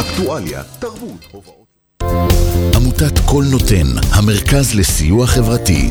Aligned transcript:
אקטואליה, 0.00 0.62
תרבות, 0.78 1.24
הובאות. 1.32 1.66
עמותת 2.74 3.18
קול 3.26 3.44
נותן, 3.50 3.86
המרכז 4.12 4.74
לסיוע 4.74 5.26
חברתי. 5.26 5.90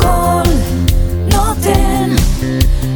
קול 0.00 0.42
נותן, 1.32 2.10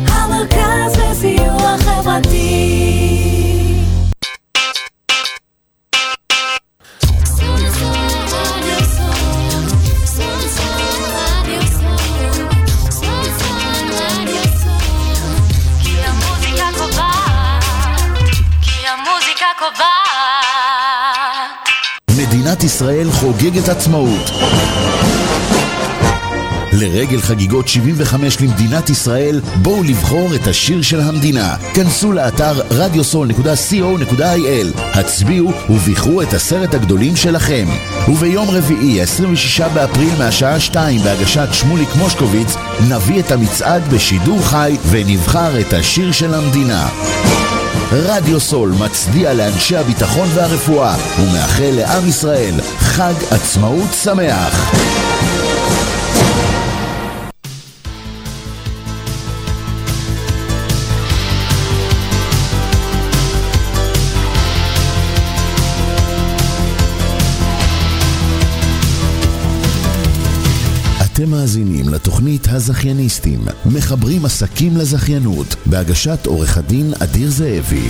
המרכז 0.07 0.97
לסיוע 0.97 1.77
חברתי. 1.79 2.89
מדינת 22.19 22.65
ישראל 22.65 23.11
חוגגת 23.11 23.69
עצמאות. 23.69 24.31
לרגל 26.81 27.21
חגיגות 27.21 27.69
75 27.69 28.41
למדינת 28.41 28.91
ישראל, 28.91 29.41
בואו 29.63 29.83
לבחור 29.83 30.35
את 30.35 30.47
השיר 30.47 30.83
של 30.83 31.01
המדינה. 31.01 31.57
כנסו 31.75 32.13
לאתר 32.13 32.61
radiosol.co.il, 32.71 34.81
הצביעו 34.95 35.53
ובחרו 35.71 36.23
את 36.23 36.35
עשרת 36.35 36.75
הגדולים 36.75 37.17
שלכם. 37.17 37.67
וביום 38.09 38.51
רביעי, 38.51 39.01
26 39.01 39.61
באפריל 39.61 40.15
מהשעה 40.19 40.61
2 40.61 41.03
בהגשת 41.03 41.49
שמוליק 41.53 41.89
מושקוביץ, 41.99 42.55
נביא 42.89 43.21
את 43.21 43.31
המצעד 43.31 43.95
בשידור 43.95 44.43
חי 44.43 44.77
ונבחר 44.91 45.61
את 45.61 45.73
השיר 45.73 46.13
של 46.13 46.35
המדינה. 46.35 46.89
רדיו 47.93 48.41
סול 48.41 48.73
מצדיע 48.79 49.35
לאנשי 49.35 49.77
הביטחון 49.77 50.29
והרפואה 50.35 50.97
ומאחל 51.21 51.71
לעם 51.73 52.09
ישראל 52.09 52.55
חג 52.79 53.15
עצמאות 53.31 53.95
שמח. 54.03 54.75
לתוכנית 72.29 72.55
הזכייניסטים, 72.55 73.41
מחברים 73.67 74.25
עסקים 74.25 74.77
לזכיינות, 74.77 75.55
בהגשת 75.67 76.27
עורך 76.27 76.59
הדין 76.59 76.93
אדיר 77.03 77.31
זאבי. 77.31 77.89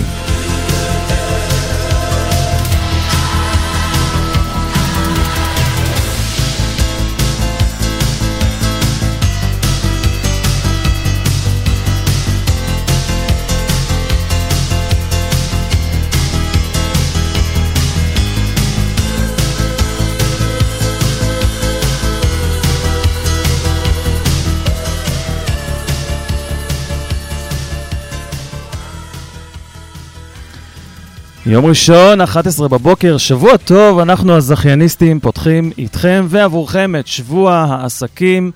יום 31.51 31.65
ראשון, 31.65 32.21
11 32.21 32.67
בבוקר, 32.67 33.17
שבוע 33.17 33.57
טוב, 33.57 33.99
אנחנו 33.99 34.35
הזכייניסטים 34.35 35.19
פותחים 35.19 35.71
איתכם 35.77 36.25
ועבורכם 36.29 36.95
את 36.99 37.07
שבוע 37.07 37.53
העסקים. 37.53 38.51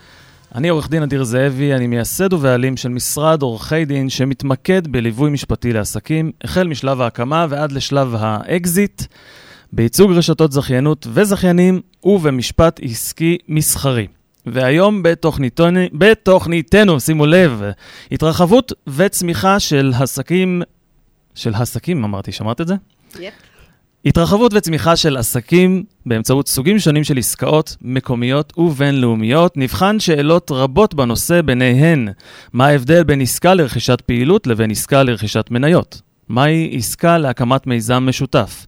אני 0.56 0.70
עורך 0.70 0.90
דין 0.90 1.04
אדיר 1.04 1.24
זאבי, 1.24 1.74
אני 1.74 1.88
מייסד 1.88 2.34
ובעלים 2.34 2.78
של 2.78 2.90
משרד 2.90 3.42
עורכי 3.42 3.86
דין 3.86 4.10
שמתמקד 4.10 4.88
בליווי 4.88 5.30
משפטי 5.30 5.74
לעסקים, 5.74 6.32
החל 6.44 6.68
משלב 6.68 7.02
ההקמה 7.02 7.46
ועד 7.50 7.72
לשלב 7.72 8.16
האקזיט, 8.20 9.02
בייצוג 9.72 10.12
רשתות 10.12 10.52
זכיינות 10.52 11.08
וזכיינים 11.14 11.82
ובמשפט 12.04 12.80
עסקי 12.84 13.38
מסחרי. 13.48 14.08
והיום 14.46 15.04
בתוכניתנו, 15.04 15.80
בתוכניתנו, 15.94 17.00
שימו 17.00 17.26
לב, 17.26 17.62
התרחבות 18.12 18.74
וצמיחה 18.88 19.60
של 19.60 19.94
עסקים 20.02 20.62
של 21.36 21.54
עסקים, 21.56 22.04
אמרתי, 22.04 22.32
שמעת 22.32 22.62
את 22.62 22.68
זה? 22.68 22.76
יפ. 23.20 23.34
התרחבות 24.06 24.54
וצמיחה 24.54 24.96
של 24.96 25.18
עסקים 25.18 25.84
באמצעות 26.06 26.48
סוגים 26.48 26.80
שונים 26.80 27.04
של 27.04 27.18
עסקאות 27.18 27.76
מקומיות 27.82 28.54
ובינלאומיות, 28.58 29.58
נבחן 29.58 30.00
שאלות 30.00 30.52
רבות 30.52 30.94
בנושא, 30.94 31.42
ביניהן 31.42 32.08
מה 32.54 32.68
ההבדל 32.68 33.04
בין 33.04 33.22
עסקה 33.22 33.54
לרכישת 33.54 34.02
פעילות 34.02 34.48
לבין 34.48 34.72
עסקה 34.72 35.04
לרכישת 35.04 35.52
מניות? 35.52 36.02
מהי 36.30 36.76
עסקה 36.78 37.18
להקמת 37.18 37.68
מיזם 37.68 38.06
משותף? 38.08 38.66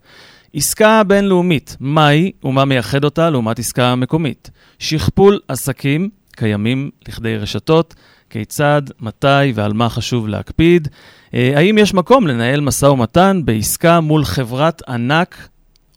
עסקה 0.54 1.04
בינלאומית, 1.04 1.78
מהי 1.80 2.32
ומה 2.44 2.66
מייחד 2.66 3.04
אותה 3.04 3.30
לעומת 3.30 3.60
עסקה 3.60 3.96
מקומית? 3.96 4.52
שכפול 4.80 5.40
עסקים 5.48 6.10
קיימים 6.36 6.90
לכדי 7.08 7.38
רשתות, 7.38 7.96
כיצד, 8.30 8.82
מתי 9.00 9.52
ועל 9.56 9.74
מה 9.74 9.90
חשוב 9.90 10.28
להקפיד? 10.28 10.88
אה, 11.36 11.52
האם 11.56 11.78
יש 11.78 11.94
מקום 11.94 12.28
לנהל 12.28 12.62
משא 12.62 12.86
ומתן 12.86 13.42
בעסקה 13.46 14.00
מול 14.00 14.26
חברת 14.26 14.82
ענק 14.90 15.48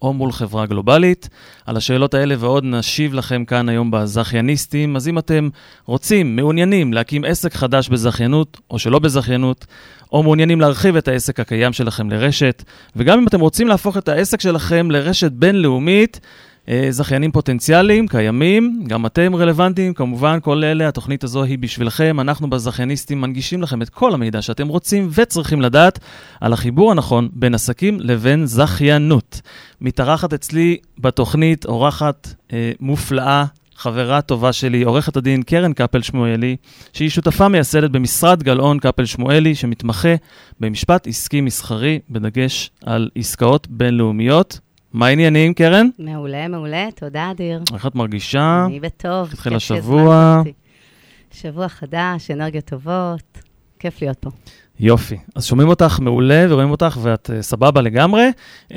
או 0.03 0.13
מול 0.13 0.33
חברה 0.33 0.67
גלובלית? 0.67 1.29
על 1.67 1.77
השאלות 1.77 2.15
האלה 2.15 2.35
ועוד 2.39 2.65
נשיב 2.65 3.15
לכם 3.15 3.45
כאן 3.45 3.69
היום 3.69 3.91
בזכייניסטים. 3.91 4.97
אז 4.97 5.09
אם 5.09 5.19
אתם 5.19 5.49
רוצים, 5.87 6.37
מעוניינים 6.37 6.93
להקים 6.93 7.25
עסק 7.25 7.55
חדש 7.55 7.89
בזכיינות 7.89 8.61
או 8.71 8.79
שלא 8.79 8.99
בזכיינות, 8.99 9.67
או 10.13 10.23
מעוניינים 10.23 10.61
להרחיב 10.61 10.97
את 10.97 11.09
העסק 11.09 11.41
הקיים 11.41 11.73
שלכם 11.73 12.11
לרשת, 12.11 12.63
וגם 12.97 13.19
אם 13.19 13.27
אתם 13.27 13.41
רוצים 13.41 13.69
להפוך 13.69 13.97
את 13.97 14.09
העסק 14.09 14.41
שלכם 14.41 14.91
לרשת 14.91 15.33
בינלאומית, 15.33 16.21
זכיינים 16.91 17.33
פוטנציאליים, 17.33 18.09
קיימים, 18.09 18.85
גם 18.87 19.07
אתם 19.07 19.35
רלוונטיים, 19.35 19.95
כמובן 19.95 20.39
כל 20.43 20.65
אלה, 20.65 20.89
התוכנית 20.89 21.25
הזו 21.25 21.43
היא 21.43 21.59
בשבילכם. 21.59 22.21
אנחנו 22.21 22.51
בזכייניסטים 22.51 23.21
מנגישים 23.21 23.63
לכם 23.63 23.83
את 23.83 23.89
כל 23.89 24.15
המידע 24.15 24.43
שאתם 24.43 24.69
רוצים 24.69 25.09
וצריכים 25.15 25.61
לדעת 25.61 25.99
על 26.41 26.53
החיבור 26.53 26.91
הנכון 26.91 27.29
בין 27.33 27.55
עסקים 27.55 28.01
לבין 28.01 28.47
זכיינות. 28.47 29.41
מתארחת 29.81 30.33
אצלי 30.33 30.77
בתוכנית 30.99 31.67
אורחת 31.67 32.35
אה, 32.53 32.73
מופלאה, 32.81 33.45
חברה 33.77 34.21
טובה 34.21 34.53
שלי, 34.53 34.83
עורכת 34.83 35.17
הדין 35.17 35.43
קרן 35.43 35.73
קפל 35.73 36.03
שמואלי, 36.03 36.57
שהיא 36.93 37.09
שותפה 37.09 37.49
מייסדת 37.49 37.91
במשרד 37.91 38.43
גלאון 38.43 38.79
קפל 38.79 39.05
שמואלי, 39.05 39.55
שמתמחה 39.55 40.15
במשפט 40.61 41.07
עסקי 41.07 41.41
מסחרי, 41.41 41.99
בדגש 42.11 42.71
על 42.85 43.09
עסקאות 43.17 43.67
בינלאומיות. 43.71 44.68
מה 44.93 45.07
העניינים, 45.07 45.55
קרן? 45.55 45.89
מעולה, 45.99 46.49
מעולה, 46.49 46.89
תודה, 46.95 47.31
אדיר. 47.31 47.63
איך 47.75 47.87
את 47.87 47.95
מרגישה? 47.95 48.65
אני 48.67 48.81
בטוב. 48.81 49.29
התחיל 49.33 49.55
השבוע. 49.55 50.43
שבוע 51.31 51.69
חדש, 51.69 52.31
אנרגיות 52.31 52.65
טובות, 52.65 53.39
כיף 53.79 54.03
להיות 54.03 54.19
פה. 54.19 54.31
יופי. 54.81 55.17
אז 55.35 55.47
שומעים 55.47 55.69
אותך 55.69 55.99
מעולה 56.01 56.47
ורואים 56.49 56.71
אותך 56.71 56.99
ואת 57.03 57.31
uh, 57.31 57.43
סבבה 57.43 57.81
לגמרי. 57.81 58.31
Uh, 58.73 58.75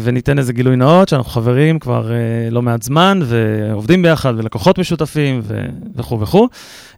וניתן 0.00 0.38
איזה 0.38 0.52
גילוי 0.52 0.76
נאות 0.76 1.08
שאנחנו 1.08 1.30
חברים 1.30 1.78
כבר 1.78 2.08
uh, 2.08 2.54
לא 2.54 2.62
מעט 2.62 2.82
זמן 2.82 3.20
ועובדים 3.24 4.02
ביחד 4.02 4.34
ולקוחות 4.36 4.78
משותפים 4.78 5.42
וכו' 5.96 6.20
וכו'. 6.20 6.48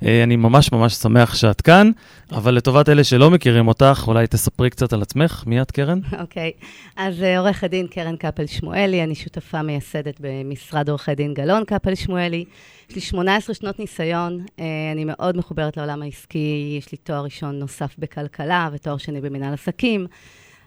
אני 0.03 0.37
ממש 0.37 0.73
ממש 0.73 0.95
שמח 0.95 1.35
שאת 1.35 1.61
כאן, 1.61 1.91
אבל 2.33 2.55
לטובת 2.55 2.89
אלה 2.89 3.05
שלא 3.05 3.31
מכירים 3.31 3.69
אותך, 3.69 4.05
אולי 4.07 4.27
תספרי 4.27 4.71
קצת 4.71 4.93
על 4.93 5.03
עצמך. 5.03 5.43
מי 5.47 5.63
את, 5.63 5.71
קרן? 5.71 5.99
אוקיי, 6.21 6.51
אז 6.97 7.23
אה, 7.23 7.39
עורכת 7.39 7.71
דין 7.71 7.87
קרן 7.87 8.17
קפל 8.17 8.47
שמואלי, 8.47 9.05
אני 9.05 9.15
שותפה 9.15 9.63
מייסדת 9.63 10.17
במשרד 10.21 10.89
עורכי 10.89 11.15
דין 11.15 11.35
גלאון 11.35 11.65
קפל 11.65 11.95
שמואלי. 11.95 12.45
יש 12.91 12.95
לי 12.95 13.01
18 13.01 13.55
שנות 13.55 13.79
ניסיון, 13.79 14.45
אה, 14.61 14.65
אני 14.93 15.05
מאוד 15.05 15.37
מחוברת 15.37 15.77
לעולם 15.77 16.03
העסקי, 16.03 16.77
יש 16.79 16.93
לי 16.93 16.99
תואר 16.99 17.25
ראשון 17.25 17.59
נוסף 17.59 17.95
בכלכלה 17.99 18.69
ותואר 18.73 18.97
שני 18.97 19.21
במנהל 19.21 19.55
עסקים. 19.55 20.07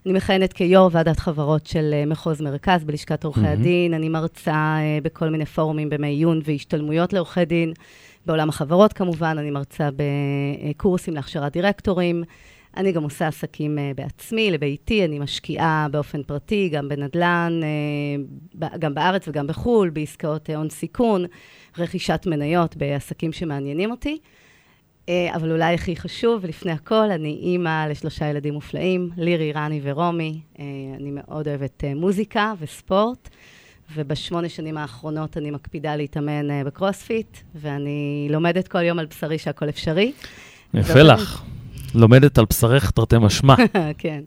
אני 0.06 0.14
מכהנת 0.14 0.54
כיו"ר 0.54 0.90
ועדת 0.92 1.20
חברות 1.20 1.68
של 1.68 1.90
אה, 1.94 2.06
מחוז 2.06 2.42
מרכז 2.42 2.84
בלשכת 2.84 3.24
עורכי 3.24 3.42
מהמם. 3.42 3.60
הדין. 3.60 3.94
אני 3.94 4.10
מרצה 4.10 4.52
אה, 4.54 4.98
בכל 5.04 5.30
מיני 5.30 5.46
פורומים 5.46 5.90
בימי 5.90 6.08
עיון 6.08 6.42
והשתלמויות 6.46 7.14
לעורכי 7.14 7.46
דין. 7.46 7.74
בעולם 8.26 8.50
החברות 8.50 8.94
כמובן, 8.94 9.38
אני 9.38 9.52
מרצה 9.52 9.90
בקורסים 9.96 11.14
להכשרת 11.14 11.54
דירקטורים. 11.54 12.24
אני 12.78 12.92
גם 12.92 13.04
עושה 13.04 13.28
עסקים 13.28 13.78
בעצמי, 13.96 14.52
לביתי, 14.52 15.06
אני 15.06 15.20
משקיעה 15.20 15.88
באופן 15.92 16.24
פרטי, 16.24 16.70
גם 16.70 16.90
בנדל"ן, 16.90 17.60
גם 18.80 18.94
בארץ 18.94 19.28
וגם 19.28 19.48
בחו"ל, 19.48 19.90
בעסקאות 19.90 20.50
הון 20.50 20.70
סיכון, 20.70 21.26
רכישת 21.78 22.24
מניות 22.26 22.78
בעסקים 22.78 23.32
שמעניינים 23.32 23.92
אותי. 23.92 24.18
אה, 25.10 25.36
אבל 25.36 25.52
אולי 25.52 25.74
הכי 25.74 25.96
חשוב, 25.96 26.40
ולפני 26.44 26.72
הכל, 26.72 27.12
אני 27.12 27.40
אימא 27.42 27.88
לשלושה 27.90 28.26
ילדים 28.26 28.54
מופלאים, 28.54 29.10
לירי, 29.18 29.52
רני 29.52 29.80
ורומי. 29.84 30.40
אה, 30.60 30.66
אני 31.00 31.12
מאוד 31.12 31.48
אוהבת 31.48 31.84
אה, 31.84 31.96
מוזיקה 31.96 32.54
וספורט, 32.60 33.30
ובשמונה 33.96 34.50
שנים 34.50 34.78
האחרונות 34.78 35.38
אני 35.38 35.52
מקפידה 35.52 35.96
להתאמן 35.96 36.64
בקרוספיט, 36.66 37.38
ואני 37.56 38.28
לומדת 38.30 38.68
כל 38.68 38.84
יום 38.84 39.00
על 39.00 39.06
בשרי 39.06 39.38
שהכל 39.38 39.70
אפשרי. 39.70 40.12
יפה 40.74 41.02
לך. 41.02 41.44
לומדת 41.96 42.38
על 42.38 42.46
בשרך 42.50 42.92
תרתי 42.92 43.16
משמע. 43.18 43.56
כן. 43.98 44.24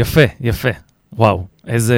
יפה, 0.00 0.24
יפה. 0.40 0.68
וואו, 1.12 1.46
איזה... 1.66 1.96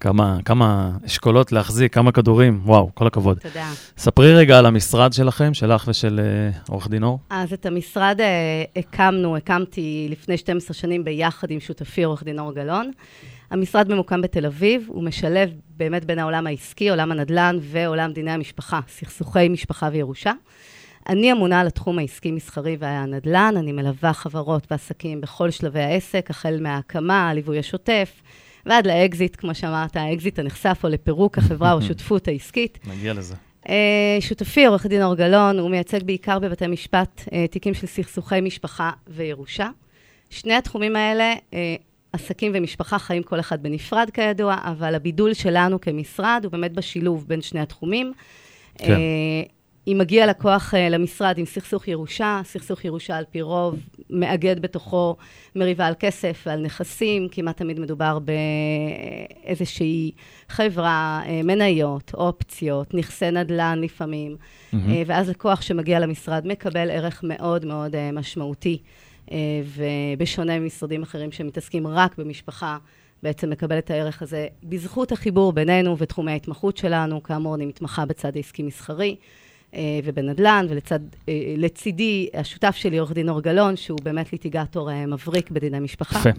כמה, 0.00 0.38
כמה 0.44 0.90
אשכולות 1.06 1.52
להחזיק, 1.52 1.94
כמה 1.94 2.12
כדורים, 2.12 2.60
וואו, 2.64 2.90
כל 2.94 3.06
הכבוד. 3.06 3.38
תודה. 3.38 3.70
ספרי 3.98 4.34
רגע 4.34 4.58
על 4.58 4.66
המשרד 4.66 5.12
שלכם, 5.12 5.54
שלך 5.54 5.84
ושל 5.88 6.20
אה, 6.22 6.58
עורך 6.68 6.88
דין 6.88 7.02
אור. 7.02 7.18
אז 7.30 7.52
את 7.52 7.66
המשרד 7.66 8.16
אה, 8.20 8.64
הקמנו, 8.76 9.36
הקמתי 9.36 10.08
לפני 10.10 10.36
12 10.36 10.74
שנים 10.74 11.04
ביחד 11.04 11.50
עם 11.50 11.60
שותפי 11.60 12.02
עורך 12.02 12.22
דין 12.22 12.38
אור 12.38 12.54
גלאון. 12.54 12.90
המשרד 13.50 13.88
ממוקם 13.92 14.20
בתל 14.20 14.46
אביב, 14.46 14.86
הוא 14.88 15.04
משלב 15.04 15.50
באמת 15.76 16.04
בין 16.04 16.18
העולם 16.18 16.46
העסקי, 16.46 16.90
עולם 16.90 17.12
הנדל"ן 17.12 17.56
ועולם 17.60 18.12
דיני 18.12 18.30
המשפחה, 18.30 18.80
סכסוכי 18.88 19.48
משפחה 19.48 19.88
וירושה. 19.92 20.32
אני 21.08 21.32
אמונה 21.32 21.60
על 21.60 21.66
התחום 21.66 21.98
העסקי-מסחרי 21.98 22.76
והנדל"ן, 22.78 23.54
אני 23.56 23.72
מלווה 23.72 24.12
חברות 24.12 24.66
ועסקים 24.70 25.20
בכל 25.20 25.50
שלבי 25.50 25.80
העסק, 25.80 26.30
החל 26.30 26.58
מההקמה, 26.60 27.30
הליווי 27.30 27.58
השוטף, 27.58 28.22
ועד 28.68 28.86
לאקזיט, 28.86 29.36
כמו 29.36 29.54
שאמרת, 29.54 29.96
האקזיט 29.96 30.38
הנחשף, 30.38 30.80
או 30.84 30.88
לפירוק 30.88 31.38
החברה 31.38 31.72
או 31.72 31.78
השותפות 31.82 32.28
העסקית. 32.28 32.78
נגיע 32.86 33.14
לזה. 33.14 33.34
אה, 33.68 34.16
שותפי, 34.20 34.66
עורך 34.66 34.86
דין 34.86 35.02
אור 35.02 35.14
גלאון, 35.14 35.58
הוא 35.58 35.70
מייצג 35.70 36.02
בעיקר 36.02 36.38
בבתי 36.38 36.66
משפט 36.66 37.22
אה, 37.32 37.46
תיקים 37.46 37.74
של 37.74 37.86
סכסוכי 37.86 38.40
משפחה 38.40 38.90
וירושה. 39.08 39.68
שני 40.30 40.54
התחומים 40.54 40.96
האלה, 40.96 41.34
אה, 41.54 41.76
עסקים 42.12 42.52
ומשפחה 42.54 42.98
חיים 42.98 43.22
כל 43.22 43.40
אחד 43.40 43.62
בנפרד 43.62 44.10
כידוע, 44.10 44.56
אבל 44.64 44.94
הבידול 44.94 45.34
שלנו 45.34 45.80
כמשרד 45.80 46.40
הוא 46.44 46.52
באמת 46.52 46.72
בשילוב 46.72 47.24
בין 47.28 47.42
שני 47.42 47.60
התחומים. 47.60 48.12
כן. 48.78 48.98
אם 49.92 49.98
מגיע 49.98 50.26
לקוח 50.26 50.74
אה, 50.74 50.88
למשרד 50.88 51.38
עם 51.38 51.44
סכסוך 51.44 51.88
ירושה, 51.88 52.40
סכסוך 52.44 52.84
ירושה 52.84 53.16
על 53.16 53.24
פי 53.30 53.42
רוב 53.42 53.78
מאגד 54.10 54.62
בתוכו 54.62 55.16
מריבה 55.56 55.86
על 55.86 55.94
כסף 55.98 56.42
ועל 56.46 56.60
נכסים, 56.60 57.28
כמעט 57.30 57.56
תמיד 57.56 57.80
מדובר 57.80 58.18
באיזושהי 59.44 60.12
חברה, 60.48 61.22
אה, 61.26 61.40
מניות, 61.44 62.14
אופציות, 62.14 62.94
נכסי 62.94 63.30
נדל"ן 63.30 63.78
לפעמים. 63.82 64.36
אה, 64.74 65.02
ואז 65.06 65.28
לקוח 65.28 65.62
שמגיע 65.62 66.00
למשרד 66.00 66.46
מקבל 66.46 66.90
ערך 66.90 67.20
מאוד 67.22 67.64
מאוד 67.64 67.96
משמעותי, 68.12 68.78
ובשונה 69.64 70.58
ממשרדים 70.58 71.02
אחרים 71.02 71.32
שמתעסקים 71.32 71.86
רק 71.86 72.18
במשפחה, 72.18 72.78
בעצם 73.22 73.50
מקבל 73.50 73.78
את 73.78 73.90
הערך 73.90 74.22
הזה 74.22 74.46
בזכות 74.62 75.12
החיבור 75.12 75.52
בינינו 75.52 75.98
ותחומי 75.98 76.32
ההתמחות 76.32 76.76
שלנו. 76.76 77.22
כאמור, 77.22 77.54
אני 77.54 77.66
מתמחה 77.66 78.06
בצד 78.06 78.36
העסקי-מסחרי. 78.36 79.16
אה, 79.74 79.80
ובנדל"ן, 80.04 80.66
ולצידי 81.28 82.28
השותף 82.34 82.76
שלי, 82.76 82.98
עורך 82.98 83.12
דין 83.12 83.28
אור 83.28 83.42
גלאון, 83.42 83.76
שהוא 83.76 83.98
באמת 84.02 84.32
ליטיגטור 84.32 84.90
אה, 84.90 85.06
מבריק 85.06 85.50
בדיני 85.50 85.80
משפחה. 85.80 86.18
יפה. 86.18 86.30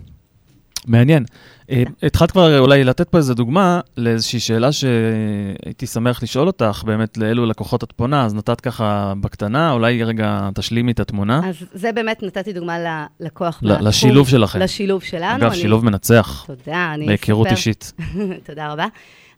מעניין. 0.88 1.26
אה, 1.72 1.84
התחלת 2.04 2.32
כבר 2.32 2.60
אולי 2.60 2.84
לתת 2.84 3.10
פה 3.10 3.18
איזו 3.18 3.34
דוגמה 3.34 3.80
לאיזושהי 3.98 4.40
שאלה 4.40 4.70
שהייתי 4.72 5.88
שמח 5.88 6.24
לשאול 6.24 6.48
אותך, 6.48 6.84
באמת 6.86 7.18
לאילו 7.18 7.46
לקוחות 7.46 7.84
את 7.84 7.92
פונה, 7.92 8.26
אז 8.26 8.36
נתת 8.36 8.62
ככה 8.62 9.14
בקטנה, 9.22 9.72
אולי 9.72 10.04
רגע 10.04 10.50
תשלימי 10.56 10.92
את 10.92 11.00
התמונה. 11.00 11.42
אז 11.50 11.56
זה 11.74 11.92
באמת, 11.92 12.24
נתתי 12.24 12.54
דוגמה 12.54 12.78
ללקוח. 13.20 13.60
לשילוב 13.64 14.30
שלכם. 14.30 14.60
לשילוב 14.60 15.04
שלנו. 15.04 15.38
אגב, 15.46 15.54
שילוב 15.54 15.86
מנצח, 15.86 16.46
תודה, 16.48 16.92
אני 16.94 17.06
בהיכרות 17.06 17.48
אספר- 17.48 17.56
אישית. 17.58 17.94
תודה 18.48 18.72
רבה. 18.72 18.86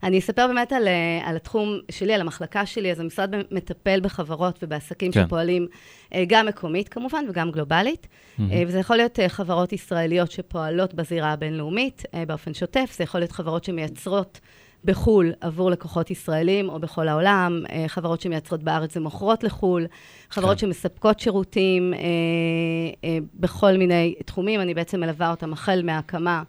אני 0.02 0.18
אספר 0.18 0.46
באמת 0.46 0.72
על, 0.72 0.88
אה, 0.88 1.28
על 1.28 1.36
התחום 1.36 1.78
שלי, 1.90 2.14
על 2.14 2.20
המחלקה 2.20 2.66
שלי. 2.66 2.92
אז 2.92 3.00
המשרד 3.00 3.34
מטפל 3.50 4.00
בחברות 4.02 4.58
ובעסקים 4.62 5.12
כן. 5.12 5.24
שפועלים 5.26 5.66
אה, 6.14 6.24
גם 6.28 6.46
מקומית 6.46 6.88
כמובן 6.88 7.24
וגם 7.30 7.50
גלובלית. 7.50 8.06
אה, 8.40 8.62
וזה 8.66 8.78
יכול 8.78 8.96
להיות 8.96 9.18
חברות 9.28 9.72
ישראליות 9.72 10.30
שפועלות 10.30 10.94
בזירה 10.94 11.32
הבינלאומית 11.32 12.02
באופן 12.26 12.54
שוטף, 12.54 12.94
זה 12.98 13.04
יכול 13.04 13.20
להיות 13.20 13.32
חברות 13.32 13.64
שמייצרות 13.64 14.40
בחו"ל 14.84 15.32
עבור 15.40 15.70
לקוחות 15.70 16.10
ישראלים 16.10 16.68
או 16.68 16.80
בכל 16.80 17.08
העולם, 17.08 17.62
אה, 17.70 17.84
חברות 17.88 18.20
שמייצרות 18.20 18.62
בארץ 18.62 18.96
ומוכרות 18.96 19.44
לחו"ל, 19.44 19.86
חברות 20.30 20.60
כן. 20.60 20.66
שמספקות 20.66 21.20
שירותים 21.20 21.94
אה, 21.94 21.98
אה, 23.04 23.18
בכל 23.34 23.76
מיני 23.76 24.14
תחומים. 24.24 24.60
אני 24.60 24.74
בעצם 24.74 25.00
מלווה 25.00 25.30
אותם 25.30 25.52
החל 25.52 25.82
מההקמה. 25.84 26.42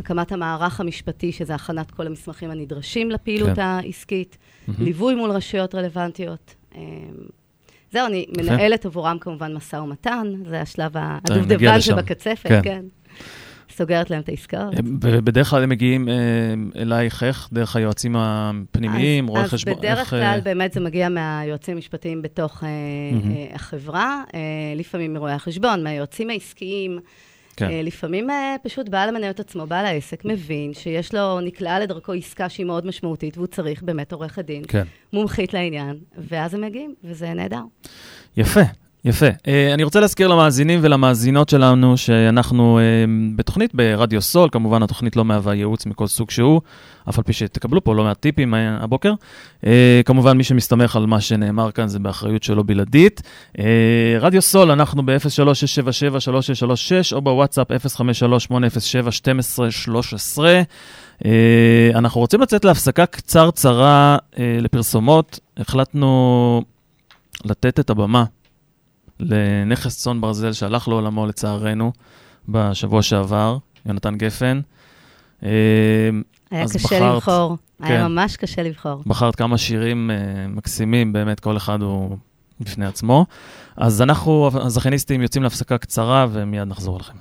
הקמת 0.00 0.32
המערך 0.32 0.80
המשפטי, 0.80 1.32
שזה 1.32 1.54
הכנת 1.54 1.90
כל 1.90 2.06
המסמכים 2.06 2.50
הנדרשים 2.50 3.10
לפעילות 3.10 3.50
כן. 3.56 3.62
העסקית, 3.62 4.38
ליווי 4.78 5.14
מול 5.14 5.30
רשויות 5.30 5.74
רלוונטיות. 5.74 6.54
אה, 6.74 6.80
זהו, 7.92 8.06
אני. 8.06 8.26
מנהלת 8.38 8.86
עבורם 8.86 9.18
כמובן 9.20 9.54
משא 9.54 9.76
ומתן, 9.76 10.32
זה 10.48 10.60
השלב 10.60 10.92
הדובדבן. 10.94 11.80
שבקצפת, 11.80 12.48
כן. 12.48 12.60
כן. 12.64 12.84
סוגרת 13.70 14.10
להם 14.10 14.20
את 14.20 14.28
העסקאות. 14.28 14.74
ובדרך 15.00 15.50
כלל 15.50 15.62
הם 15.62 15.68
מגיעים 15.68 16.08
אה, 16.08 16.14
אלייך 16.76 17.22
איך? 17.22 17.48
דרך 17.52 17.76
היועצים 17.76 18.16
הפנימיים, 18.18 19.26
רואי 19.26 19.44
חשבון? 19.48 19.74
אז 19.74 19.78
בדרך 19.80 19.98
איך, 19.98 20.10
כלל 20.10 20.22
אה, 20.22 20.40
באמת 20.40 20.72
זה 20.72 20.80
מגיע 20.80 21.08
מהיועצים 21.08 21.74
המשפטיים 21.74 22.22
בתוך 22.22 22.64
אה. 22.64 22.68
אה, 22.68 23.54
החברה, 23.54 24.22
אה, 24.34 24.40
לפעמים 24.76 25.14
מרואי 25.14 25.32
החשבון, 25.32 25.84
מהיועצים 25.84 26.30
העסקיים. 26.30 26.98
כן. 27.56 27.70
אה, 27.70 27.82
לפעמים 27.82 28.30
אה, 28.30 28.56
פשוט 28.62 28.88
בעל 28.88 29.08
המניות 29.08 29.40
עצמו, 29.40 29.66
בעל 29.66 29.86
העסק, 29.86 30.24
מבין 30.24 30.74
שיש 30.74 31.14
לו, 31.14 31.40
נקלעה 31.40 31.80
לדרכו 31.80 32.12
עסקה 32.12 32.48
שהיא 32.48 32.66
מאוד 32.66 32.86
משמעותית, 32.86 33.36
והוא 33.36 33.46
צריך 33.46 33.82
באמת 33.82 34.12
עורכת 34.12 34.44
דין, 34.44 34.62
כן. 34.68 34.82
מומחית 35.12 35.54
לעניין, 35.54 35.96
ואז 36.18 36.54
הם 36.54 36.60
מגיעים, 36.60 36.94
וזה 37.04 37.34
נהדר. 37.34 37.62
יפה, 38.36 38.60
יפה. 39.04 39.28
Uh, 39.28 39.30
אני 39.74 39.82
רוצה 39.82 40.00
להזכיר 40.00 40.28
למאזינים 40.28 40.80
ולמאזינות 40.82 41.48
שלנו 41.48 41.96
שאנחנו 41.96 42.78
uh, 42.78 42.80
בתוכנית 43.36 43.74
ברדיו 43.74 44.22
סול, 44.22 44.48
כמובן 44.52 44.82
התוכנית 44.82 45.16
לא 45.16 45.24
מהווה 45.24 45.54
ייעוץ 45.54 45.86
מכל 45.86 46.06
סוג 46.06 46.30
שהוא, 46.30 46.60
אף 47.08 47.18
על 47.18 47.24
פי 47.24 47.32
שתקבלו 47.32 47.84
פה 47.84 47.94
לא 47.94 48.04
מעט 48.04 48.20
טיפים 48.20 48.54
uh, 48.54 48.56
הבוקר. 48.56 49.14
כמובן, 50.04 50.36
מי 50.36 50.44
שמסתמך 50.44 50.96
על 50.96 51.06
מה 51.06 51.20
שנאמר 51.20 51.70
כאן 51.70 51.88
זה 51.88 51.98
באחריות 51.98 52.42
שלו 52.42 52.64
בלעדית. 52.64 53.22
רדיו 54.20 54.42
סול, 54.42 54.70
אנחנו 54.70 55.02
ב-03-677-3636 55.06 55.12
או 57.12 57.20
בוואטסאפ 57.20 57.70
053-807-1213. 57.70 60.38
Uh, 61.22 61.26
אנחנו 61.94 62.20
רוצים 62.20 62.40
לצאת 62.40 62.64
להפסקה 62.64 63.06
קצרצרה 63.06 64.16
לפרסומות. 64.38 65.40
החלטנו 65.56 66.62
לתת 67.44 67.80
את 67.80 67.90
הבמה 67.90 68.24
לנכס 69.20 69.98
צאן 69.98 70.20
ברזל 70.20 70.52
שהלך 70.52 70.88
לעולמו 70.88 71.26
לצערנו 71.26 71.92
בשבוע 72.48 73.02
שעבר, 73.02 73.56
יונתן 73.86 74.16
גפן. 74.16 74.60
אה, 75.42 75.48
היה 76.50 76.64
קשה 76.64 76.78
בחרת- 76.78 77.14
לבחור, 77.14 77.56
כן. 77.78 77.84
היה 77.84 78.08
ממש 78.08 78.36
קשה 78.36 78.62
לבחור. 78.62 79.02
בחרת 79.06 79.36
כמה 79.36 79.58
שירים 79.58 80.10
אה, 80.10 80.16
מקסימים, 80.48 81.12
באמת 81.12 81.40
כל 81.40 81.56
אחד 81.56 81.82
הוא 81.82 82.16
בפני 82.60 82.86
עצמו. 82.86 83.26
אז 83.76 84.02
אנחנו, 84.02 84.50
הזכייניסטים, 84.54 85.22
יוצאים 85.22 85.42
להפסקה 85.42 85.78
קצרה 85.78 86.26
ומיד 86.32 86.68
נחזור 86.68 86.96
אליכם. 86.96 87.14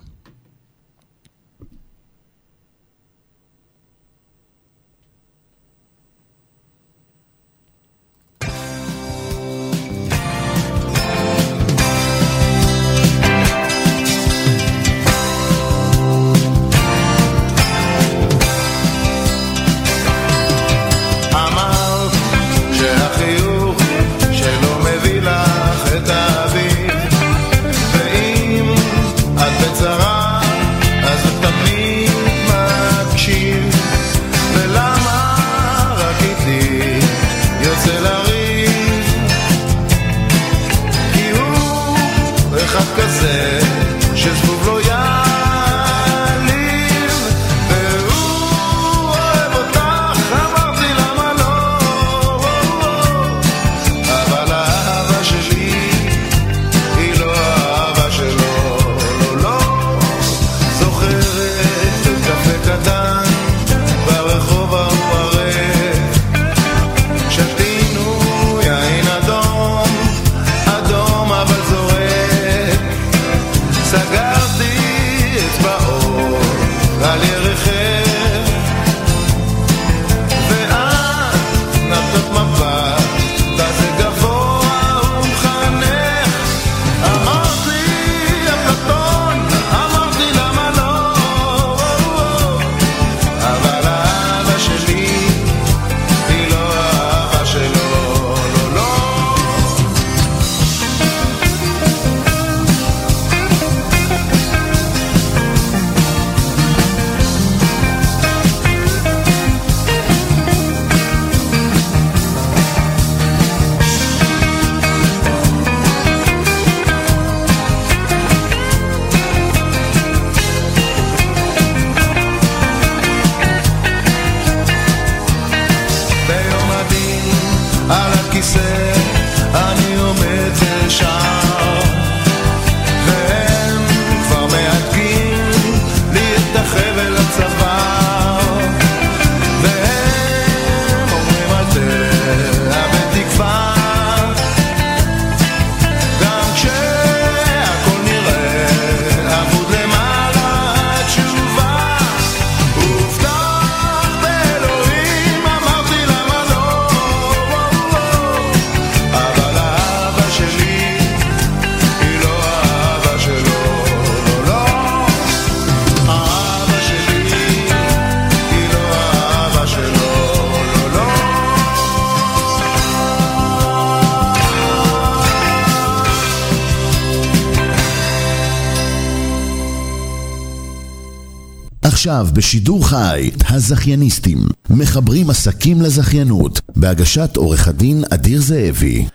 עכשיו 182.00 182.26
בשידור 182.34 182.88
חי, 182.88 183.30
הזכייניסטים, 183.50 184.38
מחברים 184.70 185.30
עסקים 185.30 185.82
לזכיינות, 185.82 186.62
בהגשת 186.76 187.38
עורך 187.38 187.68
הדין 187.68 188.04
אדיר 188.14 188.42
זאבי. 188.42 189.06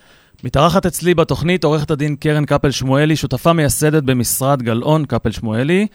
מתארחת 0.44 0.86
אצלי 0.86 1.14
בתוכנית 1.14 1.64
עורכת 1.64 1.90
הדין 1.90 2.16
קרן 2.16 2.44
קפל 2.44 2.70
שמואלי, 2.70 3.16
שותפה 3.16 3.52
מייסדת 3.52 4.02
במשרד 4.02 4.62
גלאון 4.62 5.04
קפל 5.04 5.30
שמואלי. 5.30 5.86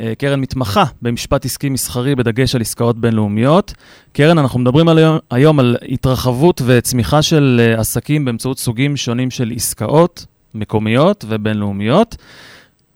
אה, 0.00 0.12
קרן 0.18 0.40
מתמחה 0.40 0.84
במשפט 1.02 1.44
עסקי 1.44 1.68
מסחרי 1.68 2.14
בדגש 2.14 2.54
על 2.54 2.60
עסקאות 2.60 2.98
בינלאומיות. 2.98 3.74
קרן, 4.12 4.38
אנחנו 4.38 4.58
מדברים 4.60 4.88
על 4.88 4.98
היום, 4.98 5.18
היום 5.30 5.60
על 5.60 5.76
התרחבות 5.88 6.62
וצמיחה 6.66 7.22
של 7.22 7.60
אה, 7.60 7.80
עסקים 7.80 8.24
באמצעות 8.24 8.58
סוגים 8.58 8.96
שונים 8.96 9.30
של 9.30 9.52
עסקאות 9.56 10.26
מקומיות 10.54 11.24
ובינלאומיות. 11.28 12.16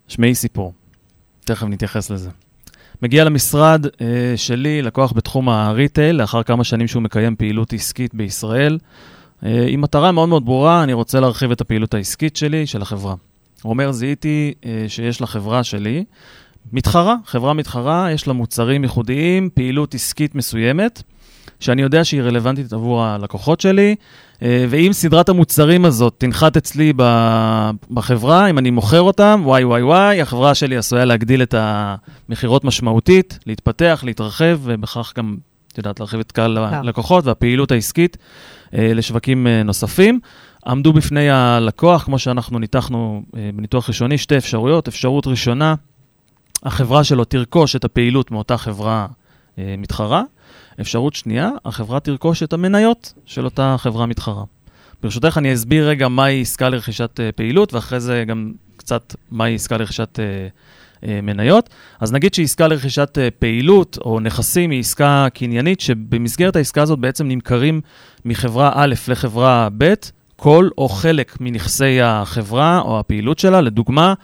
שמעי 0.09 0.35
סיפור, 0.35 0.73
תכף 1.45 1.67
נתייחס 1.67 2.11
לזה. 2.11 2.31
מגיע 3.03 3.25
למשרד 3.25 3.87
אה, 4.01 4.33
שלי 4.37 4.83
לקוח 4.83 5.13
בתחום 5.17 5.49
הריטייל, 5.49 6.17
לאחר 6.17 6.43
כמה 6.43 6.65
שנים 6.65 6.89
שהוא 6.89 7.03
מקיים 7.03 7.37
פעילות 7.37 7.73
עסקית 7.73 8.15
בישראל. 8.15 8.79
אה, 9.45 9.67
עם 9.69 9.81
מטרה 9.81 10.13
מאוד 10.13 10.29
מאוד 10.29 10.45
ברורה, 10.45 10.83
אני 10.83 10.93
רוצה 10.93 11.21
להרחיב 11.21 11.51
את 11.51 11.61
הפעילות 11.61 11.95
העסקית 11.95 12.37
שלי, 12.37 12.67
של 12.67 12.83
החברה. 12.83 13.15
הוא 13.63 13.71
אומר, 13.71 13.93
זיהיתי 13.93 14.55
אה, 14.65 14.85
שיש 14.89 15.21
לחברה 15.21 15.65
שלי 15.65 16.05
מתחרה, 16.73 17.17
חברה 17.27 17.53
מתחרה, 17.53 18.11
יש 18.11 18.27
לה 18.27 18.33
מוצרים 18.33 18.83
ייחודיים, 18.83 19.51
פעילות 19.55 19.95
עסקית 19.95 20.35
מסוימת, 20.35 21.03
שאני 21.63 21.83
יודע 21.83 22.05
שהיא 22.05 22.23
רלוונטית 22.23 22.73
עבור 22.73 23.05
הלקוחות 23.05 23.61
שלי, 23.61 23.95
אה, 24.43 24.65
ואם 24.69 24.93
סדרת 24.93 25.29
המוצרים 25.29 25.85
הזאת 25.85 26.15
תנחת 26.19 26.57
אצלי 26.57 26.93
בחברה, 27.91 28.51
אם 28.51 28.59
אני 28.59 28.71
מוכר 28.71 29.01
אותם, 29.01 29.43
וואי 29.45 29.65
וואי 29.65 29.83
וואי, 29.83 30.21
החברה 30.21 30.55
שלי 30.55 30.77
עשויה 30.77 31.05
להגדיל 31.05 31.43
את 31.43 31.55
המכירות 31.59 32.65
משמעותית, 32.65 33.39
להתפתח, 33.47 34.03
להתרחב, 34.07 34.59
ובכך 34.63 35.13
גם, 35.17 35.37
את 35.73 35.79
יודעת, 35.79 36.01
להרחיב 36.01 36.21
את 36.21 36.33
קהל 36.33 36.59
הלקוחות 36.59 37.27
והפעילות 37.27 37.73
העסקית 37.73 38.17
אה, 38.75 38.95
לשווקים 38.95 39.47
אה, 39.47 39.63
נוספים. 39.63 40.21
עמדו 40.67 40.93
בפני 40.93 41.31
הלקוח, 41.31 42.03
כמו 42.03 42.19
שאנחנו 42.19 42.59
ניתחנו 42.59 43.23
בניתוח 43.55 43.89
ראשוני, 43.89 44.19
שתי 44.19 44.37
אפשרויות. 44.37 44.89
אפשרות 44.89 45.27
ראשונה, 45.27 45.75
החברה 46.63 47.05
שלו 47.05 47.25
תרכוש 47.25 47.77
את 47.77 47.85
הפעילות 47.85 48.31
מאותה 48.31 48.57
חברה 48.57 49.07
מתחרה. 49.59 50.23
אפשרות 50.81 51.15
שנייה, 51.15 51.51
החברה 51.65 52.01
תרכוש 52.01 52.43
את 52.43 52.53
המניות 52.53 53.13
של 53.27 53.45
אותה 53.45 53.77
חברה 53.79 54.07
מתחרה. 54.07 54.45
ברשותך, 55.03 55.39
אני 55.39 55.55
אסביר 55.55 55.89
רגע 55.89 56.09
מהי 56.09 56.41
עסקה 56.41 56.69
לרכישת 56.69 57.21
אה, 57.21 57.33
פעילות, 57.33 57.75
ואחרי 57.75 58.01
זה 58.01 58.25
גם 58.27 58.53
קצת 58.77 59.15
מהי 59.31 59.55
עסקה 59.55 59.77
לרכישת 59.77 60.19
אה, 60.21 60.49
אה, 61.09 61.21
מניות. 61.21 61.71
אז 62.01 62.13
נגיד 62.13 62.35
שעסקה 62.35 62.69
לרכישת 62.69 63.19
פעילות 63.39 63.99
או 64.05 64.21
נכסים 64.21 64.71
היא 64.71 64.81
עסקה 64.81 65.27
קניינית, 65.35 65.81
שבמסגרת 65.81 66.57
העסקה 66.57 66.83
הזאת 66.83 66.99
בעצם 66.99 67.29
נמכרים 67.29 67.81
מחברה 68.25 68.73
א' 68.75 68.95
לחברה 69.09 69.69
ב', 69.79 69.95
כל 70.43 70.69
או 70.79 70.89
חלק 70.89 71.41
מנכסי 71.41 72.01
החברה 72.01 72.81
או 72.81 72.99
הפעילות 72.99 73.39
שלה. 73.39 73.61
לדוגמה, 73.61 74.15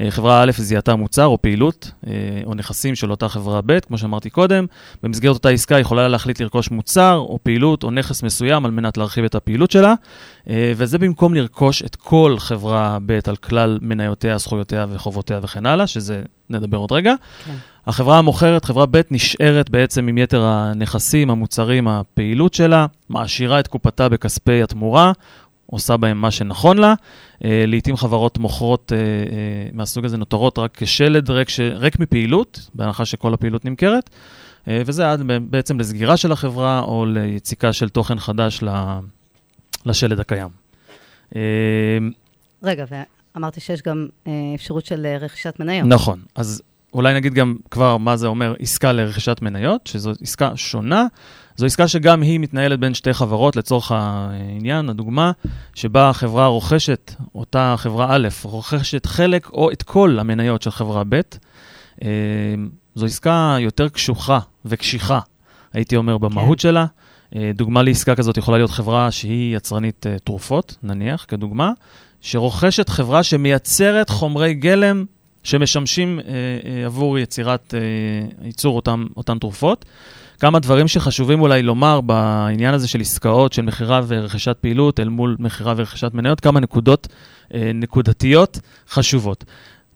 אה, 0.00 0.10
חברה 0.10 0.42
א' 0.42 0.50
זיהתה 0.56 0.96
מוצר 0.96 1.26
או 1.26 1.42
פעילות 1.42 1.90
אה, 2.06 2.12
או 2.44 2.54
נכסים 2.54 2.94
של 2.94 3.10
אותה 3.10 3.28
חברה 3.28 3.60
ב', 3.66 3.80
כמו 3.80 3.98
שאמרתי 3.98 4.30
קודם. 4.30 4.66
במסגרת 5.02 5.34
אותה 5.34 5.48
עסקה 5.48 5.76
היא 5.76 5.80
יכולה 5.80 6.08
להחליט 6.08 6.40
לרכוש 6.40 6.70
מוצר 6.70 7.16
או 7.16 7.38
פעילות 7.42 7.82
או 7.82 7.90
נכס 7.90 8.22
מסוים 8.22 8.64
על 8.64 8.70
מנת 8.70 8.96
להרחיב 8.96 9.24
את 9.24 9.34
הפעילות 9.34 9.70
שלה, 9.70 9.94
אה, 10.48 10.72
וזה 10.76 10.98
במקום 10.98 11.34
לרכוש 11.34 11.82
את 11.82 11.96
כל 11.96 12.36
חברה 12.38 12.98
ב' 13.06 13.18
על 13.26 13.36
כלל 13.36 13.78
מניותיה, 13.82 14.38
זכויותיה 14.38 14.86
וחובותיה 14.90 15.40
וכן 15.42 15.66
הלאה, 15.66 15.86
שזה 15.86 16.22
נדבר 16.50 16.78
עוד 16.78 16.92
רגע. 16.92 17.14
כן. 17.44 17.54
החברה 17.86 18.18
המוכרת, 18.18 18.64
חברה 18.64 18.86
ב', 18.86 19.00
נשארת 19.10 19.70
בעצם 19.70 20.08
עם 20.08 20.18
יתר 20.18 20.42
הנכסים, 20.44 21.30
המוצרים, 21.30 21.88
הפעילות 21.88 22.54
שלה, 22.54 22.86
מעשירה 23.08 23.60
את 23.60 23.66
קופתה 23.66 24.08
בכספי 24.08 24.62
התמורה, 24.62 25.12
עושה 25.70 25.96
בהם 25.96 26.20
מה 26.20 26.30
שנכון 26.30 26.78
לה. 26.78 26.94
אה, 27.44 27.64
לעתים 27.66 27.96
חברות 27.96 28.38
מוכרות 28.38 28.92
אה, 28.92 28.98
אה, 28.98 29.02
מהסוג 29.72 30.04
הזה 30.04 30.16
נותרות 30.16 30.58
רק 30.58 30.70
כשלד 30.76 31.30
ריק, 31.30 31.48
ש... 31.48 31.60
ריק 31.60 31.98
מפעילות, 31.98 32.70
בהנחה 32.74 33.04
שכל 33.04 33.34
הפעילות 33.34 33.64
נמכרת, 33.64 34.10
אה, 34.68 34.82
וזה 34.86 35.12
עד 35.12 35.22
בעצם 35.50 35.80
לסגירה 35.80 36.16
של 36.16 36.32
החברה 36.32 36.80
או 36.80 37.06
ליציקה 37.06 37.72
של 37.72 37.88
תוכן 37.88 38.18
חדש. 38.18 38.62
לשלד 39.86 40.20
הקיים. 40.20 40.48
אה, 41.36 41.40
רגע, 42.62 42.84
ואמרתי 43.34 43.60
שיש 43.60 43.82
גם 43.82 44.06
אה, 44.26 44.32
אפשרות 44.54 44.86
של 44.86 45.06
רכישת 45.20 45.60
מניות. 45.60 45.88
נכון, 45.88 46.20
אז 46.34 46.62
אולי 46.92 47.14
נגיד 47.14 47.34
גם 47.34 47.56
כבר 47.70 47.96
מה 47.96 48.16
זה 48.16 48.26
אומר 48.26 48.54
עסקה 48.60 48.92
לרכישת 48.92 49.42
מניות, 49.42 49.86
שזו 49.86 50.12
עסקה 50.22 50.50
שונה. 50.56 51.06
זו 51.56 51.66
עסקה 51.66 51.88
שגם 51.88 52.22
היא 52.22 52.40
מתנהלת 52.40 52.80
בין 52.80 52.94
שתי 52.94 53.14
חברות 53.14 53.56
לצורך 53.56 53.92
העניין, 53.92 54.88
הדוגמה, 54.88 55.32
שבה 55.74 56.08
החברה 56.08 56.46
רוכשת, 56.46 57.14
אותה 57.34 57.74
חברה 57.78 58.06
א', 58.10 58.28
רוכשת 58.42 59.06
חלק 59.06 59.50
או 59.50 59.70
את 59.70 59.82
כל 59.82 60.18
המניות 60.20 60.62
של 60.62 60.70
חברה 60.70 61.02
ב'. 61.08 61.20
אה, 62.04 62.08
זו 62.94 63.06
עסקה 63.06 63.56
יותר 63.60 63.88
קשוחה 63.88 64.38
וקשיחה, 64.64 65.20
הייתי 65.72 65.96
אומר, 65.96 66.18
במהות 66.18 66.58
שלה. 66.58 66.86
אה, 67.36 67.50
דוגמה 67.54 67.82
לעסקה 67.82 68.14
כזאת 68.14 68.36
יכולה 68.36 68.58
להיות 68.58 68.70
חברה 68.70 69.10
שהיא 69.10 69.56
יצרנית 69.56 70.06
אה, 70.06 70.18
תרופות, 70.18 70.76
נניח, 70.82 71.24
כדוגמה, 71.28 71.72
שרוכשת 72.20 72.88
חברה 72.88 73.22
שמייצרת 73.22 74.10
חומרי 74.10 74.54
גלם 74.54 75.04
שמשמשים 75.42 76.20
אה, 76.20 76.24
אה, 76.70 76.86
עבור 76.86 77.18
יצירת, 77.18 77.74
אה, 77.74 78.46
ייצור 78.46 78.76
אותם, 78.76 79.06
אותן 79.16 79.38
תרופות. 79.38 79.84
כמה 80.40 80.58
דברים 80.58 80.88
שחשובים 80.88 81.40
אולי 81.40 81.62
לומר 81.62 82.00
בעניין 82.00 82.74
הזה 82.74 82.88
של 82.88 83.00
עסקאות, 83.00 83.52
של 83.52 83.62
מכירה 83.62 84.00
ורכישת 84.06 84.56
פעילות 84.60 85.00
אל 85.00 85.08
מול 85.08 85.36
מכירה 85.38 85.74
ורכישת 85.76 86.14
מניות, 86.14 86.40
כמה 86.40 86.60
נקודות 86.60 87.08
נקודתיות 87.54 88.58
חשובות. 88.90 89.44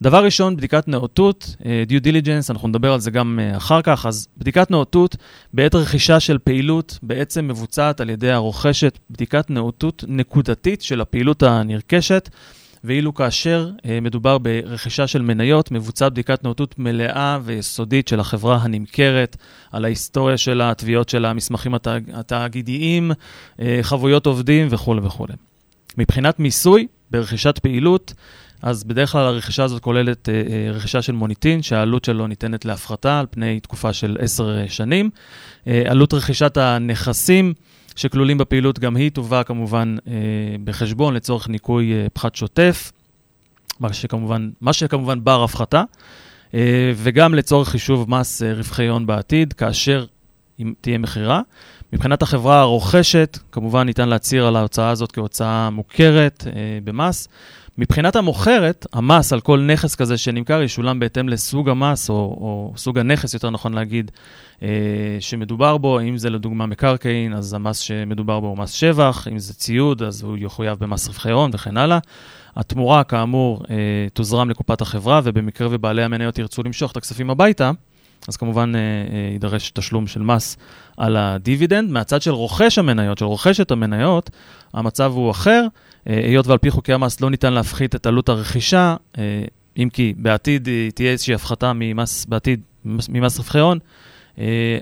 דבר 0.03 0.25
ראשון, 0.25 0.57
בדיקת 0.57 0.89
נאותות, 0.89 1.57
due 1.89 2.05
diligence, 2.05 2.51
אנחנו 2.51 2.69
נדבר 2.69 2.93
על 2.93 3.01
זה 3.01 3.11
גם 3.11 3.39
אחר 3.57 3.83
כך, 3.83 4.07
אז 4.07 4.29
בדיקת 4.39 4.71
נאותות 4.71 5.17
בעת 5.53 5.75
רכישה 5.75 6.21
של 6.21 6.39
פעילות 6.39 6.99
בעצם 7.03 7.49
מבוצעת 7.49 8.01
על 8.01 8.11
ידי 8.11 8.31
הרוכשת, 8.31 8.99
בדיקת 9.11 9.51
נאותות 9.51 10.05
נקודתית 10.09 10.83
של 10.83 11.01
הפעילות 11.01 11.43
הנרכשת, 11.43 12.29
ואילו 12.85 13.15
כאשר 13.15 13.71
אה, 13.87 13.99
מדובר 14.01 14.39
ברכישה 14.39 15.07
של 15.07 15.23
מניות, 15.23 15.71
מבוצעת 15.71 16.13
בדיקת 16.13 16.45
נאותות 16.45 16.79
מלאה 16.79 17.39
ויסודית 17.45 18.09
של 18.09 18.21
החברה 18.21 18.59
הנמכרת, 18.63 19.37
על 19.73 19.85
ההיסטוריה 19.85 20.37
שלה, 20.37 20.71
התביעות 20.71 21.09
שלה, 21.09 21.31
המסמכים 21.31 21.75
התאג, 21.75 22.11
התאגידיים, 22.15 23.11
אה, 23.61 23.79
חבויות 23.83 24.27
עובדים 24.27 24.67
וכולי 24.71 25.01
וכולי. 25.05 25.35
מבחינת 25.99 26.41
מיסוי, 26.41 26.87
ברכישת 27.11 27.59
פעילות, 27.59 28.15
אז 28.63 28.85
בדרך 28.85 29.13
כלל 29.13 29.25
הרכישה 29.27 29.65
הזאת 29.65 29.83
כוללת 29.83 30.29
אה, 30.29 30.71
רכישה 30.71 31.03
של 31.03 31.13
מוניטין, 31.13 31.63
שהעלות 31.63 32.05
שלו 32.05 32.27
ניתנת 32.27 32.65
להפחתה 32.65 33.21
על 33.21 33.27
פני 33.31 33.61
תקופה 33.61 33.93
של 33.93 34.17
עשר 34.21 34.67
שנים. 34.69 35.11
עלות 35.67 36.15
רכישת 36.15 36.57
הנכסים 36.57 37.55
שכלולים 37.97 38.39
בפעילות, 38.39 38.79
גם 38.79 38.97
היא 38.97 39.11
תובא 39.11 39.43
כמובן 39.43 39.97
אה, 40.07 40.13
בחשבון 40.65 41.15
לצורך 41.15 41.49
ניכוי 41.49 41.93
אה, 41.93 42.07
פחת 42.13 42.35
שוטף, 42.35 42.93
מה 43.81 43.93
שכמובן, 43.93 44.51
מה 44.61 44.73
שכמובן 44.73 45.25
בר 45.25 45.45
הפחתה, 45.45 45.83
אה, 46.55 46.93
וגם 46.97 47.35
לצורך 47.35 47.69
חישוב 47.69 48.11
מס 48.11 48.43
אה, 48.43 48.53
רווחי 48.55 48.87
הון 48.87 49.07
בעתיד, 49.07 49.53
כאשר 49.53 50.05
אם 50.61 50.73
תהיה 50.81 50.99
מכירה. 50.99 51.41
מבחינת 51.93 52.23
החברה 52.23 52.61
הרוכשת, 52.61 53.39
כמובן 53.53 53.83
ניתן 53.83 54.09
להצהיר 54.09 54.47
על 54.47 54.57
ההוצאה 54.57 54.91
הזאת 54.91 55.13
כהוצאה 55.13 55.71
מוכרת 55.71 56.47
אה, 56.47 56.53
במס. 56.85 57.29
מבחינת 57.79 58.17
המוכרת, 58.17 58.87
המס 58.93 59.33
על 59.33 59.41
כל 59.41 59.61
נכס 59.61 59.95
כזה 59.95 60.19
שנמכר 60.19 60.63
ישולם 60.63 60.99
בהתאם 60.99 61.29
לסוג 61.29 61.69
המס, 61.69 62.11
או, 62.11 62.15
או 62.15 62.73
סוג 62.77 62.99
הנכס, 62.99 63.35
יותר 63.35 63.51
נכון 63.51 63.73
להגיד, 63.73 64.11
אה, 64.63 64.69
שמדובר 65.21 65.79
בו. 65.79 66.01
אם 66.01 66.19
זה 66.19 66.31
לדוגמה 66.31 66.67
מקרקעין, 66.67 67.33
אז 67.33 67.55
המס 67.55 67.79
שמדובר 67.79 68.41
בו 68.41 68.47
הוא 68.47 68.59
מס 68.59 68.71
שבח, 68.71 69.29
אם 69.29 69.39
זה 69.39 69.55
ציוד, 69.55 70.03
אז 70.03 70.23
הוא 70.23 70.37
יחויב 70.41 70.79
במס 70.79 71.09
רווחי 71.09 71.31
הון 71.31 71.51
וכן 71.55 71.77
הלאה. 71.77 71.99
התמורה, 72.57 73.05
כאמור, 73.05 73.63
אה, 73.71 73.77
תוזרם 74.13 74.51
לקופת 74.51 74.81
החברה, 74.81 75.21
ובמקרה 75.25 75.69
ובעלי 75.71 76.03
המניות 76.03 76.39
ירצו 76.39 76.63
למשוך 76.63 76.93
את 76.93 76.97
הכספים 76.97 77.31
הביתה, 77.31 77.71
אז 78.29 78.37
כמובן 78.37 78.73
אה, 78.75 78.81
אה, 78.81 79.33
יידרש 79.33 79.71
תשלום 79.71 80.07
של 80.07 80.23
מס 80.23 80.57
על 80.97 81.17
הדיבידנד. 81.17 81.91
מהצד 81.91 82.23
של 82.23 82.31
רוכש 82.31 82.79
המניות, 82.79 83.19
של 83.19 83.25
רוכשת 83.25 83.71
המניות, 83.71 84.31
המצב 84.75 85.13
הוא 85.15 85.31
אחר. 85.31 85.67
אה, 86.09 86.17
היות 86.17 86.47
ועל 86.47 86.59
פי 86.59 86.71
חוקי 86.71 86.93
המס 86.93 87.21
לא 87.21 87.31
ניתן 87.31 87.53
להפחית 87.53 87.95
את 87.95 88.07
עלות 88.07 88.29
הרכישה, 88.29 88.97
אה, 89.19 89.45
אם 89.77 89.89
כי 89.93 90.15
בעתיד 90.17 90.69
אה, 90.69 90.89
תהיה 90.95 91.11
איזושהי 91.11 91.35
הפחתה 91.35 91.73
ממס, 91.75 92.27
בעתיד, 92.27 92.61
ממס- 92.85 93.39
רווחי 93.39 93.59
הון, 93.59 93.79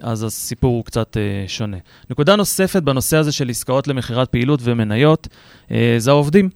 אז 0.00 0.22
הסיפור 0.22 0.76
הוא 0.76 0.84
קצת 0.84 1.16
שונה. 1.46 1.76
נקודה 2.10 2.36
נוספת 2.36 2.82
בנושא 2.82 3.16
הזה 3.16 3.32
של 3.32 3.48
עסקאות 3.48 3.88
למכירת 3.88 4.28
פעילות 4.28 4.60
ומניות, 4.62 5.28
זה 5.98 6.10
העובדים. 6.10 6.48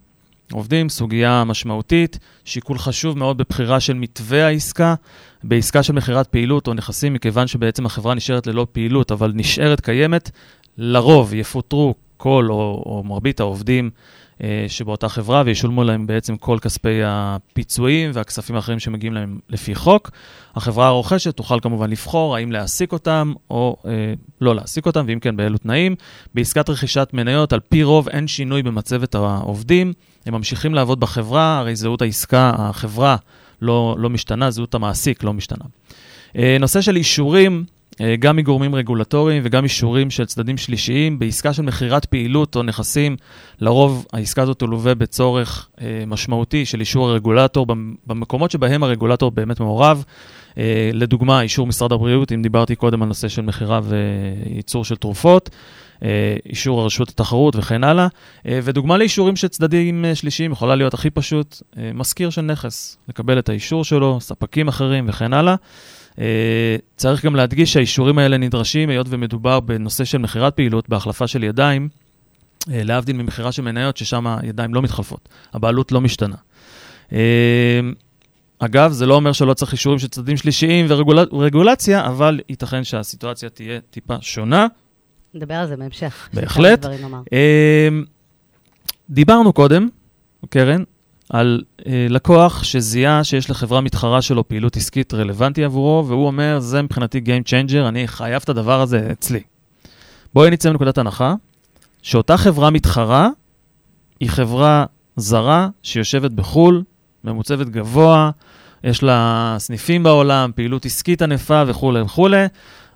עובדים, 0.52 0.88
סוגיה 0.88 1.44
משמעותית, 1.44 2.18
שיקול 2.44 2.78
חשוב 2.78 3.18
מאוד 3.18 3.38
בבחירה 3.38 3.80
של 3.80 3.94
מתווה 3.94 4.46
העסקה, 4.46 4.94
בעסקה 5.44 5.82
של 5.82 5.92
מכירת 5.92 6.26
פעילות 6.26 6.68
או 6.68 6.74
נכסים, 6.74 7.12
מכיוון 7.12 7.46
שבעצם 7.46 7.86
החברה 7.86 8.14
נשארת 8.14 8.46
ללא 8.46 8.66
פעילות, 8.72 9.12
אבל 9.12 9.32
נשארת 9.34 9.80
קיימת, 9.80 10.30
לרוב 10.78 11.34
יפוטרו 11.34 11.94
כל 12.16 12.46
או, 12.50 12.82
או 12.86 13.02
מרבית 13.04 13.40
העובדים 13.40 13.90
שבאותה 14.68 15.08
חברה 15.08 15.42
וישולמו 15.46 15.84
להם 15.84 16.06
בעצם 16.06 16.36
כל 16.36 16.58
כספי 16.62 17.00
הפיצויים 17.04 18.10
והכספים 18.14 18.56
האחרים 18.56 18.78
שמגיעים 18.78 19.14
להם 19.14 19.38
לפי 19.48 19.74
חוק. 19.74 20.10
החברה 20.56 20.86
הרוכשת 20.86 21.36
תוכל 21.36 21.60
כמובן 21.62 21.90
לבחור 21.90 22.36
האם 22.36 22.52
להעסיק 22.52 22.92
אותם 22.92 23.32
או 23.50 23.76
אה, 23.86 23.90
לא 24.40 24.54
להעסיק 24.54 24.86
אותם, 24.86 25.04
ואם 25.08 25.18
כן, 25.20 25.36
באילו 25.36 25.58
תנאים. 25.58 25.94
בעסקת 26.34 26.70
רכישת 26.70 27.08
מניות, 27.12 27.52
על 27.52 27.60
פי 27.60 27.82
רוב 27.82 28.08
אין 28.08 28.28
שינוי 28.28 28.62
במצבת 28.62 29.14
העובדים. 29.14 29.92
הם 30.26 30.34
ממשיכים 30.34 30.74
לעבוד 30.74 31.00
בחברה, 31.00 31.58
הרי 31.58 31.76
זהות 31.76 32.02
העסקה, 32.02 32.52
החברה 32.58 33.16
לא, 33.62 33.96
לא 33.98 34.10
משתנה, 34.10 34.50
זהות 34.50 34.74
המעסיק 34.74 35.24
לא 35.24 35.32
משתנה. 35.32 35.64
אה, 36.36 36.56
נושא 36.60 36.80
של 36.80 36.96
אישורים, 36.96 37.64
אה, 37.68 37.73
גם 38.18 38.36
מגורמים 38.36 38.74
רגולטוריים 38.74 39.42
וגם 39.46 39.64
אישורים 39.64 40.10
של 40.10 40.24
צדדים 40.24 40.56
שלישיים. 40.56 41.18
בעסקה 41.18 41.52
של 41.52 41.62
מכירת 41.62 42.04
פעילות 42.04 42.56
או 42.56 42.62
נכסים, 42.62 43.16
לרוב 43.60 44.06
העסקה 44.12 44.42
הזאת 44.42 44.58
תלווה 44.58 44.94
בצורך 44.94 45.68
אה, 45.80 46.04
משמעותי 46.06 46.66
של 46.66 46.80
אישור 46.80 47.08
הרגולטור 47.08 47.66
במקומות 48.06 48.50
שבהם 48.50 48.82
הרגולטור 48.82 49.30
באמת 49.30 49.60
מעורב. 49.60 50.04
אה, 50.58 50.90
לדוגמה, 50.92 51.40
אישור 51.40 51.66
משרד 51.66 51.92
הבריאות, 51.92 52.32
אם 52.32 52.42
דיברתי 52.42 52.76
קודם 52.76 53.02
על 53.02 53.08
נושא 53.08 53.28
של 53.28 53.42
מכירה 53.42 53.80
וייצור 53.84 54.84
של 54.84 54.96
תרופות. 54.96 55.50
אישור 56.46 56.80
הרשות 56.80 57.08
התחרות 57.08 57.56
וכן 57.56 57.84
הלאה. 57.84 58.08
ודוגמה 58.44 58.96
לאישורים 58.96 59.36
של 59.36 59.48
צדדים 59.48 60.04
שלישיים 60.14 60.52
יכולה 60.52 60.74
להיות 60.74 60.94
הכי 60.94 61.10
פשוט, 61.10 61.62
מזכיר 61.94 62.30
של 62.30 62.40
נכס, 62.40 62.98
לקבל 63.08 63.38
את 63.38 63.48
האישור 63.48 63.84
שלו, 63.84 64.20
ספקים 64.20 64.68
אחרים 64.68 65.08
וכן 65.08 65.32
הלאה. 65.32 65.54
אה, 66.18 66.76
צריך 66.96 67.24
גם 67.24 67.36
להדגיש 67.36 67.72
שהאישורים 67.72 68.18
האלה 68.18 68.36
נדרשים, 68.36 68.90
היות 68.90 69.06
ומדובר 69.10 69.60
בנושא 69.60 70.04
של 70.04 70.18
מכירת 70.18 70.56
פעילות, 70.56 70.88
בהחלפה 70.88 71.26
של 71.26 71.44
ידיים, 71.44 71.88
אה, 72.72 72.84
להבדיל 72.84 73.16
ממכירה 73.16 73.52
של 73.52 73.62
מניות, 73.62 73.96
ששם 73.96 74.26
הידיים 74.26 74.74
לא 74.74 74.82
מתחלפות, 74.82 75.28
הבעלות 75.52 75.92
לא 75.92 76.00
משתנה. 76.00 76.36
אה, 77.12 77.80
אגב, 78.58 78.92
זה 78.92 79.06
לא 79.06 79.14
אומר 79.14 79.32
שלא 79.32 79.54
צריך 79.54 79.72
אישורים 79.72 79.98
של 79.98 80.08
צדדים 80.08 80.36
שלישיים 80.36 80.86
ורגולציה, 81.32 82.06
אבל 82.06 82.40
ייתכן 82.48 82.84
שהסיטואציה 82.84 83.48
תהיה 83.48 83.80
טיפה 83.90 84.16
שונה. 84.20 84.66
נדבר 85.34 85.54
על 85.54 85.66
זה 85.66 85.76
בהמשך. 85.76 86.28
בהחלט. 86.32 86.86
דיברנו 89.10 89.52
קודם, 89.52 89.88
קרן, 90.48 90.82
על 91.30 91.62
אה, 91.86 92.06
לקוח 92.10 92.62
שזיהה 92.62 93.24
שיש 93.24 93.50
לחברה 93.50 93.80
מתחרה 93.80 94.22
שלו 94.22 94.48
פעילות 94.48 94.76
עסקית 94.76 95.14
רלוונטי 95.14 95.64
עבורו, 95.64 96.04
והוא 96.06 96.26
אומר, 96.26 96.60
זה 96.60 96.82
מבחינתי 96.82 97.20
Game 97.26 97.48
Changer, 97.48 97.88
אני 97.88 98.08
חייב 98.08 98.42
את 98.44 98.48
הדבר 98.48 98.80
הזה 98.80 99.08
אצלי. 99.12 99.40
בואי 100.34 100.50
נצא 100.50 100.70
מנקודת 100.70 100.98
הנחה, 100.98 101.34
שאותה 102.02 102.36
חברה 102.36 102.70
מתחרה 102.70 103.28
היא 104.20 104.30
חברה 104.30 104.84
זרה 105.16 105.68
שיושבת 105.82 106.30
בחו"ל, 106.30 106.82
ממוצבת 107.24 107.66
גבוה, 107.66 108.30
יש 108.84 109.02
לה 109.02 109.56
סניפים 109.58 110.02
בעולם, 110.02 110.50
פעילות 110.54 110.84
עסקית 110.84 111.22
ענפה 111.22 111.62
וכולי 111.66 112.00
וכולי. 112.00 112.46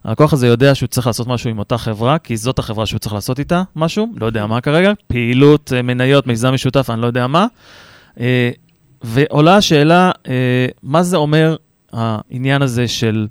הלקוח 0.04 0.32
הזה 0.32 0.46
יודע 0.46 0.74
שהוא 0.74 0.86
צריך 0.86 1.06
לעשות 1.06 1.26
משהו 1.26 1.50
עם 1.50 1.58
אותה 1.58 1.78
חברה, 1.78 2.18
כי 2.18 2.36
זאת 2.36 2.58
החברה 2.58 2.86
שהוא 2.86 2.98
צריך 2.98 3.14
לעשות 3.14 3.38
איתה 3.38 3.62
משהו, 3.76 4.06
לא 4.20 4.26
יודע 4.26 4.46
מה 4.46 4.60
כרגע, 4.60 4.92
פעילות, 5.06 5.72
אה, 5.76 5.82
מניות, 5.82 6.26
מיזם 6.26 6.54
משותף, 6.54 6.90
אני 6.90 7.00
לא 7.00 7.06
יודע 7.06 7.26
מה. 7.26 7.46
אה, 8.18 8.50
ועולה 9.02 9.56
השאלה, 9.56 10.10
אה, 10.28 10.66
מה 10.82 11.02
זה 11.02 11.16
אומר 11.16 11.56
העניין 11.92 12.62
הזה 12.62 12.88
של 12.88 13.26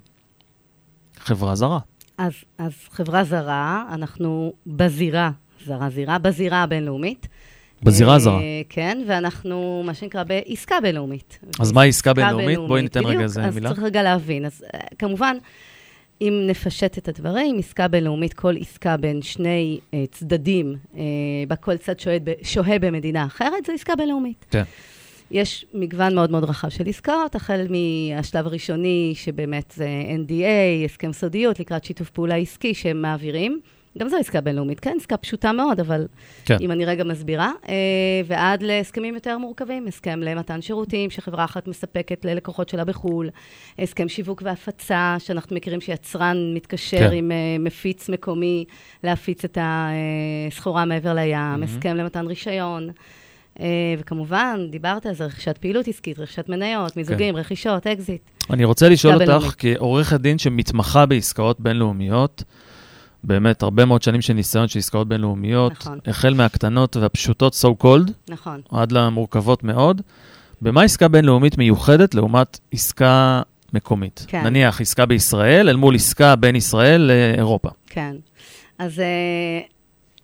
חברה 1.20 1.56
זרה? 1.56 1.80
אז, 2.18 2.34
אז 2.58 2.72
חברה 2.92 3.24
זרה, 3.24 3.86
אנחנו 3.92 4.54
בזירה, 4.68 5.32
זרה 5.66 5.90
זירה, 5.90 6.18
בזירה 6.18 6.64
הבינלאומית. 6.64 7.28
בזירה 7.84 8.16
הזרה. 8.16 8.40
כן, 8.70 9.04
ואנחנו, 9.08 9.84
מה 9.86 9.94
שנקרא, 9.94 10.24
בעסקה 10.24 10.76
בינלאומית. 10.82 11.40
אז 11.60 11.72
מה 11.72 11.84
עסקה 11.84 12.14
בינלאומית? 12.14 12.60
בואי 12.68 12.82
ניתן 12.82 13.06
רגע 13.06 13.22
איזה 13.22 13.40
מילה. 13.40 13.52
בדיוק, 13.52 13.66
אז 13.66 13.72
צריך 13.72 13.86
רגע 13.86 14.04
להבין. 14.04 14.46
אז 14.46 14.64
כמובן, 15.00 15.38
אם 16.22 16.44
נפשט 16.48 16.98
את 16.98 17.08
הדברים, 17.08 17.58
עסקה 17.58 17.88
בינלאומית, 17.88 18.34
כל 18.34 18.56
עסקה 18.60 18.98
בין 18.98 19.22
שני 19.22 19.80
uh, 19.82 19.96
צדדים, 20.12 20.76
uh, 20.94 20.98
בה 21.48 21.56
כל 21.56 21.78
צד 21.78 22.00
שוהה, 22.00 22.18
שוהה 22.44 22.80
במדינה 22.80 23.26
אחרת, 23.26 23.66
זו 23.66 23.74
עסקה 23.74 23.96
בינלאומית. 23.96 24.46
כן. 24.52 24.64
יש 25.32 25.66
מגוון 25.74 26.16
מאוד 26.16 26.32
מאוד 26.32 26.44
רחב 26.44 26.70
של 26.70 26.88
עסקאות, 26.88 27.36
החל 27.36 27.68
מהשלב 27.70 28.48
הראשוני, 28.48 29.14
שבאמת 29.16 29.74
זה 29.76 29.88
NDA, 30.26 30.86
הסכם 30.86 31.14
סודיות, 31.14 31.60
לקראת 31.60 31.84
שיתוף 31.84 32.10
פעולה 32.10 32.36
עסקי 32.36 32.74
שהם 32.74 33.02
מעבירים. 33.02 33.60
גם 33.98 34.10
זו 34.10 34.18
עסקה 34.18 34.42
בינלאומית, 34.42 34.80
כן, 34.80 34.94
עסקה 35.00 35.18
פשוטה 35.18 35.52
מאוד, 35.52 35.80
אבל 35.80 36.08
כן. 36.46 36.58
אם 36.62 36.72
אני 36.72 36.86
רגע 36.86 37.04
מסבירה, 37.04 37.52
אה, 37.70 37.76
ועד 38.26 38.64
להסכמים 38.64 39.14
יותר 39.14 39.38
מורכבים, 39.38 39.88
הסכם 39.88 40.20
למתן 40.20 40.62
שירותים 40.62 41.10
שחברה 41.10 41.46
אחת 41.46 41.68
מספקת 41.68 42.26
ללקוחות 42.26 42.70
שלה 42.70 42.86
בחו"ל, 42.86 43.30
הסכם 43.80 44.10
שיווק 44.10 44.42
והפצה, 44.46 45.16
שאנחנו 45.20 45.56
מכירים 45.56 45.82
שיצרן 45.82 46.38
מתקשר 46.54 47.10
כן. 47.10 47.12
עם 47.14 47.32
אה, 47.32 47.38
מפיץ 47.60 48.10
מקומי 48.10 48.66
להפיץ 49.04 49.44
את 49.44 49.58
הסחורה 49.62 50.86
מעבר 50.86 51.14
לים, 51.14 51.36
mm-hmm. 51.36 51.64
הסכם 51.64 51.96
למתן 51.96 52.28
רישיון. 52.28 52.90
Uh, 53.58 53.60
וכמובן, 54.00 54.68
דיברת 54.72 55.06
על 55.06 55.14
זה, 55.14 55.26
רכישת 55.26 55.58
פעילות 55.58 55.88
עסקית, 55.88 56.20
רכישת 56.20 56.50
מניות, 56.50 56.98
מיזוגים, 56.98 57.34
כן. 57.34 57.40
רכישות, 57.40 57.88
אקזיט. 57.88 58.22
אני 58.50 58.66
רוצה 58.66 58.90
לשאול 58.90 59.14
אותך, 59.14 59.56
כעורכת 59.58 60.20
דין 60.20 60.38
שמתמחה 60.38 61.06
בעסקאות 61.06 61.60
בינלאומיות, 61.60 62.44
באמת 63.28 63.64
הרבה 63.64 63.86
מאוד 63.86 64.02
שנים 64.02 64.22
של 64.22 64.34
ניסיון 64.34 64.68
של 64.68 64.80
עסקאות 64.80 65.08
בינלאומיות, 65.08 65.72
נכון. 65.72 66.00
החל 66.08 66.34
מהקטנות 66.34 66.98
והפשוטות, 66.98 67.54
so 67.54 67.84
called, 67.84 68.12
נכון. 68.30 68.62
עד 68.72 68.92
למורכבות 68.92 69.64
מאוד. 69.64 70.02
במה 70.62 70.84
עסקה 70.84 71.08
בינלאומית 71.08 71.58
מיוחדת 71.58 72.16
לעומת 72.16 72.60
עסקה 72.72 73.42
מקומית? 73.74 74.26
כן. 74.28 74.44
נניח 74.44 74.82
עסקה 74.82 75.06
בישראל 75.06 75.70
אל 75.70 75.76
מול 75.76 75.96
עסקה 75.96 76.36
בין 76.36 76.56
ישראל 76.56 77.02
לאירופה. 77.02 77.70
כן. 77.88 78.16
אז 78.78 79.00
uh, 79.00 79.72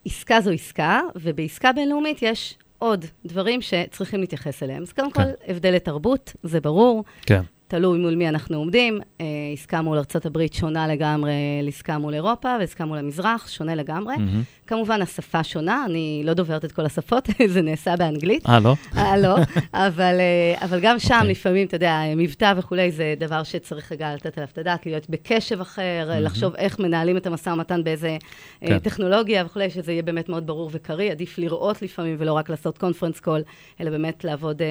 עסקה 0.06 0.42
זו 0.42 0.52
עסקה, 0.52 1.00
ובעסקה 1.16 1.72
בינלאומית 1.72 2.22
יש 2.22 2.58
עוד 2.80 3.06
דברים 3.26 3.62
שצריכים 3.62 4.20
להתייחס 4.20 4.63
אליהם. 4.63 4.84
אז 4.84 4.94
קודם 4.94 5.12
כן. 5.12 5.24
כל, 5.24 5.30
הבדלי 5.48 5.80
תרבות, 5.80 6.34
זה 6.44 6.62
ברור. 6.62 7.04
כן. 7.22 7.42
תלוי 7.74 8.00
מול 8.00 8.16
מי 8.16 8.30
אנחנו 8.30 8.58
עומדים. 8.58 9.00
אה, 9.22 9.26
עסקה 9.54 9.82
מול 9.82 9.98
ארה"ב 9.98 10.40
שונה 10.52 10.88
לגמרי 10.88 11.34
לעסקה 11.64 11.98
מול 11.98 12.14
אירופה, 12.14 12.56
ועסקה 12.60 12.86
מול 12.86 12.98
המזרח 12.98 13.48
שונה 13.48 13.76
לגמרי. 13.76 14.16
Mm-hmm. 14.16 14.64
כמובן, 14.68 15.02
השפה 15.02 15.44
שונה, 15.44 15.86
אני 15.86 16.22
לא 16.26 16.34
דוברת 16.34 16.66
את 16.66 16.72
כל 16.72 16.86
השפות, 16.86 17.30
זה 17.54 17.62
נעשה 17.62 17.96
באנגלית. 17.96 18.50
אה, 18.50 18.60
לא? 18.60 18.76
אה, 18.98 19.18
לא, 19.18 19.36
אבל, 19.88 20.16
אה, 20.20 20.66
אבל 20.66 20.80
גם 20.80 21.00
שם 21.00 21.10
okay. 21.10 21.16
אוקיי. 21.16 21.32
לפעמים, 21.32 21.68
אתה 21.68 21.76
יודע, 21.76 22.02
מבטא 22.16 22.54
וכולי, 22.58 22.92
זה 22.92 23.14
דבר 23.20 23.44
שצריך 23.44 23.92
רגע 23.92 24.16
לתת 24.16 24.38
עליו 24.38 24.50
את 24.54 24.58
הדעת, 24.58 24.86
להיות 24.86 25.10
בקשב 25.10 25.62
אחר, 25.62 26.10
mm-hmm. 26.10 26.20
לחשוב 26.20 26.56
איך 26.56 26.80
מנהלים 26.80 27.18
את 27.18 27.28
המשא 27.28 27.50
ומתן 27.50 27.84
באיזה 27.84 28.18
אה, 28.64 28.68
כן. 28.68 28.80
טכנולוגיה 28.80 29.46
וכולי, 29.46 29.70
שזה 29.70 29.92
יהיה 29.92 30.04
באמת 30.04 30.30
מאוד 30.30 30.48
ברור 30.48 30.70
וקריא. 30.74 31.12
עדיף 31.12 31.38
לראות 31.38 31.82
לפעמים 31.82 32.16
ולא 32.20 32.34
רק 32.34 32.50
לעשות 32.50 32.78
קונפרנס 32.78 33.20
קול, 33.20 33.42
אלא 33.82 33.90
באמת 33.90 34.24
לעבוד... 34.24 34.62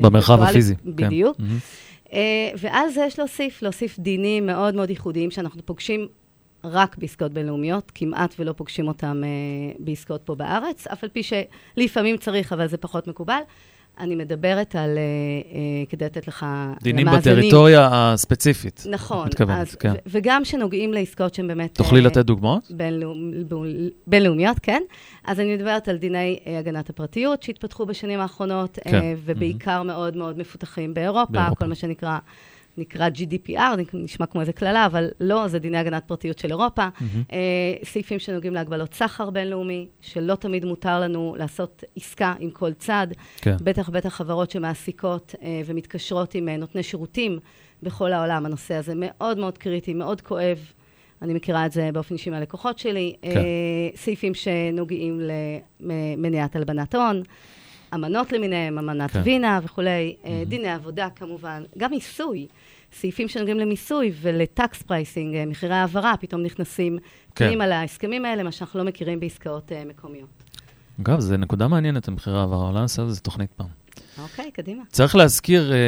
במרחב 0.00 0.42
הפיזי. 0.42 0.74
כן. 0.74 0.90
בדיוק. 0.90 1.29
כן. 1.36 1.44
Mm-hmm. 1.44 2.14
ואז 2.58 2.96
יש 2.96 3.18
להוסיף, 3.18 3.62
להוסיף 3.62 3.98
דינים 3.98 4.46
מאוד 4.46 4.74
מאוד 4.74 4.90
ייחודיים 4.90 5.30
שאנחנו 5.30 5.66
פוגשים 5.66 6.08
רק 6.64 6.98
בעסקאות 6.98 7.32
בינלאומיות, 7.32 7.92
כמעט 7.94 8.34
ולא 8.38 8.52
פוגשים 8.52 8.88
אותם 8.88 9.22
uh, 9.22 9.76
בעסקאות 9.78 10.22
פה 10.24 10.34
בארץ, 10.34 10.86
אף 10.86 11.04
על 11.04 11.10
פי 11.10 11.22
שלפעמים 11.22 12.16
צריך, 12.16 12.52
אבל 12.52 12.66
זה 12.66 12.76
פחות 12.76 13.06
מקובל. 13.06 13.40
אני 14.00 14.14
מדברת 14.14 14.76
על, 14.76 14.98
uh, 14.98 15.52
uh, 15.52 15.90
כדי 15.90 16.04
לתת 16.04 16.28
לך 16.28 16.46
דינים 16.82 17.06
למאזנים. 17.06 17.36
בטריטוריה 17.36 17.88
הספציפית. 17.92 18.86
נכון. 18.90 19.26
מתכוונת, 19.26 19.68
אז, 19.68 19.74
כן. 19.74 19.92
וגם 20.06 20.44
שנוגעים 20.44 20.92
לעסקאות 20.92 21.34
שהן 21.34 21.48
באמת... 21.48 21.74
תוכלי 21.74 22.00
uh, 22.00 22.04
לתת 22.04 22.24
דוגמאות? 22.24 22.70
בינלאומ... 22.70 23.30
בינלאומיות, 24.06 24.58
כן. 24.58 24.82
אז 25.24 25.40
אני 25.40 25.56
מדברת 25.56 25.88
על 25.88 25.96
דיני 25.96 26.38
uh, 26.44 26.48
הגנת 26.50 26.90
הפרטיות 26.90 27.42
שהתפתחו 27.42 27.86
בשנים 27.86 28.20
האחרונות, 28.20 28.78
כן. 28.84 29.00
uh, 29.00 29.02
ובעיקר 29.24 29.80
mm-hmm. 29.80 29.84
מאוד 29.84 30.16
מאוד 30.16 30.38
מפותחים 30.38 30.94
באירופה, 30.94 31.32
באירופה, 31.32 31.54
כל 31.54 31.66
מה 31.66 31.74
שנקרא... 31.74 32.18
נקרא 32.78 33.08
GDPR, 33.08 33.94
נשמע 33.94 34.26
כמו 34.26 34.40
איזה 34.40 34.52
קללה, 34.52 34.86
אבל 34.86 35.08
לא, 35.20 35.48
זה 35.48 35.58
דיני 35.58 35.78
הגנת 35.78 36.04
פרטיות 36.06 36.38
של 36.38 36.48
אירופה. 36.48 36.86
Mm-hmm. 36.86 37.34
סעיפים 37.84 38.18
שנוגעים 38.18 38.54
להגבלות 38.54 38.94
סחר 38.94 39.30
בינלאומי, 39.30 39.86
שלא 40.00 40.34
תמיד 40.34 40.64
מותר 40.64 41.00
לנו 41.00 41.34
לעשות 41.38 41.84
עסקה 41.96 42.34
עם 42.38 42.50
כל 42.50 42.72
צד. 42.72 43.06
כן. 43.36 43.56
בטח 43.64 43.88
בטח 43.88 44.14
חברות 44.14 44.50
שמעסיקות 44.50 45.34
אה, 45.42 45.62
ומתקשרות 45.66 46.34
עם 46.34 46.48
אה, 46.48 46.56
נותני 46.56 46.82
שירותים 46.82 47.38
בכל 47.82 48.12
העולם. 48.12 48.46
הנושא 48.46 48.74
הזה 48.74 48.92
מאוד 48.96 49.38
מאוד 49.38 49.58
קריטי, 49.58 49.94
מאוד 49.94 50.20
כואב. 50.20 50.58
אני 51.22 51.34
מכירה 51.34 51.66
את 51.66 51.72
זה 51.72 51.90
באופן 51.92 52.14
אישי 52.14 52.30
מהלקוחות 52.30 52.78
שלי. 52.78 53.16
כן. 53.22 53.40
סעיפים 53.96 54.34
שנוגעים 54.34 55.20
למניעת 55.80 56.56
הלבנת 56.56 56.94
הון, 56.94 57.22
אמנות 57.94 58.32
למיניהם, 58.32 58.78
אמנת 58.78 59.10
כן. 59.10 59.20
וינה 59.24 59.60
וכולי, 59.62 60.16
אה, 60.24 60.42
דיני 60.46 60.68
עבודה 60.68 61.08
כמובן, 61.16 61.62
גם 61.78 61.90
מיסוי. 61.90 62.46
סעיפים 62.92 63.28
שנוגעים 63.28 63.58
למיסוי 63.58 64.12
ול 64.20 64.32
transfer 64.32 64.82
pricing, 64.82 65.36
אה, 65.36 65.46
מחירי 65.46 65.74
העברה, 65.74 66.14
פתאום 66.20 66.42
נכנסים 66.42 66.98
כן. 67.34 67.46
פנימה 67.46 67.66
להסכמים 67.66 68.24
האלה, 68.24 68.42
מה 68.42 68.52
שאנחנו 68.52 68.78
לא 68.78 68.84
מכירים 68.84 69.20
בעסקאות 69.20 69.72
אה, 69.72 69.82
מקומיות. 69.86 70.28
אגב, 71.00 71.20
זו 71.20 71.36
נקודה 71.36 71.68
מעניינת, 71.68 72.08
המחירי 72.08 72.38
העברה, 72.38 72.68
אולי 72.68 72.80
נעשה 72.80 73.02
על 73.02 73.10
זה 73.10 73.20
תוכנית 73.20 73.50
פעם. 73.56 73.66
אוקיי, 74.22 74.50
קדימה. 74.50 74.82
צריך 74.88 75.16
להזכיר, 75.16 75.72
אה, 75.72 75.76
אה, 75.76 75.82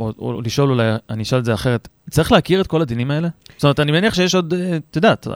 או, 0.00 0.12
או 0.18 0.40
לשאול 0.42 0.70
אולי, 0.70 0.92
אני 1.10 1.22
אשאל 1.22 1.38
את 1.38 1.44
זה 1.44 1.54
אחרת, 1.54 1.88
צריך 2.10 2.32
להכיר 2.32 2.60
את 2.60 2.66
כל 2.66 2.82
הדינים 2.82 3.10
האלה? 3.10 3.28
זאת 3.56 3.64
אומרת, 3.64 3.80
אני 3.80 3.92
מניח 3.92 4.14
שיש 4.14 4.34
עוד, 4.34 4.54
את 4.90 4.96
יודעת, 4.96 5.26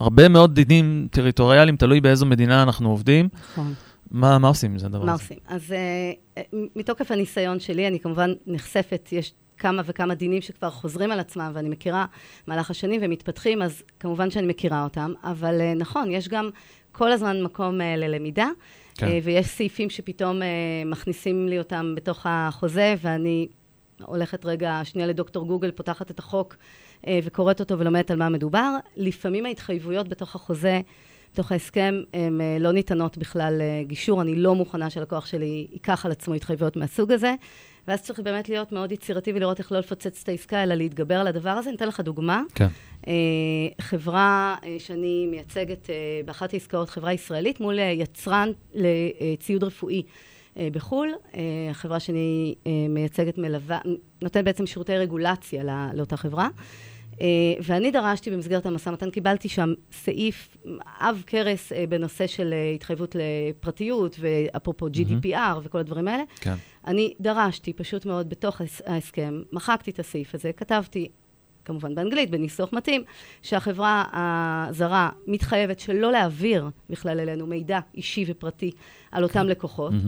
הרבה 0.00 0.28
מאוד 0.28 0.54
דינים 0.54 1.08
טריטוריאליים, 1.10 1.76
תלוי 1.76 2.00
באיזו 2.00 2.26
מדינה 2.26 2.62
אנחנו 2.62 2.90
עובדים. 2.90 3.28
נכון. 3.52 3.74
מה, 4.12 4.38
מה 4.38 4.48
עושים 4.48 4.70
עם 4.70 4.78
זה 4.78 4.86
הדבר 4.86 5.04
מה 5.04 5.12
הזה? 5.12 5.22
עושים? 5.22 5.38
אז 5.46 5.72
אה, 5.72 6.42
מתוקף 6.76 7.10
הניסיון 7.10 7.60
שלי, 7.60 7.88
אני 7.88 8.00
כמובן 8.00 8.32
נחשפת, 8.46 9.08
יש 9.12 9.34
כמה 9.58 9.82
וכמה 9.86 10.14
דינים 10.14 10.42
שכבר 10.42 10.70
חוזרים 10.70 11.12
על 11.12 11.20
עצמם, 11.20 11.52
ואני 11.54 11.68
מכירה 11.68 12.06
במהלך 12.46 12.70
השנים 12.70 13.00
ומתפתחים, 13.04 13.62
אז 13.62 13.82
כמובן 14.00 14.30
שאני 14.30 14.46
מכירה 14.46 14.84
אותם, 14.84 15.12
אבל 15.24 15.60
אה, 15.60 15.74
נכון, 15.74 16.10
יש 16.10 16.28
גם 16.28 16.50
כל 16.92 17.12
הזמן 17.12 17.42
מקום 17.42 17.80
אה, 17.80 17.96
ללמידה, 17.96 18.48
כן. 18.94 19.06
אה, 19.06 19.18
ויש 19.22 19.46
סעיפים 19.46 19.90
שפתאום 19.90 20.42
אה, 20.42 20.48
מכניסים 20.86 21.48
לי 21.48 21.58
אותם 21.58 21.94
בתוך 21.96 22.26
החוזה, 22.28 22.94
ואני 23.02 23.48
הולכת 24.02 24.44
רגע 24.44 24.80
שנייה 24.84 25.08
לדוקטור 25.08 25.46
גוגל, 25.46 25.70
פותחת 25.70 26.10
את 26.10 26.18
החוק 26.18 26.56
וקוראת 27.24 27.60
אותו 27.60 27.78
ולומדת 27.78 28.10
על 28.10 28.16
מה 28.16 28.28
מדובר. 28.28 28.76
לפעמים 28.96 29.46
ההתחייבויות 29.46 30.08
בתוך 30.08 30.36
החוזה, 30.36 30.80
בתוך 31.32 31.52
ההסכם, 31.52 32.02
הן 32.14 32.40
אה, 32.40 32.56
לא 32.60 32.72
ניתנות 32.72 33.18
בכלל 33.18 33.58
אה, 33.60 33.82
גישור. 33.86 34.22
אני 34.22 34.34
לא 34.34 34.54
מוכנה 34.54 34.90
שהלקוח 34.90 35.26
שלי 35.26 35.66
ייקח 35.72 36.06
על 36.06 36.12
עצמו 36.12 36.34
התחייבויות 36.34 36.76
מהסוג 36.76 37.12
הזה. 37.12 37.34
ואז 37.88 38.02
צריך 38.02 38.20
באמת 38.20 38.48
להיות 38.48 38.72
מאוד 38.72 38.92
יצירתי 38.92 39.32
ולראות 39.32 39.58
איך 39.58 39.72
לא 39.72 39.78
לפוצץ 39.78 40.22
את 40.22 40.28
העסקה, 40.28 40.62
אלא 40.62 40.74
להתגבר 40.74 41.14
על 41.14 41.26
הדבר 41.26 41.50
הזה. 41.50 41.70
אני 41.70 41.76
אתן 41.76 41.88
לך 41.88 42.00
דוגמה. 42.00 42.42
כן. 42.54 42.66
אה, 43.06 43.12
חברה 43.80 44.56
שאני 44.78 45.26
מייצגת 45.30 45.90
באחת 46.24 46.52
העסקאות, 46.52 46.90
חברה 46.90 47.12
ישראלית, 47.12 47.60
מול 47.60 47.78
יצרן 47.78 48.50
לציוד 48.74 49.64
רפואי 49.64 50.02
בחו"ל. 50.56 51.12
החברה 51.70 52.00
שאני 52.00 52.54
מייצגת 52.88 53.38
מלווה, 53.38 53.78
נותנת 54.22 54.44
בעצם 54.44 54.66
שירותי 54.66 54.96
רגולציה 54.98 55.64
לא- 55.64 55.92
לאותה 55.94 56.16
חברה. 56.16 56.48
אה, 57.20 57.26
ואני 57.62 57.90
דרשתי 57.90 58.30
במסגרת 58.30 58.66
המשא 58.66 58.88
ומתן, 58.88 59.10
קיבלתי 59.10 59.48
שם 59.48 59.72
סעיף 59.92 60.56
עב 61.00 61.22
כרס 61.26 61.72
אה, 61.72 61.84
בנושא 61.88 62.26
של 62.26 62.52
אה, 62.52 62.72
התחייבות 62.74 63.16
לפרטיות, 63.18 64.16
ואפרופו 64.20 64.86
GDPR 64.88 65.36
וכל 65.62 65.78
הדברים 65.78 66.08
האלה. 66.08 66.22
כן. 66.40 66.54
אני 66.86 67.14
דרשתי 67.20 67.72
פשוט 67.72 68.06
מאוד 68.06 68.28
בתוך 68.28 68.60
ההס- 68.60 68.82
ההסכם, 68.86 69.42
מחקתי 69.52 69.90
את 69.90 69.98
הסעיף 69.98 70.34
הזה, 70.34 70.52
כתבתי, 70.52 71.08
כמובן 71.64 71.94
באנגלית, 71.94 72.30
בניסוח 72.30 72.72
מתאים, 72.72 73.04
שהחברה 73.42 74.04
הזרה 74.12 75.10
מתחייבת 75.26 75.80
שלא 75.80 76.12
להעביר 76.12 76.68
בכלל 76.90 77.20
אלינו 77.20 77.46
מידע 77.46 77.78
אישי 77.94 78.24
ופרטי 78.28 78.70
על 79.12 79.22
אותם 79.22 79.46
לקוחות, 79.46 79.92
אה, 79.92 79.98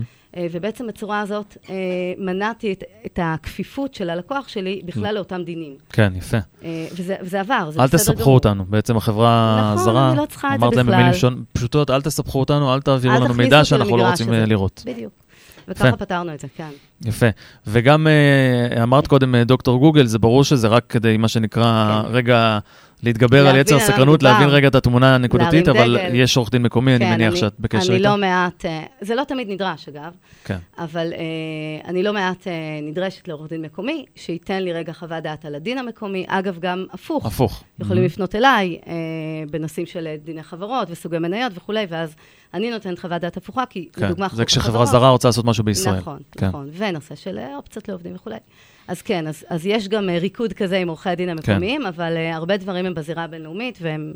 ובעצם 0.52 0.86
בצורה 0.86 1.20
הזאת 1.20 1.56
אה, 1.70 1.74
מנעתי 2.18 2.72
את, 2.72 2.82
את 3.06 3.18
הכפיפות 3.22 3.94
של 3.94 4.10
הלקוח 4.10 4.48
שלי 4.48 4.82
בכלל 4.84 5.14
לאותם 5.14 5.42
דינים. 5.44 5.74
כן, 5.92 6.12
יפה. 6.16 6.36
אה, 6.64 6.86
וזה, 6.92 7.16
וזה 7.22 7.40
עבר, 7.40 7.70
זה 7.70 7.80
אל 7.80 7.84
בסדר 7.86 7.98
תסבכו 7.98 8.20
גמור. 8.22 8.34
אותנו. 8.34 8.64
בעצם 8.64 8.96
החברה 8.96 9.58
נכון, 9.74 9.78
הזרה, 9.90 10.10
אני 10.10 10.18
לא 10.18 10.26
צריכה 10.26 10.54
את 10.54 10.60
זה 10.60 10.66
אמרת 10.66 10.76
להם 10.76 10.86
בכלל. 10.86 10.96
במילים 10.98 11.14
שון- 11.18 11.44
פשוטות, 11.52 11.90
אל 11.90 12.02
תסבכו 12.02 12.40
אותנו, 12.40 12.74
אל 12.74 12.80
תעבירו 12.80 13.14
אל 13.16 13.24
לנו 13.24 13.34
מידע 13.34 13.64
שאנחנו 13.64 13.96
לא 13.96 14.10
רוצים 14.10 14.28
הזה. 14.28 14.40
אה, 14.40 14.46
לראות. 14.46 14.82
בדיוק. 14.86 15.12
וככה 15.68 15.88
יפה. 15.88 15.96
פתרנו 15.96 16.34
את 16.34 16.40
זה, 16.40 16.46
כן. 16.56 16.68
יפה. 17.04 17.26
וגם 17.66 18.06
אה, 18.06 18.82
אמרת 18.82 19.06
קודם 19.06 19.34
אה, 19.34 19.44
דוקטור 19.44 19.78
גוגל, 19.78 20.06
זה 20.06 20.18
ברור 20.18 20.44
שזה 20.44 20.68
רק 20.68 20.84
כדי, 20.88 21.16
מה 21.16 21.28
שנקרא, 21.28 22.02
כן. 22.06 22.12
רגע 22.12 22.58
להתגבר 23.04 23.46
על 23.48 23.56
יצר 23.56 23.76
הסקרנות. 23.76 24.22
להבין 24.22 24.48
רגע 24.48 24.68
את 24.68 24.74
התמונה 24.74 25.14
הנקודתית, 25.14 25.68
אבל 25.68 25.96
דגל. 25.98 26.14
יש 26.14 26.36
עורך 26.36 26.50
דין 26.50 26.62
מקומי, 26.62 26.96
אני 26.96 27.04
כן, 27.04 27.12
מניח 27.12 27.34
שאת 27.34 27.54
בקשר 27.58 27.86
אני 27.88 27.96
איתו. 27.96 28.08
לא 28.08 28.16
מעט, 28.16 28.64
אה, 28.64 28.82
זה 29.00 29.14
לא 29.14 29.24
תמיד 29.24 29.48
נדרש 29.50 29.88
אגב, 29.88 30.12
כן. 30.44 30.58
אבל 30.78 31.12
אה, 31.12 31.88
אני 31.90 32.02
לא 32.02 32.12
מעט 32.12 32.46
אה, 32.46 32.52
נדרשת 32.82 33.28
לעורך 33.28 33.48
דין 33.50 33.62
מקומי, 33.62 34.04
שייתן 34.14 34.62
לי 34.62 34.72
רגע 34.72 34.92
חוות 34.92 35.22
דעת 35.22 35.44
על 35.44 35.54
הדין 35.54 35.78
המקומי. 35.78 36.24
אגב, 36.28 36.58
גם 36.60 36.86
הפוך. 36.92 37.26
הפוך. 37.26 37.64
יכולים 37.80 38.02
Mhm. 38.02 38.06
לפנות 38.06 38.34
אליי 38.34 38.78
אה, 38.86 38.92
בנושאים 39.50 39.86
של 39.86 40.08
דיני 40.24 40.42
חברות 40.42 40.88
וסוגי 40.90 41.18
מניות 41.18 41.52
וכולי, 41.54 41.86
ואז 41.88 42.14
אני 42.54 42.70
נותנת 42.70 42.98
חוות 42.98 43.20
דעת 43.20 43.36
הפוכה, 43.36 43.66
כי 43.70 43.88
כן. 43.92 44.06
לדוגמה 44.06 44.26
זה 44.32 44.44
כשחברה 44.44 44.86
זרה 44.86 45.10
רוצה 45.10 45.28
לעשות 45.28 45.44
משהו 45.44 45.64
בישראל. 45.64 45.96
נכון, 45.96 46.18
כן. 46.32 46.46
נכון. 46.48 46.70
ונושא 46.76 47.14
של 47.14 47.38
אה, 47.38 47.56
אופציות 47.56 47.88
לעובדים 47.88 48.14
וכולי. 48.14 48.36
אז 48.88 49.02
כן, 49.02 49.26
אז, 49.26 49.44
אז 49.48 49.66
יש 49.66 49.88
גם 49.88 50.10
אה, 50.10 50.18
ריקוד 50.18 50.52
כזה 50.52 50.78
עם 50.78 50.88
עורכי 50.88 51.10
הדין 51.10 51.28
המקומיים, 51.28 51.80
כן. 51.80 51.86
אבל 51.86 52.16
אה, 52.16 52.34
הרבה 52.36 52.56
דברים 52.56 52.86
הם 52.86 52.94
בזירה 52.94 53.24
הבינלאומית, 53.24 53.78
והם 53.82 54.12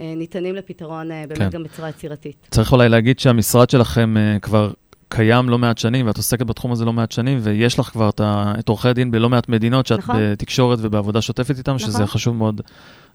אה, 0.00 0.14
ניתנים 0.16 0.54
לפתרון 0.54 1.12
אה, 1.12 1.24
באמת 1.28 1.38
כן. 1.38 1.50
גם 1.50 1.62
בצורה 1.62 1.88
יצירתית. 1.88 2.48
צריך 2.50 2.72
אולי 2.72 2.88
להגיד 2.88 3.18
שהמשרד 3.18 3.70
שלכם 3.70 4.16
אה, 4.16 4.38
כבר 4.42 4.70
קיים 5.08 5.48
לא 5.48 5.58
מעט 5.58 5.78
שנים, 5.78 6.06
ואת 6.06 6.16
עוסקת 6.16 6.46
בתחום 6.46 6.72
הזה 6.72 6.84
לא 6.84 6.92
מעט 6.92 7.12
שנים, 7.12 7.38
ויש 7.42 7.78
לך 7.78 7.86
כבר 7.86 8.10
את 8.58 8.68
עורכי 8.68 8.88
הדין 8.88 9.10
בלא 9.10 9.28
מעט 9.28 9.48
מדינות, 9.48 9.86
שאת 9.86 9.98
נכון. 9.98 10.16
בתקשורת 10.18 10.78
ובעבודה 10.82 11.22
שוטפת 11.22 11.58
איתם, 11.58 11.78
שזה 11.78 11.92
נכון. 11.92 12.06
חשוב 12.06 12.36
מאוד 12.36 12.60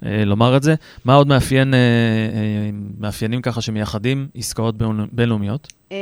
אה, 0.06 0.26
לומר 0.26 0.58
את 0.58 0.64
זה. 0.64 0.76
מה 1.06 1.16
עוד 1.16 1.28
מאפיין, 1.28 1.74
אה, 1.74 1.80
אה, 1.80 2.70
מאפיינים 3.00 3.42
ככה 3.42 3.62
שמייחדים 3.62 4.28
עסקאות 4.36 4.76
בינלאומיות? 5.12 5.74
אמ, 5.92 5.96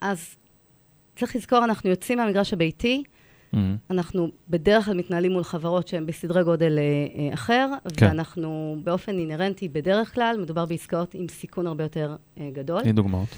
אז 0.00 0.34
צריך 1.16 1.36
לזכור, 1.36 1.64
אנחנו 1.64 1.90
יוצאים 1.90 2.18
מהמגרש 2.18 2.52
הביתי, 2.52 3.02
Mhm. 3.54 3.56
אנחנו 3.90 4.30
בדרך 4.48 4.84
כלל 4.84 4.94
מתנהלים 4.94 5.32
מול 5.32 5.44
חברות 5.44 5.88
שהן 5.88 6.06
בסדרי 6.06 6.44
גודל 6.44 6.78
אה, 6.78 6.82
אה, 6.82 7.34
אחר, 7.34 7.68
כן. 7.96 8.06
ואנחנו 8.06 8.76
באופן 8.84 9.18
אינהרנטי, 9.18 9.68
בדרך 9.68 10.14
כלל, 10.14 10.36
מדובר 10.42 10.66
בעסקאות 10.66 11.14
עם 11.14 11.28
סיכון 11.28 11.66
הרבה 11.66 11.84
יותר 11.84 12.16
אה, 12.40 12.48
גדול. 12.52 12.82
תני 12.82 12.92
דוגמאות. 12.92 13.28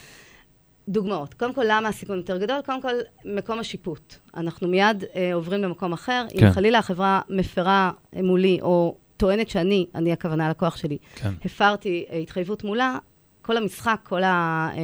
דוגמאות. 0.88 1.35
קודם 1.35 1.55
כל, 1.55 1.64
למה 1.68 1.88
הסיכון 1.88 2.16
יותר 2.18 2.38
גדול? 2.38 2.57
קודם 2.66 2.83
כל, 2.83 2.94
מקום 3.25 3.59
השיפוט. 3.59 4.14
אנחנו 4.37 4.68
מיד 4.68 5.05
אה, 5.16 5.35
עוברים 5.35 5.62
למקום 5.62 5.92
אחר. 5.92 6.27
כן. 6.31 6.47
אם 6.47 6.53
חלילה 6.53 6.79
החברה 6.79 7.21
מפרה 7.29 7.90
מולי, 8.23 8.59
או 8.62 8.97
טוענת 9.16 9.49
שאני, 9.49 9.87
אני 9.94 10.12
הכוונה 10.12 10.47
הלקוח 10.47 10.77
שלי, 10.77 10.99
כן. 11.14 11.33
הפרתי 11.44 12.05
התחייבות 12.23 12.64
מולה, 12.64 12.99
כל 13.48 13.56
המשחק, 13.56 14.00
כל 14.02 14.22
ה, 14.22 14.28
אה, 14.74 14.78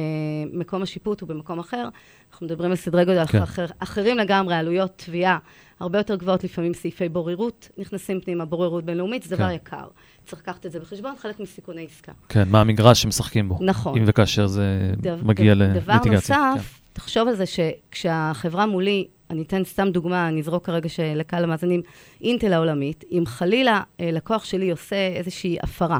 מקום 0.53 0.81
השיפוט 0.83 1.21
הוא 1.21 1.29
במקום 1.29 1.59
אחר. 1.59 1.87
אנחנו 2.31 2.45
מדברים 2.45 2.71
על 2.71 2.77
סדרי 2.77 3.05
גודל 3.05 3.25
כן. 3.25 3.41
אחר, 3.41 3.65
אחרים 3.79 4.17
לגמרי, 4.17 4.55
עלויות 4.55 4.91
תביעה 5.05 5.37
הרבה 5.79 5.99
יותר 5.99 6.15
גבוהות, 6.15 6.43
לפעמים 6.43 6.73
סעיפי 6.73 7.09
בוררות 7.09 7.69
נכנסים 7.77 8.21
פנימה, 8.21 8.45
בוררות 8.45 8.83
בינלאומית, 8.85 9.23
זה 9.23 9.35
דבר 9.35 9.47
כן. 9.47 9.51
יקר. 9.53 9.87
צריך 10.25 10.41
לקחת 10.41 10.65
את 10.65 10.71
זה 10.71 10.79
בחשבון, 10.79 11.13
חלק 11.17 11.39
מסיכוני 11.39 11.87
עסקה. 11.91 12.11
כן, 12.29 12.43
מה 12.49 12.61
המגרש 12.61 13.01
שמשחקים 13.01 13.49
בו. 13.49 13.57
נכון. 13.61 13.97
אם 13.97 14.03
וכאשר 14.07 14.47
זה 14.47 14.91
דו- 14.97 15.09
מגיע 15.23 15.53
דו- 15.53 15.79
דבר 15.79 15.93
לליטיגציה. 15.93 16.35
כן. 16.35 16.51
נוסף, 16.57 16.79
תחשוב 16.93 17.27
על 17.27 17.35
זה 17.35 17.43
שכשהחברה 17.45 18.65
מולי, 18.65 19.07
אני 19.29 19.41
אתן 19.41 19.63
סתם 19.63 19.89
דוגמה, 19.91 20.27
אני 20.27 20.39
אזרוק 20.41 20.65
כרגע 20.65 20.89
לקהל 21.15 21.43
המאזינים, 21.43 21.81
אינטל 22.21 22.53
העולמית, 22.53 23.03
אם 23.11 23.23
חלילה 23.25 23.81
אה, 23.99 24.09
לקוח 24.11 24.45
שלי 24.45 24.71
עושה 24.71 25.07
איזושהי 25.15 25.57
הפרה 25.63 25.99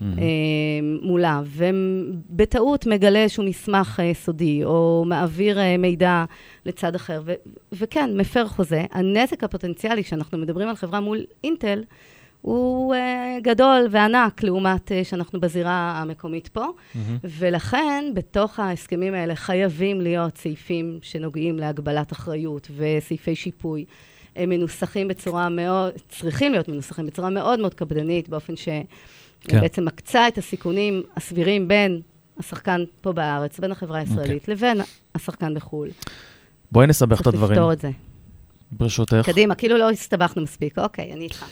Mhm. 0.00 0.04
אה, 0.18 0.24
מולה, 1.02 1.42
ובטעות 1.46 2.86
מגלה 2.86 3.18
איזשהו 3.18 3.44
מסמך 3.44 4.00
אה, 4.02 4.14
סודי, 4.14 4.64
או 4.64 5.04
מעביר 5.06 5.58
אה, 5.58 5.76
מידע 5.76 6.24
לצד 6.66 6.94
אחר, 6.94 7.22
ו- 7.24 7.34
וכן, 7.72 8.10
מפר 8.16 8.46
חוזה, 8.46 8.84
הנזק 8.92 9.44
הפוטנציאלי 9.44 10.02
שאנחנו 10.02 10.38
מדברים 10.38 10.68
על 10.68 10.76
חברה 10.76 11.00
מול 11.00 11.18
אינטל, 11.44 11.82
הוא 12.42 12.94
uh, 12.94 12.98
גדול 13.42 13.86
וענק 13.90 14.42
לעומת 14.42 14.88
uh, 14.88 14.94
שאנחנו 15.04 15.40
בזירה 15.40 15.92
המקומית 16.00 16.48
פה, 16.48 16.64
Mhm. 16.64 16.98
ולכן 17.24 18.04
בתוך 18.14 18.60
ההסכמים 18.60 19.14
האלה 19.14 19.34
חייבים 19.34 20.00
להיות 20.00 20.38
סעיפים 20.38 20.98
שנוגעים 21.02 21.58
להגבלת 21.58 22.12
אחריות 22.12 22.70
וסעיפי 22.76 23.34
שיפוי. 23.34 23.84
הם 24.36 24.48
מנוסחים 24.48 25.08
בצורה 25.08 25.48
מאוד, 25.48 25.92
צריכים 26.08 26.52
להיות 26.52 26.68
מנוסחים 26.68 27.06
בצורה 27.06 27.30
מאוד 27.30 27.60
מאוד 27.60 27.74
קפדנית, 27.74 28.28
באופן 28.28 28.56
כן. 29.40 29.58
שבעצם 29.58 29.84
מקצה 29.84 30.28
את 30.28 30.38
הסיכונים 30.38 31.02
הסבירים 31.16 31.68
בין 31.68 32.00
השחקן 32.38 32.84
פה 33.00 33.12
בארץ, 33.12 33.60
בין 33.60 33.72
החברה 33.72 33.98
הישראלית, 33.98 34.44
okay. 34.44 34.50
לבין 34.50 34.80
השחקן 35.14 35.54
בחו"ל. 35.54 35.88
בואי 36.72 36.86
נסבך 36.86 37.20
את 37.20 37.24
צריך 37.24 37.34
הדברים, 37.34 37.52
לפתור 37.52 37.72
את 37.72 37.80
זה. 37.80 37.90
ברשותך. 38.72 39.22
קדימה, 39.24 39.54
כאילו 39.54 39.78
לא 39.78 39.90
הסתבכנו 39.90 40.42
מספיק. 40.42 40.78
אוקיי, 40.78 41.12
אני 41.12 41.24
איתך. 41.24 41.44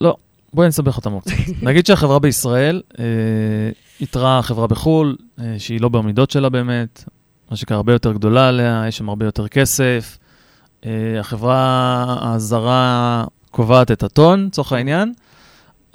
לא, 0.00 0.16
בואי 0.52 0.68
נסבך 0.68 0.96
אותם 0.96 1.12
עוד 1.12 1.22
קצת. 1.22 1.32
נגיד 1.62 1.86
שהחברה 1.86 2.18
בישראל 2.18 2.82
אה, 2.98 3.04
איתרה 4.00 4.42
חברה 4.42 4.66
בחו"ל, 4.66 5.16
אה, 5.40 5.54
שהיא 5.58 5.80
לא 5.80 5.88
במידות 5.88 6.30
שלה 6.30 6.48
באמת, 6.48 7.04
מה 7.50 7.56
שנקרא 7.56 7.76
הרבה 7.76 7.92
יותר 7.92 8.12
גדולה 8.12 8.48
עליה, 8.48 8.84
יש 8.88 8.98
שם 8.98 9.08
הרבה 9.08 9.24
יותר 9.24 9.48
כסף. 9.48 10.18
אה, 10.86 11.20
החברה 11.20 12.16
הזרה 12.20 13.24
קובעת 13.50 13.90
את 13.90 14.02
הטון, 14.02 14.46
לצורך 14.46 14.72
העניין. 14.72 15.12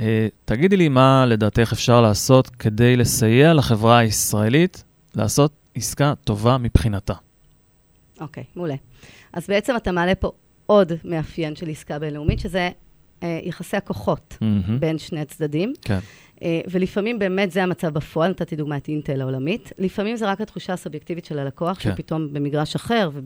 אה, 0.02 0.28
תגידי 0.46 0.78
לי 0.78 0.90
מה 0.90 1.26
לדעתך 1.28 1.70
אפשר 1.74 2.02
לעשות 2.02 2.50
כדי 2.50 2.96
לסייע 2.96 3.54
לחברה 3.54 3.98
הישראלית 3.98 4.84
לעשות 5.16 5.52
עסקה 5.76 6.14
טובה 6.24 6.58
מבחינתה. 6.58 7.14
אוקיי, 8.22 8.44
מעולה. 8.56 8.76
אז 9.34 9.48
בעצם 9.48 9.76
אתה 9.76 9.92
מעלה 9.92 10.16
פה 10.16 10.32
עוד 10.66 10.92
מאפיין 11.04 11.56
של 11.56 11.70
עסקה 11.70 12.00
בינלאומית, 12.00 12.40
שזה 12.40 12.70
אה, 13.24 13.40
יחסי 13.44 13.78
הכוחות 13.78 14.38
מהמם. 14.42 14.80
בין 14.80 14.98
שני 14.98 15.20
הצדדים. 15.20 15.74
כן, 15.82 16.00
אה, 16.44 16.62
ולפעמים 16.72 17.20
באמת 17.20 17.52
זה 17.52 17.64
המצב 17.64 17.88
בפועל, 17.88 18.32
נתתי 18.32 18.56
דוגמא 18.56 18.76
את 18.78 18.88
אינטל 18.88 19.22
העולמית. 19.22 19.72
לפעמים 19.78 20.16
זה 20.16 20.32
רק 20.32 20.42
התחושה 20.42 20.74
הסובייקטיבית 20.74 21.26
של 21.26 21.40
הלקוח, 21.40 21.78
כן. 21.80 21.92
שפתאום 21.92 22.34
במגרש 22.34 22.76
אחר, 22.76 23.10
ו... 23.14 23.20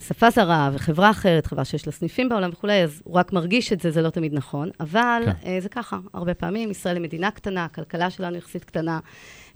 שפה 0.00 0.30
זרה 0.30 0.70
וחברה 0.72 1.10
אחרת, 1.10 1.46
חברה 1.46 1.64
שיש 1.64 1.86
לה 1.86 1.92
סניפים 1.92 2.28
בעולם 2.28 2.50
וכולי, 2.52 2.82
אז 2.82 3.02
הוא 3.04 3.14
רק 3.14 3.32
מרגיש 3.32 3.72
את 3.72 3.80
זה, 3.80 3.90
זה 3.90 4.02
לא 4.02 4.10
תמיד 4.10 4.34
נכון. 4.34 4.70
אבל 4.80 5.22
כן. 5.24 5.32
אה, 5.46 5.60
זה 5.60 5.68
ככה, 5.68 5.98
הרבה 6.14 6.34
פעמים. 6.34 6.70
ישראל 6.70 6.96
היא 6.96 7.02
מדינה 7.02 7.30
קטנה, 7.30 7.64
הכלכלה 7.64 8.10
שלנו 8.10 8.36
יחסית 8.36 8.64
קטנה. 8.64 9.00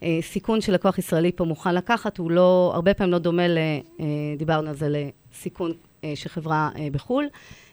אה, 0.03 0.19
סיכון 0.23 0.61
שלקוח 0.61 0.99
ישראלי 0.99 1.33
פה 1.33 1.45
מוכן 1.45 1.75
לקחת, 1.75 2.19
הוא 2.19 2.31
לא, 2.31 2.71
הרבה 2.75 2.95
פעמים 2.95 3.13
לא 3.13 3.19
דומה, 3.19 3.49
ל, 3.49 3.59
אה, 4.01 4.05
דיברנו 4.39 4.69
על 4.69 4.77
זה, 4.77 4.89
לסיכון 4.89 5.73
שחברה 6.15 6.71
בחו"ל 6.93 7.27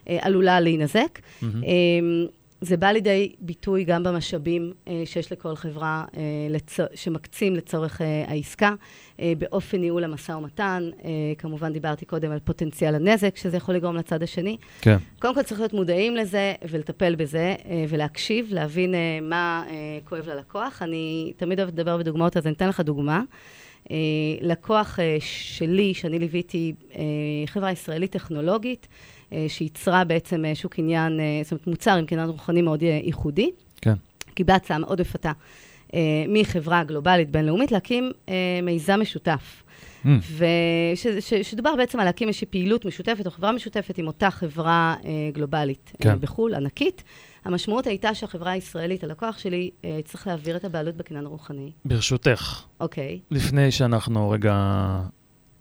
עלולה 0.08 0.60
להינזק. 0.60 1.20
מהמם. 1.42 1.62
זה 2.62 2.78
בא 2.78 2.88
לידי 2.88 3.32
ביטוי 3.40 3.84
גם 3.84 4.04
במשאבים 4.04 4.74
אה, 4.88 5.02
שיש 5.06 5.32
לכל 5.32 5.56
חברה 5.56 6.06
אה, 6.18 6.22
לצ... 6.50 6.78
שמקצים 6.96 7.56
לצורך 7.56 8.02
אה, 8.02 8.24
העסקה, 8.28 8.74
אה, 9.20 9.34
באופן 9.38 9.78
ניהול 9.78 10.04
המשא 10.04 10.32
ומתן. 10.32 10.90
אה, 11.04 11.10
כמובן, 11.38 11.74
דיברתי 11.74 12.06
קודם 12.06 12.32
על 12.32 12.40
פוטנציאל 12.40 12.96
הנזק 12.96 13.38
שזה 13.38 13.58
יכול 13.58 13.76
לגרום 13.76 13.96
לצד 13.96 14.24
השני. 14.24 14.58
כן. 14.82 14.98
קודם 15.20 15.36
כל 15.36 15.44
צריך 15.44 15.60
להיות 15.60 15.74
מודעים 15.74 16.16
לזה 16.16 16.54
ולטפל 16.70 17.16
בזה 17.16 17.56
אה, 17.66 17.86
ולהקשיב, 17.90 18.48
להבין 18.52 18.96
אה, 18.96 19.20
מה 19.22 19.64
אה, 19.70 19.74
כואב 20.06 20.30
ללקוח. 20.30 20.82
אני 20.82 21.34
תמיד 21.38 21.60
אוהבת 21.60 21.74
לדבר 21.74 21.98
בדוגמאות, 21.98 22.38
אז 22.38 22.48
אני 22.48 22.56
אתן 22.56 22.70
לך 22.70 22.80
דוגמה. 22.80 23.22
אה, 23.92 23.96
לקוח 24.42 25.00
אה, 25.00 25.18
שלי, 25.20 25.94
שאני 25.94 26.20
ליוויתי, 26.20 26.74
אה, 26.96 27.02
חברה 27.46 27.72
ישראלית 27.72 28.12
טכנולוגית, 28.12 28.88
שייצרה 29.48 30.04
בעצם 30.04 30.46
אה, 30.46 30.56
שוק 30.56 30.80
עניין, 30.80 31.20
אה, 31.20 31.26
זאת 31.44 31.52
אומרת 31.52 31.68
מוצר 31.68 31.92
עם 31.92 32.06
קניין 32.06 32.30
רוחני 32.30 32.62
מאוד 32.62 32.84
אה, 32.84 33.00
ייחודי. 33.04 33.52
כן. 33.82 33.94
קיבלה 34.34 34.56
הצעה 34.56 34.80
מאוד 34.80 35.02
מפתה 35.02 35.32
אה, 35.94 36.00
מחברה 36.28 36.84
גלובלית 36.84 37.32
בינלאומית 37.32 37.72
להקים 37.72 38.12
אה, 38.30 38.34
מיזם 38.64 39.00
משותף. 39.02 39.64
Mm. 40.06 40.08
ושדובר 40.38 41.76
בעצם 41.76 42.00
על 42.00 42.06
להקים 42.06 42.28
איזושהי 42.28 42.48
פעילות 42.48 42.86
משותפת 42.86 43.26
או 43.26 43.32
חברה 43.32 43.52
משותפת 43.52 43.98
עם 43.98 44.08
אותה 44.08 44.32
חברה 44.32 44.96
אה, 45.06 45.10
גלובלית 45.34 45.92
כן. 46.00 46.10
אה, 46.10 46.16
בחו"ל, 46.16 46.56
ענקית. 46.56 47.04
המשמעות 47.46 47.88
הייתה 47.88 48.16
שהחברה 48.16 48.52
הישראלית, 48.52 49.04
הלקוח 49.04 49.38
שלי, 49.38 49.70
אה, 49.86 50.00
צריך 50.06 50.28
להעביר 50.28 50.56
את 50.56 50.66
הבעלות 50.66 50.96
בקניין 50.96 51.26
הרוחני. 51.26 51.72
ברשותך, 51.86 52.64
אוקיי. 52.80 53.20
לפני 53.32 53.72
שאנחנו 53.72 54.30
רגע 54.30 54.56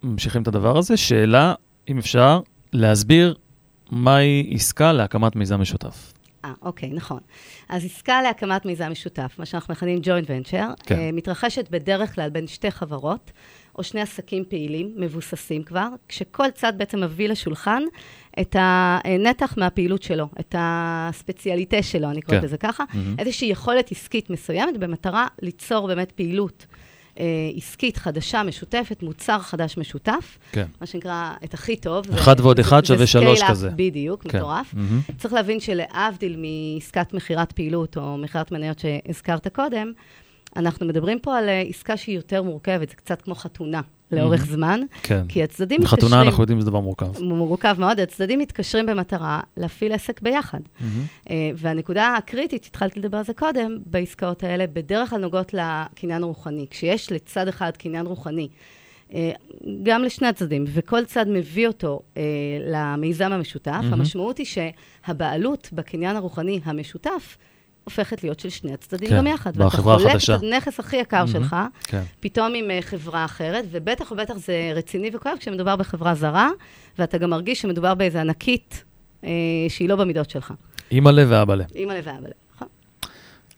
ממשיכים 0.03 0.43
את 0.43 0.49
הדבר 0.49 0.79
הזה, 0.79 0.97
שאלה, 0.97 1.55
אם 1.89 1.99
אפשר, 1.99 2.41
להסביר 2.73 3.35
מהי 3.91 4.51
עסקה 4.55 4.93
להקמת 4.93 5.37
מיזם 5.37 5.61
משותף. 5.61 6.13
אה, 6.45 6.53
אוקיי, 6.63 6.91
נכון. 6.91 7.21
אז 7.69 7.85
עסקה 7.85 8.23
להקמת 8.23 8.67
מיזם 8.67 8.91
משותף, 8.91 9.35
מה 9.39 9.47
שאנחנו 9.47 9.73
מכנים 9.73 9.99
joint 9.99 10.27
venture, 10.27 10.85
כן. 10.87 10.99
אה, 10.99 11.11
מתרחשת 11.13 11.71
בדרך 11.71 12.15
כלל 12.15 12.31
בין 12.31 12.47
שתי 12.47 12.71
חברות, 12.71 13.31
או 13.79 13.83
שני 13.83 14.01
עסקים 14.01 14.45
פעילים, 14.49 14.93
מבוססים 14.97 15.63
כבר, 15.63 15.89
כשכל 16.09 16.51
צד 16.51 16.73
בעצם 16.77 17.01
מביא 17.01 17.29
לשולחן 17.29 17.83
את 18.41 18.57
הנתח 18.59 19.55
מהפעילות 19.57 20.03
שלו, 20.03 20.29
את 20.41 20.55
הספציאליטה 20.59 21.83
שלו, 21.83 22.11
אני 22.11 22.23
קוראת 22.23 22.41
כן. 22.41 22.47
לזה 22.47 22.59
ככה, 22.59 22.85
מהמם. 22.95 23.15
איזושהי 23.19 23.49
יכולת 23.49 23.93
עסקית 23.93 24.31
מסוימת, 24.31 24.79
במטרה 24.79 25.27
ליצור 25.43 25.87
באמת 25.87 26.13
פעילות 26.13 26.67
אה, 27.19 27.25
עסקית 27.57 27.97
חדשה, 27.97 28.43
משותפת, 28.43 29.03
מוצר 29.03 29.39
חדש 29.39 29.77
משותף, 29.79 30.39
כן. 30.53 30.67
מה 30.81 30.87
שנקרא 30.87 31.33
את 31.45 31.55
הכי 31.55 31.77
טוב. 31.77 32.05
אחד 32.15 32.37
זה- 32.39 32.43
ועוד 32.43 32.57
זה- 32.57 32.63
אחד 32.63 32.85
שווה 32.85 33.07
שלוש 33.07 33.41
כזה. 33.49 33.71
בדיוק, 33.77 34.23
כן. 34.29 34.39
מטורף. 34.39 34.75
מהמם. 34.75 35.01
צריך 35.19 35.35
להבין 35.35 35.61
שלהבדיל 35.61 36.37
מעסקת 36.37 37.15
מכירת 37.15 37.53
פעילות 37.53 37.97
או 37.97 38.19
מכירת 38.19 38.53
מניות 38.53 38.79
שהזכרת 38.79 39.49
קודם, 39.49 39.93
אנחנו 40.57 40.87
מדברים 40.87 41.19
פה 41.19 41.39
על 41.39 41.49
אה, 41.49 41.63
עסקה 41.69 41.97
שהיא 41.97 42.17
יותר 42.17 42.43
מורכבת, 42.43 42.89
זה 42.89 42.97
קצת 42.97 43.23
כמו 43.23 43.35
חתונה 43.35 43.81
לאורך 44.13 44.47
זמן, 44.47 44.81
כן. 45.03 45.23
כי 45.29 45.43
הצדדים 45.43 45.81
מתקשרים... 45.81 46.01
בחתונה 46.01 46.23
אנחנו 46.23 46.43
יודעים 46.43 46.61
שזה 46.61 46.71
דבר 46.71 46.81
מורכב. 46.81 47.23
מורכב 47.23 47.77
מאוד, 47.79 48.01
הצדדים 48.01 48.39
מתקשרים 48.39 48.87
במטרה 48.87 49.41
להפעיל 49.57 49.93
עסק 49.93 50.23
ביחד. 50.23 50.59
מהמם. 50.81 51.05
אה, 51.31 51.51
והנקודה 51.57 52.15
הקריטית, 52.19 52.65
התחלתי 52.65 53.01
לדבר 53.01 53.19
על 53.19 53.25
זה 53.25 53.35
קודם, 53.35 53.79
בעסקאות 53.87 54.43
האלה, 54.45 54.67
בדרך 54.67 55.11
כלל 55.11 55.21
נוגעות 55.21 55.55
לקניין 55.55 56.23
רוחני. 56.25 56.67
כשיש 56.71 57.13
לצד 57.13 57.49
אחד 57.49 57.77
קניין 57.77 58.07
רוחני, 58.07 58.49
אה, 59.15 59.31
גם 59.83 60.03
לשני 60.05 60.29
הצדדים, 60.29 60.65
וכל 60.69 61.05
צד 61.05 61.29
מביא 61.29 61.67
אותו 61.67 62.01
אה, 62.17 62.23
למיזם 62.67 63.33
המשותף, 63.33 63.71
מהמם. 63.71 63.93
המשמעות 63.93 64.39
היא 64.39 64.47
שהבעלות 64.47 65.69
בקניין 65.73 66.17
הרוחני 66.17 66.61
המשותף 66.65 67.37
הופכת 67.91 68.23
להיות 68.25 68.41
של 68.41 68.49
שני 68.49 68.75
הצדדים 68.75 69.09
כן, 69.09 69.17
גם 69.17 69.27
יחד. 69.27 69.53
ואתה 69.55 69.67
החדשה. 69.67 69.83
חולק 70.33 70.41
את 70.41 70.45
הנכס 70.45 70.81
הכי 70.81 70.97
יקר 70.97 71.17
מהמם. 71.17 71.29
שלך, 71.29 71.57
כן. 71.83 72.03
פתאום 72.21 72.53
עם 72.55 72.71
אה, 72.71 72.79
חברה 72.83 73.25
אחרת, 73.25 73.65
ובטח 73.71 74.13
ובטח 74.13 74.35
זה 74.37 74.73
רציני 74.75 75.11
וכואב 75.15 75.37
כשמדובר 75.41 75.77
בחברה 75.77 76.15
זרה, 76.15 76.49
ואתה 76.99 77.19
גם 77.19 77.31
מרגיש 77.31 77.63
שמדובר 77.63 77.95
באיזה 77.95 78.21
ענקית 78.21 78.85
אה, 79.25 79.31
שהיא 79.69 79.89
לא 79.89 79.97
במידות 79.97 80.31
שלך. 80.31 80.53
אימא'לה 80.91 81.25
ואבא'לה. 81.29 81.65
אימא 81.75 81.93
ואבא. 82.05 82.29
נכון. 82.55 82.69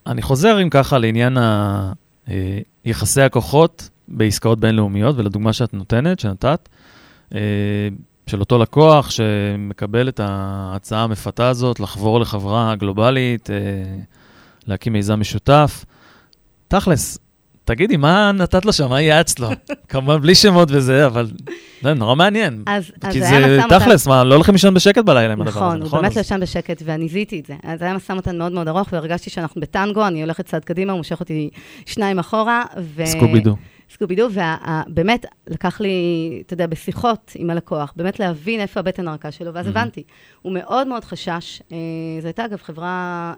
אני 0.06 0.22
חוזר, 0.22 0.62
אם 0.62 0.70
ככה, 0.70 0.98
לעניין 0.98 1.36
ה- 1.38 1.92
אה, 2.28 2.58
יחסי 2.84 3.22
הכוחות 3.22 3.88
בעסקאות 4.08 4.60
בינלאומיות, 4.60 5.16
ולדוגמה 5.18 5.52
שאת 5.52 5.74
נותנת, 5.74 6.20
שנתת, 6.20 6.68
אה, 7.34 7.38
של 8.26 8.40
אותו 8.40 8.58
לקוח 8.58 9.10
שמקבל 9.10 10.08
את 10.08 10.20
ההצעה 10.24 11.02
המפתה 11.04 11.48
הזאת 11.48 11.80
לחבור 11.80 12.20
לחברה 12.20 12.74
גלובלית, 12.76 13.48
להקים 14.66 14.92
מיזם 14.92 15.20
משותף. 15.20 15.84
תכלס, 16.68 17.18
תגידי, 17.64 17.96
מה 17.96 18.32
נתת 18.32 18.64
לו 18.64 18.72
שם? 18.72 18.88
מה 18.88 19.00
ייעצת 19.00 19.40
לו? 19.40 19.48
כמובן 19.88 20.20
בלי 20.20 20.34
שמות 20.34 20.68
וזה, 20.72 21.06
אבל 21.06 21.26
זה 21.82 21.94
נורא 21.94 22.14
מעניין. 22.14 22.62
אז, 22.66 22.92
אז 23.02 23.12
כי 23.12 23.24
היה 23.24 23.48
זה 23.48 23.60
תכלס, 23.68 24.06
מה, 24.06 24.24
לא 24.24 24.34
הולכים 24.34 24.54
לישון 24.54 24.74
בשקט 24.74 25.04
בלילה 25.04 25.32
עם 25.32 25.40
הדבר 25.42 25.50
הזה, 25.50 25.58
נכון, 25.60 25.76
נכון? 25.78 25.90
הוא 25.92 26.00
באמת 26.00 26.10
אז- 26.10 26.16
לא 26.16 26.20
ישן 26.20 26.40
בשקט, 26.40 26.82
ואני 26.84 27.08
זיהיתי 27.08 27.40
את 27.40 27.46
זה. 27.46 27.54
אז 27.62 27.82
היה 27.82 27.94
משא 27.94 28.12
ומתן 28.12 28.38
מאוד 28.38 28.52
מאוד 28.52 28.68
ארוך, 28.68 28.88
והרגשתי 28.92 29.30
שאנחנו 29.30 29.60
בטנגו, 29.60 30.06
אני 30.06 30.22
הולכת 30.22 30.46
צעד 30.46 30.64
קדימה, 30.64 30.92
הוא 30.92 30.98
מושך 30.98 31.20
אותי 31.20 31.50
שניים 31.86 32.18
אחורה, 32.18 32.64
ו... 32.96 33.06
סקובידו. 33.06 33.56
סקובידו, 33.92 34.28
ובאמת, 34.32 35.26
לקח 35.46 35.80
לי, 35.80 35.88
אתה 36.46 36.54
יודע, 36.54 36.66
בשיחות 36.66 37.32
עם 37.34 37.50
הלקוח, 37.50 37.92
באמת 37.96 38.20
להבין 38.20 38.60
איפה 38.60 38.80
הבטן 38.80 39.08
הרכה 39.08 39.30
שלו, 39.30 39.54
ואז. 39.54 39.66
הבנתי. 39.66 40.02
הוא 40.42 40.52
מאוד 40.52 40.86
מאוד 40.88 41.04
חשש, 41.04 41.62
אה, 41.72 41.76
זו 42.20 42.26
הייתה 42.28 42.44
אגב 42.44 42.58
חברה 42.62 42.92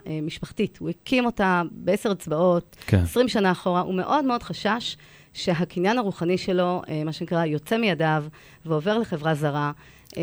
אה, 0.06 0.18
משפחתית, 0.22 0.78
הוא 0.78 0.90
הקים 0.90 1.26
אותה 1.26 1.62
בעשר 1.70 2.12
אצבעות, 2.12 2.76
כן. 2.86 2.98
20 2.98 3.28
שנה 3.28 3.52
אחורה, 3.52 3.80
הוא 3.80 3.94
מאוד 3.94 4.24
מאוד 4.24 4.42
חשש 4.42 4.96
שהקניין 5.32 5.98
הרוחני 5.98 6.38
שלו, 6.38 6.82
אה, 6.88 7.02
מה 7.04 7.12
שנקרא, 7.12 7.44
יוצא 7.44 7.76
מידיו 7.78 8.24
ועובר 8.66 8.98
לחברה 8.98 9.34
זרה, 9.34 9.72
אה, 10.16 10.22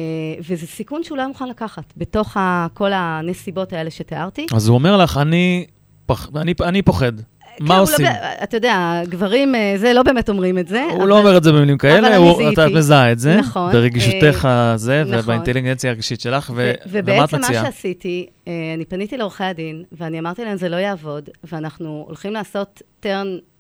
וזה 0.50 0.68
סיכון 0.68 1.04
שהוא 1.04 1.18
לא 1.18 1.28
מוכן 1.28 1.50
לקחת, 1.50 1.94
בתוך 1.98 2.38
ה- 2.38 2.68
כל 2.74 2.92
הנסיבות 2.94 3.74
האלה 3.74 3.92
שתיארתי. 3.92 4.46
אז 4.56 4.68
הוא 4.68 4.76
אומר 4.76 4.98
לך, 4.98 5.18
אני 5.18 5.66
פח- 6.06 6.30
אני- 6.36 6.54
אני 6.64 6.82
פוחד. 6.82 7.12
כן, 7.58 7.66
מה 7.66 7.78
עושים? 7.78 8.06
לא, 8.06 8.12
ב- 8.12 8.44
אתה 8.44 8.58
יודע, 8.58 9.02
גברים, 9.10 9.56
אה, 9.56 9.74
זה 9.78 9.94
לא 9.94 10.04
באמת 10.04 10.30
אומרים 10.30 10.58
את 10.58 10.68
זה. 10.68 10.84
הוא 10.92 11.08
לא 11.08 11.18
אומר 11.20 11.38
את 11.38 11.44
זה 11.44 11.52
במילים 11.52 11.78
כאלה. 11.78 12.18
אתה 12.54 12.68
מזהה 12.68 13.12
את 13.12 13.20
זה, 13.20 13.38
נכון, 13.38 13.72
ברגישותך 13.72 14.48
זה, 14.76 15.04
נכון. 15.08 15.20
ובאינטליגנציה 15.20 15.90
הרגשית 15.90 16.22
שלך, 16.22 16.50
ומה 16.56 16.72
את 16.72 16.78
ובעצם 16.86 17.40
מה 17.40 17.48
מציעה? 17.48 17.66
שעשיתי, 17.66 18.28
אה, 18.48 18.54
אני 18.76 18.86
פניתי 18.86 19.18
לעורכי 19.18 19.44
הדין, 19.44 19.84
ואני 19.92 20.20
אמרתי 20.20 20.46
להם, 20.46 20.58
זה 20.58 20.70
לא 20.70 20.76
יעבוד, 20.76 21.30
ואנחנו 21.44 22.04
הולכים 22.08 22.34
לעשות 22.34 22.82
turn 23.04 23.08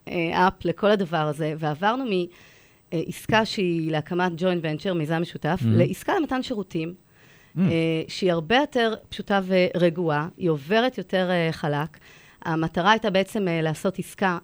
אה, 0.08 0.48
up 0.48 0.52
לכל 0.66 0.92
הדבר 0.92 1.18
הזה, 1.18 1.54
ועברנו 1.60 2.04
מעסקה 2.94 3.46
שהיא 3.46 3.92
להקמת 3.92 4.32
joint 4.40 4.44
venture, 4.66 4.94
מיזם 4.94 5.22
משותף, 5.22 5.60
Mhm. 5.62 5.66
לעסקה 5.68 6.14
למתן 6.20 6.44
שירותים, 6.44 6.94
Mm. 6.94 7.60
אה, 7.60 7.66
שהיא 8.08 8.32
הרבה 8.32 8.56
יותר 8.56 8.94
פשוטה 9.10 9.40
ורגועה, 9.48 10.28
היא 10.38 10.50
עוברת 10.50 10.98
יותר 10.98 11.28
אה, 11.32 11.50
חלק. 11.52 11.98
המטרה 12.46 12.92
הייתה 12.92 13.10
בעצם 13.10 13.48
אה, 13.48 13.62
לעשות 13.62 14.00
עסקה 14.00 14.38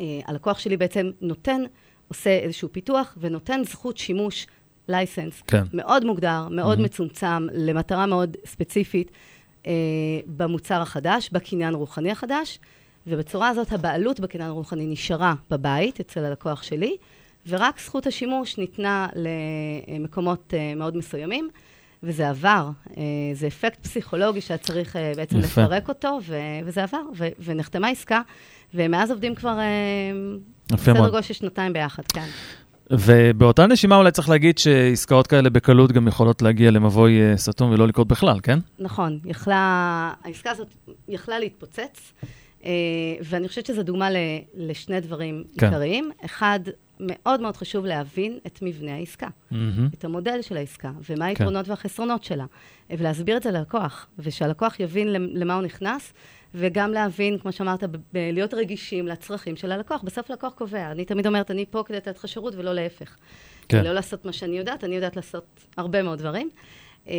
שהלקוח 0.00 0.58
שלי 0.58 0.76
בעצם 0.76 1.10
נותן, 1.20 1.62
עושה 2.08 2.30
איזשהו 2.38 2.68
פיתוח 2.72 3.16
ונותן 3.20 3.60
זכות 3.64 3.96
שימוש, 3.98 4.46
לייסנס, 4.88 5.42
כן. 5.46 5.62
מאוד 5.72 6.04
מוגדר, 6.04 6.48
מאוד 6.50 6.78
Mhm. 6.78 6.82
מצומצם, 6.82 7.46
למטרה 7.52 8.06
מאוד 8.06 8.36
ספציפית, 8.44 9.10
אה, 9.66 9.72
במוצר 10.26 10.80
החדש, 10.82 11.30
בקניין 11.32 11.74
רוחני 11.74 12.10
החדש, 12.10 12.58
ובצורה 13.06 13.48
הזאת 13.48 13.72
הבעלות 13.72 14.20
בקניין 14.20 14.50
רוחני 14.50 14.86
נשארה 14.86 15.34
בבית, 15.50 16.00
אצל 16.00 16.24
הלקוח 16.24 16.62
שלי, 16.62 16.96
ורק 17.48 17.80
זכות 17.80 18.06
השימוש 18.06 18.58
ניתנה 18.58 19.08
למקומות 19.88 20.54
אה, 20.56 20.74
מאוד 20.76 20.96
מסוימים. 20.96 21.48
וזה 22.02 22.28
עבר. 22.28 22.68
אה, 22.96 23.02
זה 23.34 23.46
אפקט 23.46 23.82
פסיכולוגי 23.82 24.40
שהיה 24.40 24.58
צריך 24.58 24.96
אה, 24.96 25.12
בעצם 25.16 25.38
יפה. 25.38 25.62
לפרק 25.62 25.88
אותו, 25.88 26.18
ו- 26.26 26.36
וזה 26.64 26.82
עבר, 26.82 27.02
ו- 27.16 27.28
ונחתמה 27.44 27.88
עסקה, 27.88 28.20
ומאז 28.74 29.10
עובדים 29.10 29.34
כבר 29.34 29.58
אה, 29.58 30.76
סדר. 30.76 31.00
גודל 31.00 31.22
של 31.22 31.34
שנתיים 31.34 31.72
ביחד, 31.72 32.02
כן. 32.14 32.26
ובאותה 32.90 33.66
נשימה 33.66 33.96
אולי 33.96 34.10
צריך 34.10 34.28
להגיד 34.28 34.58
שעסקאות 34.58 35.26
כאלה 35.26 35.50
בקלות 35.50 35.92
גם 35.92 36.08
יכולות 36.08 36.42
להגיע 36.42 36.70
למבוי 36.70 37.20
סתום 37.36 37.70
ולא 37.70 37.88
לקרות 37.88 38.08
בכלל, 38.08 38.40
כן? 38.42 38.58
נכון, 38.78 39.18
יכלה, 39.24 40.12
העסקה 40.24 40.50
הזאת 40.50 40.74
יכלה 41.08 41.38
להתפוצץ, 41.38 42.12
ואני 43.24 43.48
חושבת 43.48 43.66
שזו 43.66 43.82
דוגמה 43.82 44.10
ל, 44.10 44.16
לשני 44.54 45.00
דברים 45.00 45.44
כן. 45.58 45.66
עיקריים. 45.66 46.10
אחד, 46.24 46.60
מאוד 47.02 47.40
מאוד 47.40 47.56
חשוב 47.56 47.86
להבין 47.86 48.38
את 48.46 48.58
מבנה 48.62 48.94
העסקה, 48.94 49.28
מהמם. 49.50 49.88
את 49.94 50.04
המודל 50.04 50.42
של 50.42 50.56
העסקה, 50.56 50.88
ומה 50.88 51.16
כן. 51.16 51.22
היתרונות 51.22 51.68
והחסרונות 51.68 52.24
שלה, 52.24 52.44
ולהסביר 52.90 53.36
את 53.36 53.42
זה 53.42 53.50
ללקוח, 53.50 54.06
ושהלקוח 54.18 54.80
יבין 54.80 55.12
למ- 55.12 55.36
למה 55.36 55.54
הוא 55.54 55.62
נכנס, 55.62 56.12
וגם 56.54 56.92
להבין, 56.92 57.38
כמו 57.38 57.52
שאמרת, 57.52 57.84
להיות 58.14 58.54
רגישים 58.54 59.08
לצרכים 59.08 59.56
של 59.56 59.72
הלקוח. 59.72 60.02
בסוף 60.02 60.30
הלקוח 60.30 60.52
קובע. 60.52 60.90
אני 60.90 61.04
תמיד 61.04 61.26
אומרת, 61.26 61.50
אני 61.50 61.64
פה 61.70 61.82
כדי 61.86 61.96
לתת 61.96 62.16
לך 62.18 62.28
שירות 62.28 62.54
ולא 62.54 62.74
להפך. 62.74 63.16
כן. 63.68 63.84
לא 63.84 63.92
לעשות 63.92 64.24
מה 64.24 64.32
שאני 64.32 64.58
יודעת, 64.58 64.84
אני 64.84 64.94
יודעת 64.94 65.16
לעשות 65.16 65.44
הרבה 65.76 66.02
מאוד 66.02 66.18
דברים. 66.18 66.50
אה, 67.08 67.14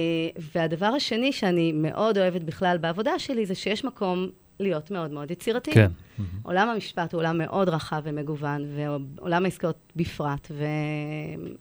והדבר 0.55 0.85
השני 0.85 1.31
שאני 1.31 1.71
מאוד 1.71 2.17
אוהבת 2.17 2.41
בכלל 2.41 2.77
בעבודה 2.77 3.19
שלי, 3.19 3.45
זה 3.45 3.55
שיש 3.55 3.85
מקום 3.85 4.29
להיות 4.59 4.91
מאוד 4.91 5.11
מאוד 5.11 5.31
יצירתי. 5.31 5.71
כן. 5.71 5.91
עולם 6.43 6.69
המשפט 6.69 7.13
הוא 7.13 7.19
עולם 7.19 7.37
מאוד 7.37 7.69
רחב 7.69 8.01
ומגוון, 8.03 8.65
ועולם 8.75 9.45
העסקאות 9.45 9.77
בפרט, 9.95 10.51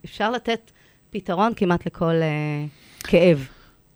ואפשר 0.02 0.31
לתת 0.31 0.70
פתרון 1.11 1.52
כמעט 1.57 1.87
לכל 1.87 2.14
אה, 2.14 2.64
כאב, 3.05 3.48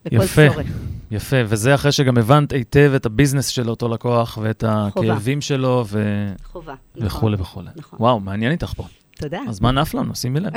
לכל 0.06 0.24
יפה. 0.24 0.48
צורך. 0.52 0.66
יפה, 1.10 1.36
וזה 1.46 1.74
אחרי 1.74 1.92
שגם 1.92 2.18
הבנת 2.18 2.52
היטב 2.52 2.92
את 2.96 3.06
הביזנס 3.06 3.46
של 3.46 3.70
אותו 3.70 3.88
לקוח 3.88 4.38
ואת 4.42 4.64
חובה. 4.90 5.12
הכאבים 5.12 5.40
שלו 5.40 5.84
ו... 5.86 6.26
חובה. 6.44 6.74
נכון. 6.96 7.06
וכולי 7.06 7.36
וכולי. 7.38 7.70
נכון. 7.76 7.98
וואו, 8.02 8.20
מעניין 8.20 8.52
איתך 8.52 8.72
פה. 8.76 8.84
תודה. 9.18 9.38
הזמן 9.48 9.78
עף 9.78 9.94
לנו, 9.94 10.14
שימי 10.14 10.40
לב. 10.40 10.52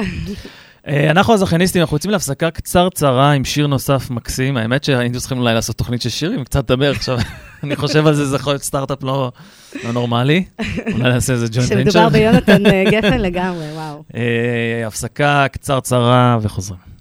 אה, 0.88 1.12
אנחנו 1.12 1.34
הזכייניסטים, 1.34 1.82
אנחנו 1.82 1.96
יוצאים 1.96 2.12
להפסקה 2.12 2.52
קצרצרה 2.52 3.32
עם 3.32 3.46
שיר 3.46 3.68
נוסף 3.68 4.10
מקסים. 4.10 4.58
האמת 4.58 4.84
שהיינו 4.84 5.20
צריכים 5.20 5.40
אולי 5.40 5.54
לעשות 5.54 5.76
תוכנית 5.78 6.02
של 6.02 6.10
שירים, 6.10 6.44
קצת 6.44 6.72
לדבר 6.72 6.92
עכשיו. 6.92 7.18
אני 7.64 7.76
חושב 7.76 8.08
על 8.08 8.14
זה, 8.14 8.26
זה 8.26 8.36
יכול 8.36 8.54
להיות 8.54 8.64
סטארט-אפ 8.64 9.04
לא 9.04 9.32
לא 9.84 9.92
נורמלי. 9.92 10.44
אולי 10.94 11.10
נעשה 11.10 11.34
איזה 11.34 11.48
ג'וינט 11.52 11.72
ונצ'ר. 11.72 11.92
שמדובר 11.92 12.10
ביונתן 12.10 12.66
אה, 12.66 12.84
גפן 12.94 13.22
לגמרי, 13.22 13.66
וואו. 13.74 14.04
אה, 14.16 14.88
הפסקה 14.88 15.46
קצרצרה 15.52 16.38
וחוזרים. 16.42 16.99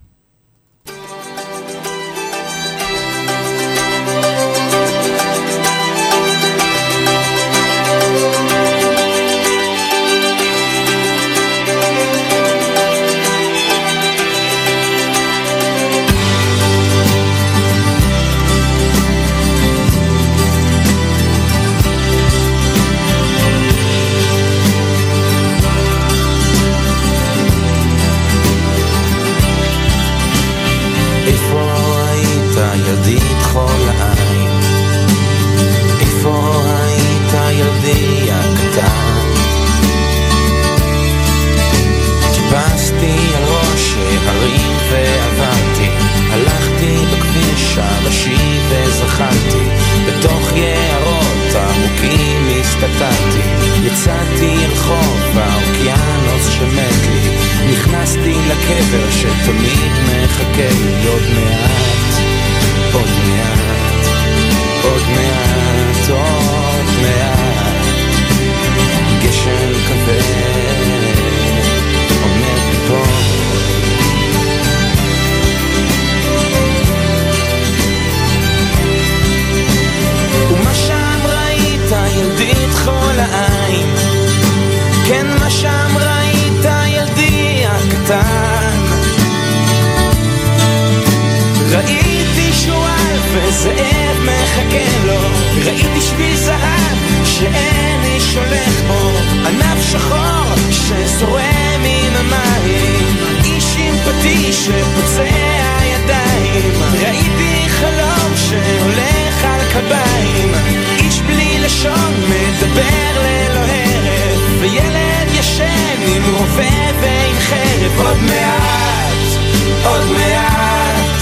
עוד 119.88 120.04
מעט, 120.12 121.20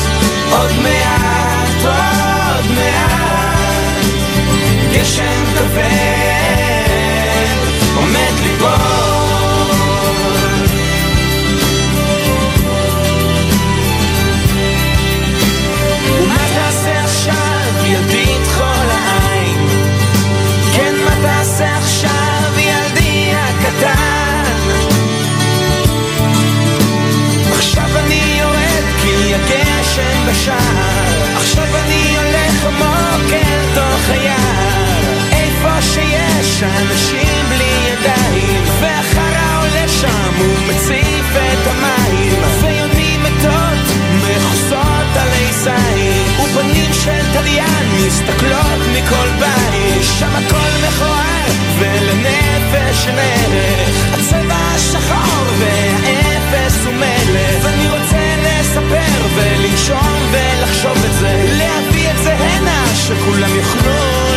עוד 0.51 0.73
מעט, 0.83 1.85
עוד 1.85 2.71
מעט. 2.75 4.05
גשם 4.93 5.45
כבד 5.55 6.06
שיש 36.57 36.63
אנשים 36.63 37.45
בלי 37.49 37.73
ידיים 37.89 38.63
והחרא 38.81 39.61
עולה 39.61 39.89
שם 39.89 40.33
הוא 40.39 40.55
מציף 40.69 41.37
את 41.37 41.67
המים. 41.67 42.43
ויונים 42.61 43.23
מתות 43.23 43.87
מכוסות 44.17 45.17
עלי 45.17 45.53
זין. 45.53 46.45
ופנים 46.45 46.93
של 46.93 47.21
תליין 47.33 48.07
מסתכלות 48.07 48.81
מכל 48.93 49.29
בית. 49.39 50.05
שם 50.19 50.31
הכל 50.37 50.87
מכוער 50.89 51.49
ולנפש 51.79 53.07
אין 53.07 53.19
ערך 53.19 54.15
הצבע 54.15 54.75
השחור 54.75 55.45
והאפס 55.59 56.87
הוא 56.87 56.95
מלך. 56.95 57.65
ואני 57.65 57.89
רוצה 57.89 58.35
לספר 58.43 59.27
ולנשום 59.35 60.19
ולחשוב 60.31 61.05
את 61.05 61.15
זה. 61.21 61.45
להביא 61.59 62.11
את 62.11 62.19
זה 62.19 62.35
הנה 62.35 62.87
שכולם 62.95 63.57
יוכלו 63.57 63.93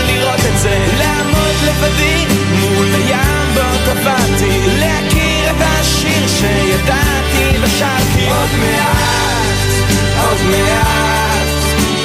לראות 0.08 0.40
את 0.54 0.60
זה. 0.60 0.88
לעמוד 0.98 1.29
לבדי 1.70 2.26
מול 2.52 2.88
הים 2.96 3.54
בו 3.54 3.62
טבעתי 3.86 4.60
להכיר 4.80 5.52
את 5.52 5.56
השיר 5.62 6.28
שידעתי 6.28 7.58
ושרתי 7.62 8.30
עוד 8.30 8.50
מעט, 8.60 9.70
עוד 10.24 10.38
מעט, 10.52 11.48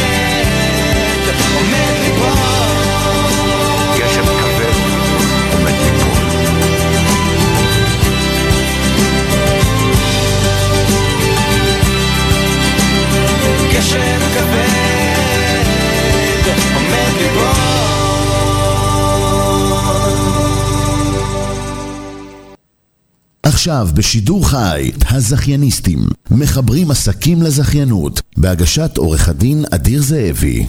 עכשיו 23.62 23.86
בשידור 23.94 24.48
חי, 24.48 24.90
הזכייניסטים, 25.10 25.98
מחברים 26.30 26.90
עסקים 26.90 27.42
לזכיינות, 27.42 28.20
בהגשת 28.36 28.96
עורך 28.96 29.28
הדין 29.28 29.64
אדיר 29.74 30.02
זאבי. 30.02 30.66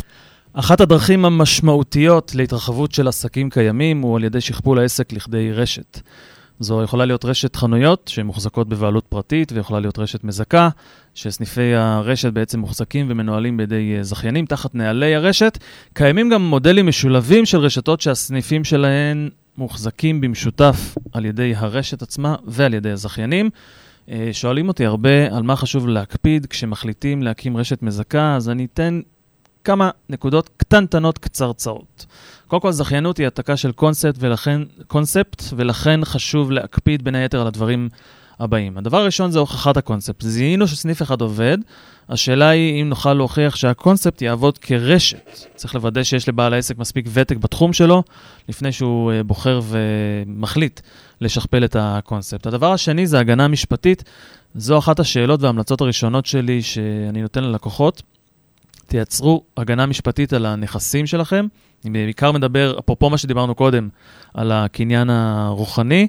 אחת 0.54 0.82
הדרכים 0.82 1.26
המשמעותיות 1.26 2.36
להתרחבות 2.36 2.92
של 2.92 3.08
עסקים 3.08 3.50
קיימים 3.50 4.02
הוא 4.02 4.16
על 4.18 4.24
ידי 4.24 4.42
שכפול 4.42 4.80
העסק 4.80 5.14
לכדי 5.14 5.52
רשת. 5.52 6.00
זו 6.60 6.84
יכולה 6.84 7.06
להיות 7.06 7.26
רשת 7.26 7.56
חנויות 7.56 8.12
שמוחזקות 8.14 8.70
בבעלות 8.70 9.06
פרטית, 9.10 9.52
ויכולה 9.52 9.80
להיות 9.80 10.00
רשת 10.00 10.24
מזכה, 10.24 10.70
שסניפי 11.16 11.76
הרשת 11.76 12.34
בעצם 12.34 12.60
מוחזקים 12.60 13.06
ומנוהלים 13.10 13.58
בידי 13.58 13.96
אה, 13.98 14.04
זכיינים 14.04 14.46
תחת 14.46 14.76
נהלי 14.76 15.16
הרשת. 15.16 15.58
קיימים 15.94 16.30
גם 16.30 16.42
מודלים 16.42 16.88
משולבים 16.88 17.46
של 17.46 17.58
רשתות 17.58 18.02
שהסניפים 18.02 18.64
שלהן 18.64 19.30
מוחזקים 19.58 20.22
במשותף 20.22 20.96
על 21.12 21.26
ידי 21.26 21.54
הרשת 21.56 22.02
עצמה 22.02 22.36
ועל 22.46 22.74
ידי 22.74 22.92
הזכיינים. 22.92 23.50
אה, 24.10 24.30
שואלים 24.32 24.68
אותי 24.68 24.86
הרבה 24.86 25.36
על 25.36 25.44
מה 25.44 25.56
חשוב 25.56 25.88
להקפיד 25.88 26.46
כשמחליטים 26.46 27.24
להקים 27.24 27.58
רשת 27.58 27.82
מזכה, 27.82 28.36
אז 28.36 28.50
אני 28.50 28.68
אתן 28.74 29.02
כמה 29.64 29.90
נקודות 30.10 30.50
קטנטנות 30.58 31.18
קצרצרות. 31.18 32.06
קודם 32.48 32.62
כל, 32.62 32.72
זכיינות 32.72 33.18
היא 33.18 33.26
העתקה 33.26 33.58
של 33.58 33.72
קונספט 33.72 34.16
ולכן, 34.20 34.62
קונספט, 34.88 35.44
ולכן 35.56 36.06
חשוב 36.06 36.52
להקפיד 36.52 37.04
בין 37.04 37.16
היתר 37.16 37.42
על 37.42 37.48
הדברים 37.48 37.90
הבאים. 38.40 38.78
הדבר 38.78 38.98
הראשון 38.98 39.32
זה 39.32 39.40
הוכחת 39.40 39.78
הקונספט. 39.78 40.22
זיהינו 40.22 40.68
שסניף 40.68 41.02
אחד 41.02 41.22
עובד, 41.22 41.58
השאלה 42.10 42.50
היא 42.50 42.82
אם 42.82 42.90
נוכל 42.90 43.14
להוכיח 43.14 43.56
שהקונספט 43.56 44.22
יעבוד 44.22 44.58
כרשת. 44.58 45.40
צריך 45.56 45.76
לוודא 45.76 46.04
שיש 46.04 46.30
לבעל 46.30 46.54
העסק 46.54 46.78
מספיק 46.78 47.06
ותק 47.14 47.38
בתחום 47.38 47.74
שלו, 47.74 48.04
לפני 48.50 48.72
שהוא 48.72 49.12
אה, 49.12 49.24
בוחר 49.24 49.62
ומחליט 49.64 50.80
לשכפל 51.22 51.66
את 51.66 51.76
הקונספט. 51.80 52.48
הדבר 52.48 52.74
השני 52.74 53.08
זה 53.08 53.20
הגנה 53.20 53.48
משפטית. 53.48 54.04
זו 54.56 54.78
אחת 54.78 55.00
השאלות 55.00 55.42
וההמלצות 55.42 55.82
הראשונות 55.82 56.26
שלי 56.26 56.62
שאני 56.62 57.22
נותן 57.22 57.44
ללקוחות. 57.44 58.02
תייצרו 58.88 59.44
הגנה 59.58 59.86
משפטית 59.86 60.34
על 60.34 60.46
הנכסים 60.46 61.06
שלכם. 61.06 61.46
אני 61.86 62.06
בעיקר 62.06 62.32
מדבר, 62.32 62.80
אפרופו 62.80 63.10
מה 63.10 63.18
שדיברנו 63.18 63.56
קודם, 63.56 63.90
על 64.34 64.52
הקניין 64.52 65.10
הרוחני. 65.10 66.08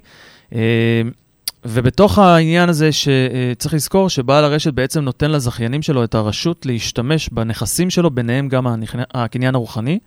אה, 1.64 1.70
ובתוך 1.70 2.18
העניין 2.18 2.68
הזה 2.68 2.90
שצריך 2.92 3.74
לזכור 3.74 4.08
שבעל 4.08 4.44
הרשת 4.44 4.72
בעצם 4.72 5.00
נותן 5.00 5.30
לזכיינים 5.30 5.82
שלו 5.82 6.04
את 6.04 6.14
הרשות 6.14 6.66
להשתמש 6.66 7.28
בנכסים 7.28 7.90
שלו, 7.90 8.10
ביניהם 8.10 8.48
גם 8.48 8.66
הקניין 9.14 9.54
הרוחני. 9.54 9.98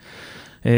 אה, 0.66 0.72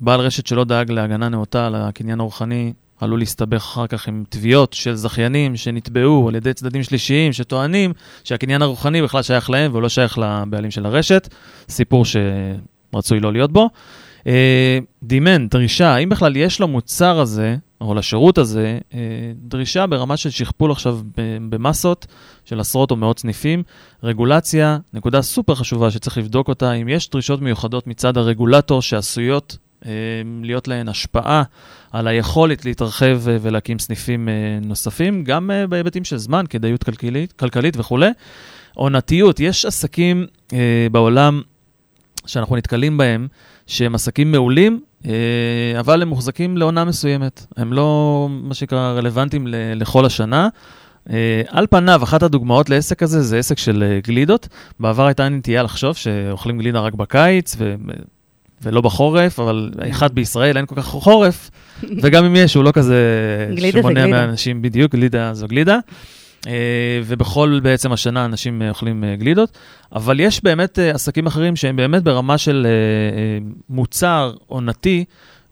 בעל 0.00 0.20
רשת 0.20 0.46
שלא 0.46 0.64
דאג 0.64 0.90
להגנה 0.90 1.28
נאותה 1.28 1.66
על 1.66 1.74
הקניין 1.74 2.20
הרוחני 2.20 2.72
עלול 3.00 3.18
להסתבך 3.18 3.62
אחר 3.62 3.86
כך 3.86 4.08
עם 4.08 4.24
תביעות 4.28 4.72
של 4.72 4.94
זכיינים 4.94 5.56
שנתבעו 5.56 6.28
על 6.28 6.34
ידי 6.34 6.54
צדדים 6.54 6.82
שלישיים 6.82 7.32
שטוענים 7.32 7.92
שהקניין 8.24 8.62
הרוחני 8.62 9.02
בכלל 9.02 9.22
שייך 9.22 9.50
להם 9.50 9.70
והוא 9.70 9.82
לא 9.82 9.88
שייך 9.88 10.18
לבעלים 10.18 10.70
של 10.70 10.86
הרשת. 10.86 11.28
סיפור 11.68 12.04
שרצוי 12.04 13.20
לא 13.20 13.32
להיות 13.32 13.52
בו. 13.52 13.70
דימן, 15.02 15.42
אה, 15.42 15.46
דרישה, 15.50 15.94
האם 15.94 16.08
בכלל 16.08 16.36
יש 16.36 16.60
למוצר 16.60 17.20
הזה, 17.20 17.56
או 17.80 17.94
לשירות 17.94 18.38
הזה, 18.38 18.78
אה, 18.94 18.98
דרישה 19.36 19.86
ברמה 19.86 20.16
של 20.16 20.30
שכפול 20.30 20.70
עכשיו 20.72 20.98
במסות 21.48 22.06
של 22.44 22.60
עשרות 22.60 22.90
או 22.90 22.96
מאות 22.96 23.18
סניפים. 23.18 23.62
רגולציה, 24.02 24.78
נקודה 24.94 25.22
סופר 25.22 25.54
חשובה 25.54 25.90
שצריך 25.90 26.18
לבדוק 26.18 26.48
אותה, 26.48 26.72
אם 26.72 26.88
יש 26.88 27.10
דרישות 27.10 27.42
מיוחדות 27.42 27.86
מצד 27.86 28.16
הרגולטור 28.16 28.82
שעשויות 28.82 29.56
אה, 29.86 29.90
להיות 30.42 30.68
להן 30.68 30.88
השפעה 30.88 31.42
על 31.92 32.06
היכולת 32.08 32.64
להתרחב 32.64 33.20
ולהקים 33.24 33.78
סניפים 33.78 34.28
נוספים, 34.62 35.24
גם 35.24 35.50
בהיבטים 35.68 36.04
של 36.04 36.16
זמן, 36.16 36.44
כדאיות 36.50 36.84
כלכלית, 36.84 37.32
כלכלית 37.32 37.76
וכולי. 37.76 38.10
עונתיות, 38.74 39.40
יש 39.40 39.64
עסקים 39.64 40.26
בעולם 40.92 41.42
שאנחנו 42.26 42.56
נתקלים 42.56 42.96
בהם, 42.96 43.28
שהם 43.66 43.94
עסקים 43.94 44.32
מעולים, 44.32 44.72
אה, 44.74 44.85
אבל 45.80 46.02
הם 46.02 46.08
מוחזקים 46.08 46.56
לעונה 46.56 46.84
מסוימת. 46.84 47.46
הם 47.56 47.72
לא, 47.72 48.28
מה 48.30 48.54
שנקרא, 48.54 48.92
רלוונטיים 48.92 49.46
לכל 49.50 50.06
השנה. 50.06 50.48
אה, 51.10 51.42
על 51.48 51.66
פניו, 51.70 52.02
אחת 52.02 52.22
הדוגמאות 52.22 52.70
לעסק 52.70 53.02
הזה 53.02 53.22
זה 53.22 53.38
עסק 53.38 53.58
של 53.58 53.84
אה, 53.86 54.00
גלידות. 54.06 54.48
בעבר 54.80 55.06
הייתה 55.06 55.28
נטייה 55.28 55.62
לחשוב 55.62 55.96
שאוכלים 55.96 56.58
גלידה 56.58 56.80
רק 56.80 56.94
בקיץ 56.94 57.56
ו... 57.58 57.74
ולא 58.62 58.80
בחורף, 58.80 59.40
אבל 59.40 59.70
אחד 59.90 60.14
בישראל 60.14 60.56
אין 60.56 60.66
כל 60.66 60.74
כך 60.74 60.84
חורף, 60.84 61.50
וגם 62.02 62.24
אם 62.24 62.36
יש, 62.36 62.54
הוא 62.54 62.64
לא 62.64 62.72
כזה 62.72 62.96
שמונע 63.72 64.06
מאנשים, 64.06 64.62
בדיוק, 64.62 64.92
גלידה 64.92 65.34
זו 65.34 65.48
גלידה. 65.48 65.78
אה, 66.46 67.00
ובכל 67.04 67.60
בעצם 67.62 67.92
השנה 67.92 68.24
אנשים 68.24 68.62
אה, 68.62 68.68
אוכלים 68.68 69.04
אה, 69.04 69.16
גלידות, 69.16 69.58
אבל 69.92 70.20
יש 70.20 70.44
באמת 70.44 70.78
עסקים 70.78 71.26
אחרים 71.26 71.56
שהם 71.56 71.76
באמת 71.76 72.02
ברמה 72.02 72.38
של 72.38 72.66
מוצר 73.68 74.34
עונתי, 74.46 75.04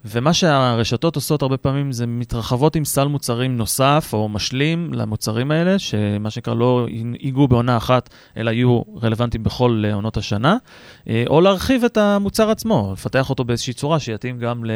ומה 0.04 0.32
שהרשתות 0.32 1.16
עושות 1.16 1.42
הרבה 1.42 1.56
פעמים 1.56 1.92
זה 1.92 2.06
מתרחבות 2.06 2.76
עם 2.76 2.84
סל 2.84 3.08
מוצרים 3.08 3.56
נוסף 3.56 4.10
או 4.12 4.28
משלים 4.28 4.94
למוצרים 4.94 5.50
האלה, 5.50 5.78
שמה 5.78 6.30
שנקרא 6.30 6.54
לא 6.54 6.86
ייגעו 7.20 7.48
בעונה 7.48 7.76
אחת, 7.76 8.10
אלא 8.36 8.50
יהיו 8.50 8.82
רלוונטיים 9.02 9.42
בכל 9.42 9.84
עונות 9.92 10.16
השנה, 10.16 10.56
או 11.26 11.40
להרחיב 11.40 11.84
את 11.84 11.96
המוצר 11.96 12.50
עצמו, 12.50 12.90
לפתח 12.92 13.30
אותו 13.30 13.44
באיזושהי 13.44 13.72
צורה 13.72 14.00
שיתאים 14.00 14.38
גם 14.38 14.64
ל... 14.64 14.70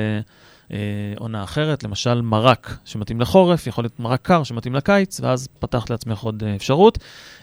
אה, 0.73 0.79
עונה 1.19 1.45
אחרת, 1.45 1.85
למשל 1.85 2.21
מרק 2.21 2.77
שמתאים 2.85 3.21
לחורף, 3.21 3.67
יכול 3.67 3.85
להיות 3.85 4.01
מרק 4.01 4.21
קר 4.23 4.43
שמתאים 4.43 4.75
לקיץ, 4.75 5.21
ואז 5.21 5.49
פתחת 5.59 5.91
לעצמך 5.91 6.21
עוד 6.21 6.43
אה, 6.47 6.57
אפשרות. 6.57 6.99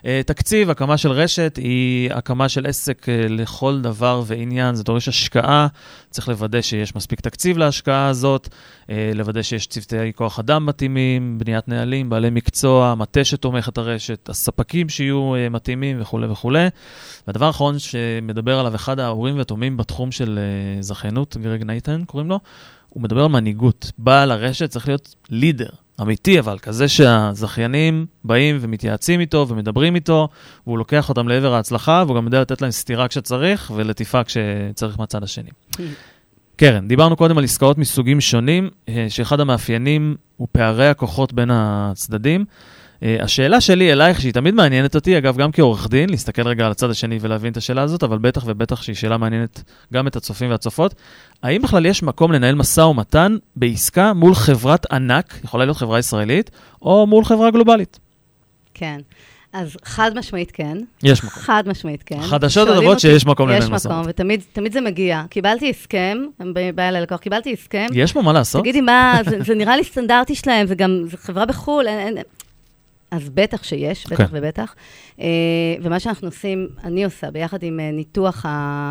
אה, 0.06 0.22
תקציב, 0.26 0.70
הקמה 0.70 0.98
של 0.98 1.12
רשת 1.12 1.60
היא 1.62 2.14
הקמה 2.14 2.50
של 2.50 2.66
עסק 2.66 3.10
אה, 3.10 3.26
לכל 3.30 3.82
דבר 3.82 4.24
ועניין, 4.26 4.76
זה 4.76 4.84
דורש 4.84 5.08
השקעה, 5.08 5.68
צריך 6.10 6.30
לוודא 6.30 6.62
שיש 6.62 6.96
מספיק 6.96 7.22
תקציב 7.22 7.58
להשקעה 7.58 8.08
הזאת, 8.08 8.50
אה, 8.90 9.12
לוודא 9.16 9.42
שיש 9.42 9.68
צוותי 9.68 10.14
כוח 10.16 10.40
אדם 10.40 10.66
מתאימים, 10.66 11.38
בניית 11.38 11.68
נהלים, 11.68 12.10
בעלי 12.10 12.30
מקצוע, 12.30 12.96
מטה 12.96 13.24
שתומך 13.24 13.70
את 13.70 13.78
הרשת, 13.78 14.30
הספקים 14.30 14.90
שיהיו 14.90 15.36
אה, 15.36 15.50
מתאימים 15.50 16.02
וכולי 16.02 16.28
וכולי. 16.28 16.68
והדבר 17.28 17.46
האחרון 17.46 17.80
שמדבר 17.80 18.60
עליו 18.60 18.76
אחד 18.76 19.00
ההורים 19.00 19.38
והתומים 19.38 19.78
בתחום 19.78 20.12
של 20.12 20.40
אה, 20.40 20.82
זכיינות, 20.82 21.38
גרג 21.38 21.64
נייטן 21.64 22.04
קוראים 22.06 22.30
לו, 22.30 22.40
הוא 22.96 23.04
מדבר 23.04 23.22
על 23.22 23.28
מנהיגות. 23.28 23.92
בעל 23.98 24.32
הרשת 24.32 24.70
צריך 24.70 24.88
להיות 24.88 25.16
לידר, 25.30 25.70
אמיתי 26.02 26.40
אבל, 26.40 26.60
כזה 26.60 26.88
שהזכיינים 26.88 28.06
באים 28.24 28.58
ומתייעצים 28.62 29.20
איתו 29.20 29.46
ומדברים 29.50 29.96
איתו, 29.96 30.28
והוא 30.68 30.78
לוקח 30.78 31.10
אותם 31.10 31.28
לעבר 31.28 31.54
ההצלחה, 31.54 32.04
והוא 32.06 32.18
גם 32.18 32.26
יודע 32.26 32.42
לתת 32.42 32.62
להם 32.62 32.72
סטירה 32.72 33.08
כשצריך 33.08 33.72
ולטיפה 33.76 34.24
כשצריך 34.24 35.00
מהצד 35.00 35.24
השני. 35.24 35.50
קרן, 36.56 36.88
דיברנו 36.88 37.16
קודם 37.16 37.38
על 37.38 37.44
עסקאות 37.44 37.78
מסוגים 37.78 38.22
שונים, 38.22 38.70
אה, 38.90 39.06
שאחד 39.10 39.40
המאפיינים 39.40 40.16
הוא 40.38 40.48
פערי 40.52 40.88
הכוחות 40.88 41.34
בין 41.34 41.50
הצדדים. 41.52 42.46
Uh, 43.06 43.24
השאלה 43.24 43.62
שלי 43.62 43.92
אלייך, 43.92 44.22
שהיא 44.22 44.34
תמיד 44.34 44.54
מעניינת 44.54 44.96
אותי, 44.96 45.18
אגב, 45.18 45.38
גם 45.38 45.52
כעורך 45.52 45.90
דין, 45.90 46.10
להסתכל 46.10 46.48
רגע 46.48 46.66
על 46.66 46.72
הצד 46.72 46.90
השני 46.90 47.18
ולהבין 47.22 47.52
את 47.52 47.58
השאלה 47.58 47.82
הזאת, 47.82 48.04
אבל 48.04 48.18
בטח 48.18 48.44
ובטח 48.46 48.82
שהיא 48.82 48.96
שאלה 48.96 49.18
מעניינת 49.18 49.64
גם 49.94 50.08
את 50.08 50.16
הצופים 50.16 50.50
והצופות. 50.50 50.96
האם 51.44 51.62
בכלל 51.62 51.86
יש 51.86 52.04
מקום 52.04 52.32
לנהל 52.32 52.56
משא 52.56 52.82
ומתן 52.82 53.38
בעסקה 53.56 54.14
מול 54.14 54.36
חברת 54.36 54.92
ענק, 54.92 55.40
יכולה 55.44 55.66
להיות 55.66 55.78
חברה 55.78 56.00
ישראלית, 56.00 56.52
או 56.82 57.08
מול 57.08 57.26
חברה 57.26 57.52
גלובלית? 57.52 58.00
כן. 58.74 59.00
אז 59.54 59.78
חד 59.84 60.12
משמעית 60.18 60.52
כן. 60.52 60.78
יש 61.04 61.24
מקום. 61.24 61.44
חד 61.44 61.64
משמעית 61.68 62.04
כן. 62.04 62.22
חדשות 62.22 62.68
הטובות 62.68 63.00
שיש 63.00 63.26
מקום 63.26 63.50
לנהל 63.50 63.70
משא 63.70 63.88
ומתן. 63.88 63.90
יש 63.90 64.20
מקום, 64.20 64.40
ותמיד 64.54 64.74
זה 64.74 64.82
מגיע. 64.82 65.24
קיבלתי 65.30 65.70
הסכם, 65.70 66.18
בא 66.76 66.84
אליי 66.90 67.02
לקוח, 67.02 67.20
קיבלתי 67.20 67.54
הסכם. 67.54 67.88
יש 67.94 68.14
פה 68.14 68.22
מה 68.22 68.34
לעשות? 68.34 68.62
תגידי, 68.62 68.82
מה, 68.82 69.20
זה, 69.30 69.38
זה 69.42 69.56
נראה 69.56 69.78
לי 69.78 69.84
סטנדרטי 69.84 70.36
שלהם, 70.36 70.68
זה 70.68 70.76
גם, 70.76 71.02
זה 71.12 71.18
חברה 71.18 71.46
בחו"ל, 71.46 71.88
אין, 71.88 72.18
אין, 72.18 72.24
אז 73.12 73.30
בטח 73.30 73.64
שיש, 73.64 74.08
בטח 74.08 74.20
okay. 74.20 74.28
כן. 74.28 74.38
ובטח. 74.38 74.76
Uh, 75.18 75.22
ומה 75.82 76.00
שאנחנו 76.00 76.28
עושים, 76.28 76.68
אני 76.84 77.06
עושה, 77.06 77.32
ביחד 77.32 77.64
עם 77.64 77.80
uh, 77.80 77.96
ניתוח, 77.96 78.46
ה, 78.46 78.50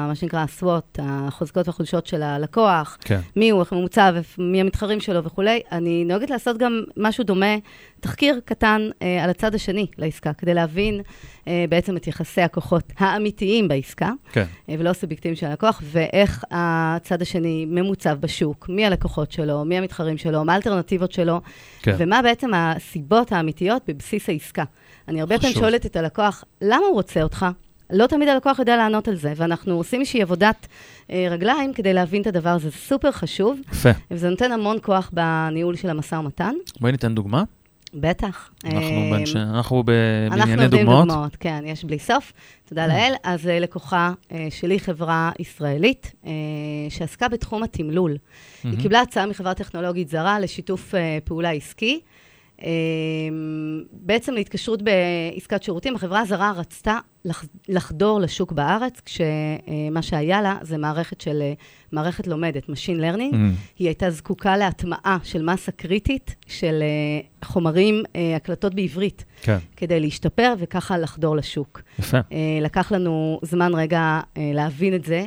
מה 0.08 0.14
שנקרא 0.14 0.40
הסוואט, 0.40 0.98
החוזקות 1.02 1.68
והחולשות 1.68 2.06
של 2.06 2.22
הלקוח, 2.22 2.98
okay. 3.00 3.08
כן. 3.08 3.20
מי 3.36 3.50
הוא, 3.50 3.60
איך 3.60 3.72
הוא 3.72 3.82
מוצב, 3.82 4.14
מי 4.38 4.60
המתחרים 4.60 5.00
שלו 5.00 5.24
וכולי, 5.24 5.60
אני 5.72 6.04
נוהגת 6.04 6.30
לעשות 6.30 6.58
גם 6.58 6.82
משהו 6.96 7.24
דומה, 7.24 7.54
תחקיר 8.04 8.40
קטן 8.44 8.88
uh, 8.92 9.04
על 9.22 9.30
הצד 9.30 9.54
השני 9.54 9.86
לעסקה, 9.98 10.32
כדי 10.32 10.54
להבין 10.54 11.00
uh, 11.00 11.48
בעצם 11.68 11.96
את 11.96 12.06
יחסי 12.06 12.40
הכוחות 12.42 12.92
האמיתיים 12.98 13.68
בעסקה. 13.68 14.10
כן. 14.32 14.44
uh, 14.66 14.72
ולא 14.78 14.92
סובייקטיביים 14.92 15.36
של 15.36 15.46
הלקוח, 15.46 15.82
ואיך 15.84 16.44
הצד 16.50 17.22
השני 17.22 17.66
ממוצב 17.68 18.16
בשוק, 18.20 18.68
מי 18.68 18.86
הלקוחות 18.86 19.32
שלו, 19.32 19.64
מי 19.64 19.78
המתחרים 19.78 20.18
שלו, 20.18 20.44
מה 20.44 20.52
האלטרנטיבות 20.52 21.12
שלו, 21.12 21.40
okay. 21.80 21.90
ומה 21.98 22.22
בעצם 22.22 22.50
הסיבות 22.54 23.32
האמיתיות 23.32 23.82
בבסיס 23.88 24.28
העסקה. 24.28 24.64
אני 25.08 25.20
הרבה 25.20 25.38
פעמים 25.38 25.56
שואלת 25.56 25.86
את 25.86 25.96
הלקוח, 25.96 26.44
למה 26.62 26.86
הוא 26.86 26.94
רוצה 26.94 27.22
אותך? 27.22 27.46
לא 27.90 28.06
תמיד 28.06 28.28
הלקוח 28.28 28.58
יודע 28.58 28.76
לענות 28.76 29.08
על 29.08 29.16
זה, 29.16 29.32
ואנחנו 29.36 29.74
עושים 29.74 30.00
איזושהי 30.00 30.22
עבודת 30.22 30.66
אה, 31.10 31.26
רגליים 31.30 31.72
כדי 31.72 31.92
להבין 31.92 32.22
את 32.22 32.26
הדבר 32.26 32.50
הזה. 32.50 32.68
זה 32.68 32.76
סופר 32.76 33.10
חשוב. 33.10 33.60
יפה. 33.72 33.90
וזה 34.10 34.30
נותן 34.30 34.52
המון 34.52 34.76
כוח 34.82 35.10
בניהול 35.12 35.76
של 35.76 35.90
המשא 35.90 36.14
ומתן. 36.14 36.54
בואי 36.80 36.92
ניתן 36.92 37.14
דוגמה. 37.14 37.42
בטח. 37.94 38.50
אנחנו 38.64 38.80
אה, 38.80 39.08
באנשי- 39.10 39.38
אנחנו 39.38 39.54
אנחנו 39.54 39.82
בענייני 39.82 40.68
דוגמאות. 40.68 41.08
דוגמאות, 41.08 41.36
כן, 41.36 41.64
יש 41.66 41.84
בלי 41.84 41.98
סוף, 41.98 42.32
תודה 42.68 42.86
לאל. 42.86 43.12
אז 43.24 43.48
אה, 43.48 43.58
לקוחה 43.58 44.12
אה, 44.32 44.46
שלי, 44.50 44.80
חברה 44.80 45.30
ישראלית, 45.38 46.12
שעסקה 46.88 47.28
בתחום 47.28 47.62
התמלול. 47.62 48.16
היא 48.64 48.78
קיבלה 48.82 49.00
הצעה 49.00 49.26
מחברה 49.26 49.54
טכנולוגית 49.54 50.08
זרה 50.08 50.40
לשיתוף 50.40 50.94
פעולה 51.24 51.50
עסקי. 51.50 52.00
בעצם 53.92 54.34
להתקשרות 54.34 54.82
בעסקת 54.82 55.62
שירותים, 55.62 55.94
החברה 55.96 56.20
הזרה 56.20 56.52
רצתה 56.56 56.98
לח- 57.24 57.44
לחדור 57.68 58.20
לשוק 58.20 58.52
בארץ, 58.52 59.00
כשמה 59.04 60.02
שהיה 60.02 60.42
לה 60.42 60.56
זה 60.62 60.78
מערכת 60.78 61.20
של, 61.20 61.42
מערכת 61.92 62.26
לומדת, 62.26 62.64
Machine 62.64 63.00
Learning. 63.00 63.34
Mm. 63.34 63.36
היא 63.78 63.88
הייתה 63.88 64.10
זקוקה 64.10 64.56
להטמעה 64.56 65.18
של 65.22 65.42
מסה 65.42 65.72
קריטית 65.72 66.34
של 66.46 66.82
אה, 66.82 67.46
חומרים, 67.48 68.02
אה, 68.16 68.36
הקלטות 68.36 68.74
בעברית, 68.74 69.24
כן, 69.42 69.58
כדי 69.76 70.00
להשתפר 70.00 70.54
וככה 70.58 70.98
לחדור 70.98 71.36
לשוק. 71.36 71.82
יפה. 71.98 72.18
אה, 72.32 72.58
לקח 72.62 72.92
לנו 72.92 73.38
זמן 73.42 73.74
רגע 73.74 74.20
להבין 74.36 74.94
את 74.94 75.04
זה, 75.04 75.26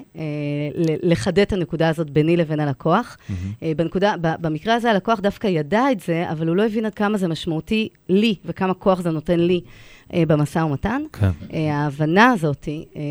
לחדד 1.03 1.39
את 1.39 1.53
הנקודה 1.53 1.89
הזאת 1.89 2.09
ביני 2.09 2.37
לבין 2.37 2.59
הלקוח. 2.59 3.17
אה, 3.63 3.71
בנקודה, 3.77 4.13
במקרה 4.21 4.73
הזה 4.75 4.91
הלקוח 4.91 5.19
דווקא 5.19 5.47
ידע 5.47 5.91
את 5.91 5.99
זה, 5.99 6.31
אבל 6.31 6.47
הוא 6.47 6.55
לא 6.55 6.65
הבין 6.65 6.85
עד 6.85 6.93
כמה 6.95 7.17
זה 7.17 7.27
משמעותי 7.27 7.89
לי 8.09 8.35
וכמה 8.45 8.73
כוח 8.73 9.01
זה 9.01 9.11
נותן 9.11 9.39
לי 9.39 9.61
במשא 10.15 10.59
ומתן. 10.59 11.01
כן. 11.13 11.29
אה, 11.53 11.75
ההבנה 11.75 12.31
הזאת 12.31 12.67
אה, 12.67 13.01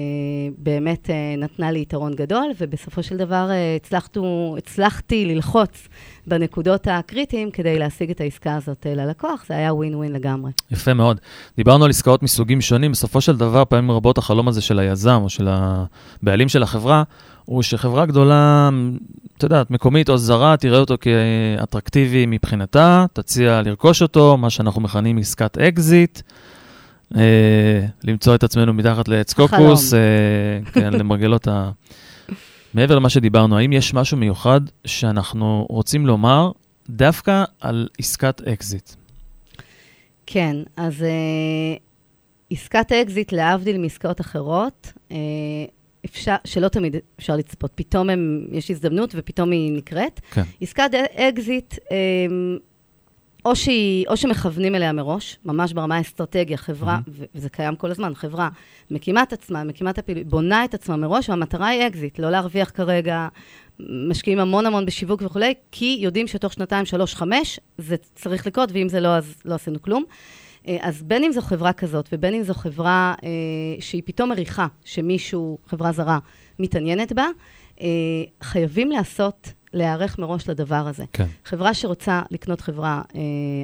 באמת 0.59 1.11
אה, 1.11 1.35
נתנה 1.39 1.71
לי 1.71 1.81
יתרון 1.81 2.15
גדול, 2.15 2.51
ובסופו 2.61 3.03
של 3.03 3.17
דבר 3.17 3.51
אה, 3.51 3.77
הצלחתו, 3.77 4.55
הצלחתי 4.59 5.27
ללחוץ 5.27 5.89
בנקודות 6.27 6.87
הקריטיים 6.91 7.51
כדי 7.51 7.79
להשיג 7.79 8.11
את 8.11 8.21
העסקה 8.21 8.57
הזאת 8.57 8.87
אה, 8.87 8.95
ללקוח. 8.95 9.45
זה 9.49 9.55
היה 9.55 9.75
ווין 9.75 9.95
ווין 9.95 10.13
לגמרי. 10.13 10.51
יפה 10.71 10.95
מאוד. 10.95 11.21
דיברנו 11.57 11.85
על 11.85 11.91
עסקאות 11.91 12.23
מסוגים 12.23 12.61
שונים, 12.61 12.93
בסופו 12.93 13.21
של 13.21 13.37
דבר, 13.37 13.65
פעמים 13.65 13.91
רבות 13.91 14.19
החלום 14.19 14.49
הזה 14.49 14.61
של 14.61 14.79
היזם 14.79 15.21
או 15.23 15.29
של 15.29 15.49
הבעלים 15.51 16.49
של 16.49 16.63
החברה, 16.63 17.03
הוא 17.45 17.63
שחברה 17.63 18.07
גדולה, 18.07 18.71
את 19.37 19.43
יודעת, 19.43 19.71
מקומית 19.71 20.09
או 20.09 20.19
זרה, 20.19 20.57
תראה 20.57 20.79
אותו 20.79 20.95
כאטרקטיבי 21.01 22.27
מבחינתה, 22.27 23.07
תציע 23.13 23.63
לרכוש 23.63 24.03
אותו, 24.03 24.37
מה 24.37 24.51
שאנחנו 24.51 24.81
מכנים 24.81 25.19
עסקת 25.19 25.59
אקזיט. 25.59 26.21
אה, 27.17 27.87
למצוא 28.05 28.35
את 28.35 28.45
עצמנו 28.45 28.75
מתחת 28.75 29.09
לעץ 29.09 29.33
קוקוס, 29.33 29.95
אה, 29.95 29.99
כן, 30.73 30.93
למרגלות 30.99 31.49
ה... 31.49 31.71
מעבר 32.75 32.95
למה 32.95 33.09
שדיברנו, 33.09 33.59
האם 33.59 33.73
יש 33.73 33.95
משהו 33.95 34.17
מיוחד 34.17 34.61
שאנחנו 34.85 35.67
רוצים 35.71 36.07
לומר 36.07 36.51
דווקא 36.89 37.45
על 37.61 37.89
עסקת 37.99 38.41
אקזיט? 38.41 38.91
כן, 40.27 40.57
אז 40.77 41.03
אה, 41.03 41.77
עסקת 42.51 42.93
אקזיט, 42.93 43.33
להבדיל 43.33 43.79
מעסקאות 43.79 44.21
אחרות, 44.21 44.93
אה, 45.11 45.17
אפשר, 46.05 46.37
שלא 46.45 46.69
תמיד 46.69 46.97
אפשר 47.19 47.37
לצפות. 47.37 47.73
פתאום 47.75 48.11
הם, 48.11 48.47
יש 48.53 48.71
הזדמנות 48.71 49.11
ופתאום 49.15 49.51
היא 49.51 49.73
נקרית. 49.73 50.21
כן. 50.31 50.43
עסקת 50.61 50.91
אקזיט, 51.15 51.75
אה, 51.91 51.97
או, 53.47 53.57
שהיא, 53.57 54.07
או 54.09 54.17
שמכוונים 54.17 54.75
אליה 54.75 54.93
מראש, 54.93 55.39
ממש 55.45 55.73
ברמה 55.73 55.97
האסטרטגיה, 55.97 56.57
חברה, 56.57 56.99
ו- 57.09 57.25
וזה 57.35 57.49
קיים 57.49 57.77
כל 57.77 57.91
הזמן, 57.91 58.15
חברה 58.15 58.49
מקימה 58.91 59.23
את 59.23 59.33
עצמה, 59.33 59.65
מקימה 59.65 59.91
את 59.91 59.99
הפעילות, 59.99 60.27
בונה 60.27 60.65
את 60.65 60.75
עצמה 60.75 60.97
מראש, 60.97 61.29
והמטרה 61.29 61.69
היא 61.69 61.87
אקזיט, 61.87 62.19
לא 62.19 62.31
להרוויח 62.31 62.71
כרגע, 62.75 63.29
משקיעים 63.81 64.39
המון 64.39 64.67
המון 64.67 64.87
בשיווק 64.87 65.23
וכולי, 65.23 65.55
כי 65.73 65.99
יודעים 66.01 66.27
שתוך 66.27 66.53
שנתיים, 66.53 66.85
שלוש, 66.85 67.15
חמש, 67.15 67.61
זה 67.79 67.97
צריך 68.15 68.47
לקרות, 68.47 68.69
ואם 68.73 68.89
זה 68.89 69.01
לא, 69.01 69.09
אז 69.09 69.35
לא 69.45 69.55
עשינו 69.55 69.83
כלום. 69.83 70.05
אה, 70.69 70.77
אז 70.81 71.03
בין 71.03 71.25
אם 71.25 71.33
זו 71.33 71.41
חברה 71.41 71.73
כזאת, 71.73 72.09
ובין 72.13 72.35
אם 72.35 72.43
זו 72.43 72.55
חברה 72.55 73.15
אה, 73.25 73.29
שהיא 73.81 74.03
פתאום 74.05 74.29
מריחה 74.29 74.67
שמישהו, 74.85 75.59
חברה 75.67 75.93
זרה, 75.93 76.19
מתעניינת 76.59 77.13
בה, 77.13 77.27
אה, 77.81 77.87
חייבים 78.43 78.91
לעשות, 78.91 79.53
להיערך 79.77 80.19
מראש 80.19 80.49
לדבר 80.49 80.89
הזה. 80.89 81.05
כן. 81.13 81.27
חברה 81.45 81.75
שרוצה 81.75 82.23
לקנות 82.31 82.61
חברה 82.61 83.03
אה, 83.15 83.21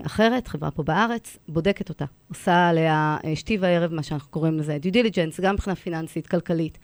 אחרת, 0.06 0.48
חברה 0.48 0.70
פה 0.70 0.82
בארץ, 0.82 1.36
בודקת 1.48 1.88
אותה. 1.88 2.04
עושה 2.28 2.68
עליה 2.68 3.16
אה, 3.24 3.36
שתי 3.36 3.58
וערב, 3.60 3.94
מה 3.94 4.02
שאנחנו 4.02 4.30
קוראים 4.30 4.58
לזה 4.58 4.78
due 4.82 4.94
diligence, 4.94 5.42
גם 5.42 5.54
מבחינה 5.54 5.76
פיננסית, 5.76 6.26
כלכלית, 6.26 6.78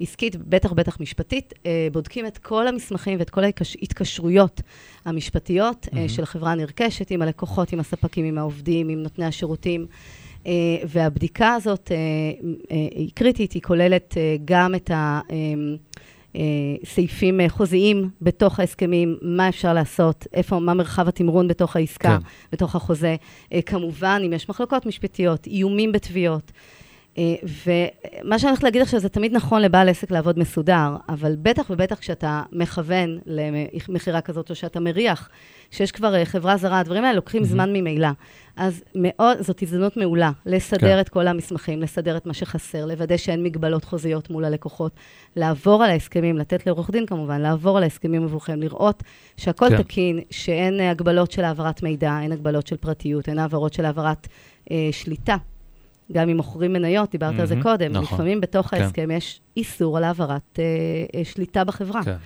עסקית, 0.00 0.36
בטח 0.36 0.72
בטח 0.72 1.00
משפטית. 1.00 1.54
אה, 1.66 1.88
בודקים 1.92 2.26
את 2.26 2.38
כל 2.38 2.68
המסמכים 2.68 3.18
ואת 3.18 3.30
כל 3.30 3.44
ההתקשרויות 3.44 4.60
המשפטיות 5.04 5.88
אה, 5.96 6.08
של 6.08 6.22
החברה 6.22 6.52
הנרכשת, 6.52 7.10
עם 7.10 7.22
הלקוחות, 7.22 7.72
עם 7.72 7.80
הספקים, 7.80 8.24
עם 8.24 8.38
העובדים, 8.38 8.88
עם 8.88 9.02
נותני 9.02 9.24
השירותים. 9.24 9.86
אה, 10.46 10.52
והבדיקה 10.84 11.54
הזאת 11.54 11.92
אה, 11.92 11.96
אה, 12.70 12.76
היא 12.94 13.10
קריטית, 13.14 13.52
היא 13.52 13.62
כוללת 13.62 14.14
אה, 14.16 14.36
גם 14.44 14.74
את 14.74 14.90
ה... 14.90 15.20
אה, 16.36 16.40
סעיפים 16.84 17.40
אה, 17.40 17.48
חוזיים 17.48 18.10
בתוך 18.22 18.60
ההסכמים, 18.60 19.16
מה 19.22 19.48
אפשר 19.48 19.74
לעשות, 19.74 20.26
איפה, 20.32 20.58
מה 20.58 20.74
מרחב 20.74 21.08
התמרון 21.08 21.48
בתוך 21.48 21.76
העסקה, 21.76 22.18
כן. 22.20 22.26
בתוך 22.52 22.76
החוזה. 22.76 23.16
אה, 23.52 23.62
כמובן, 23.62 24.22
אם 24.26 24.32
יש 24.32 24.48
מחלוקות 24.48 24.86
משפטיות, 24.86 25.46
איומים 25.46 25.92
בתביעות. 25.92 26.52
ומה 27.42 28.38
שאני 28.38 28.50
הולכת 28.50 28.64
להגיד 28.64 28.82
עכשיו, 28.82 29.00
זה 29.00 29.08
תמיד 29.08 29.32
נכון 29.32 29.62
לבעל 29.62 29.88
עסק 29.88 30.10
לעבוד 30.10 30.38
מסודר, 30.38 30.96
אבל 31.08 31.36
בטח 31.42 31.70
ובטח 31.70 31.98
כשאתה 31.98 32.42
מכוון 32.52 33.18
למכירה 33.26 34.20
כזאת, 34.20 34.50
או 34.50 34.54
שאתה 34.54 34.80
מריח 34.80 35.28
שיש 35.72 35.92
כבר 35.92 36.14
אה, 36.14 36.24
חברה 36.24 36.56
זרה, 36.56 36.78
הדברים 36.78 37.04
האלה 37.04 37.16
לוקחים 37.16 37.44
זמן 37.44 37.72
ממילא. 37.72 38.08
אז 38.56 38.82
מאוד, 38.94 39.40
זאת 39.40 39.62
הזדמנות 39.62 39.96
מעולה, 39.96 40.30
לסדר 40.46 40.78
כן. 40.78 41.00
את 41.00 41.08
כל 41.08 41.28
המסמכים, 41.28 41.82
לסדר 41.82 42.16
את 42.16 42.26
מה 42.26 42.34
שחסר, 42.34 42.86
לוודא 42.86 43.16
שאין 43.16 43.42
מגבלות 43.42 43.84
חוזיות 43.84 44.30
מול 44.30 44.44
הלקוחות, 44.44 44.92
לעבור 45.36 45.84
על 45.84 45.90
ההסכמים, 45.90 46.38
לתת 46.38 46.66
לעורך 46.66 46.90
דין 46.90 47.06
כמובן, 47.06 47.40
לעבור 47.40 47.76
על 47.76 47.82
ההסכמים 47.82 48.24
עבורכם, 48.24 48.60
לראות 48.60 49.02
שהכל 49.36 49.68
כן. 49.68 49.82
תקין, 49.82 50.20
שאין 50.30 50.80
אה, 50.80 50.90
הגבלות 50.90 51.32
של 51.32 51.44
העברת 51.44 51.82
מידע, 51.82 52.18
אין 52.22 52.32
הגבלות 52.32 52.66
של 52.66 52.76
פרטיות, 52.76 53.28
אין 53.28 53.38
העברות 53.38 53.72
של 53.72 53.84
העברת 53.84 54.28
אה, 54.70 54.88
שליטה. 54.92 55.36
גם 56.12 56.28
אם 56.28 56.36
מוכרים 56.36 56.72
מניות, 56.72 57.10
דיברת 57.10 57.38
על 57.38 57.46
זה 57.46 57.56
קודם, 57.62 57.92
נכון. 57.92 58.14
לפעמים 58.14 58.40
בתוך 58.40 58.66
כן. 58.66 58.82
ההסכם 58.82 59.10
יש 59.10 59.40
איסור 59.56 59.96
על 59.96 60.04
העברת 60.04 60.58
אה, 60.58 60.64
אה, 61.14 61.24
שליטה 61.24 61.64
בחברה. 61.64 62.04
כן. 62.04 62.16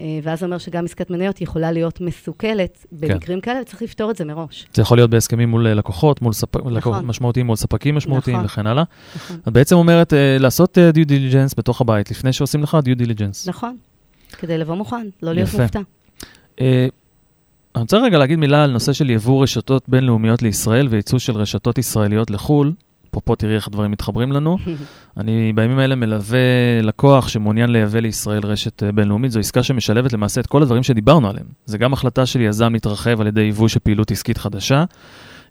אה, 0.00 0.18
ואז 0.22 0.40
זה 0.40 0.46
אומר 0.46 0.58
שגם 0.58 0.84
עסקת 0.84 1.10
מניות 1.10 1.40
יכולה 1.40 1.72
להיות 1.72 2.00
מסוכלת 2.00 2.86
במקרים 2.92 3.40
כאלה, 3.40 3.60
וצריך 3.62 3.82
לפתור 3.82 4.10
את 4.10 4.16
זה 4.16 4.24
מראש. 4.24 4.66
זה 4.74 4.82
יכול 4.82 4.98
להיות 4.98 5.10
בהסכמים 5.10 5.48
מול 5.48 5.66
אה, 5.66 5.74
לקוחות, 5.74 6.22
מול 6.22 6.32
ספ... 6.32 6.56
לקוחות 6.56 6.92
נכון. 6.92 7.06
משמעותיים, 7.06 7.46
מול 7.46 7.56
ספקים 7.56 7.94
משמעותיים 7.94 8.36
נכון. 8.36 8.46
וכן 8.46 8.66
הלאה. 8.66 8.84
נכון. 9.16 9.36
את 9.48 9.52
בעצם 9.52 9.76
אומרת 9.76 10.12
אה, 10.12 10.36
לעשות 10.40 10.78
אה, 10.78 10.90
due 10.90 11.08
diligence 11.08 11.54
בתוך 11.56 11.80
הבית, 11.80 12.10
לפני 12.10 12.32
שעושים 12.32 12.62
לך 12.62 12.78
due 12.84 12.98
diligence. 13.02 13.48
נכון, 13.48 13.76
כדי 14.38 14.58
לבוא 14.58 14.74
מוכן, 14.74 15.06
לא 15.22 15.32
להיות 15.32 15.48
יפה. 15.48 15.62
מופתע. 15.62 15.80
אה, 16.60 16.88
אני 17.74 17.82
רוצה 17.82 17.98
רגע 17.98 18.18
להגיד 18.18 18.38
מילה 18.38 18.64
על 18.64 18.70
נושא 18.70 18.92
של 18.92 19.10
יבוא 19.10 19.42
רשתות 19.42 19.82
בינלאומיות 19.88 20.42
לישראל 20.42 20.88
וייצוא 20.90 21.18
של 21.18 21.36
רשתות 21.36 21.78
ישראליות 21.78 22.30
לחו"ל. 22.30 22.72
אפרופו, 23.10 23.34
תראי 23.34 23.54
איך 23.54 23.68
הדברים 23.68 23.90
מתחברים 23.90 24.32
לנו. 24.32 24.58
אני 25.16 25.52
בימים 25.54 25.78
האלה 25.78 25.94
מלווה 25.94 26.38
לקוח 26.82 27.28
שמעוניין 27.28 27.70
לייבא 27.70 27.98
לישראל 27.98 28.46
רשת 28.46 28.82
אה, 28.82 28.92
בינלאומית. 28.92 29.30
זו 29.30 29.40
עסקה 29.40 29.62
שמשלבת 29.62 30.12
למעשה 30.12 30.40
את 30.40 30.46
כל 30.46 30.62
הדברים 30.62 30.82
שדיברנו 30.82 31.28
עליהם. 31.28 31.46
זה 31.66 31.78
גם 31.78 31.92
החלטה 31.92 32.26
של 32.26 32.40
יזם 32.40 32.72
להתרחב 32.72 33.20
על 33.20 33.26
ידי 33.26 33.40
ייבוא 33.40 33.68
של 33.68 33.80
פעילות 33.80 34.10
עסקית 34.10 34.38
חדשה. 34.38 34.84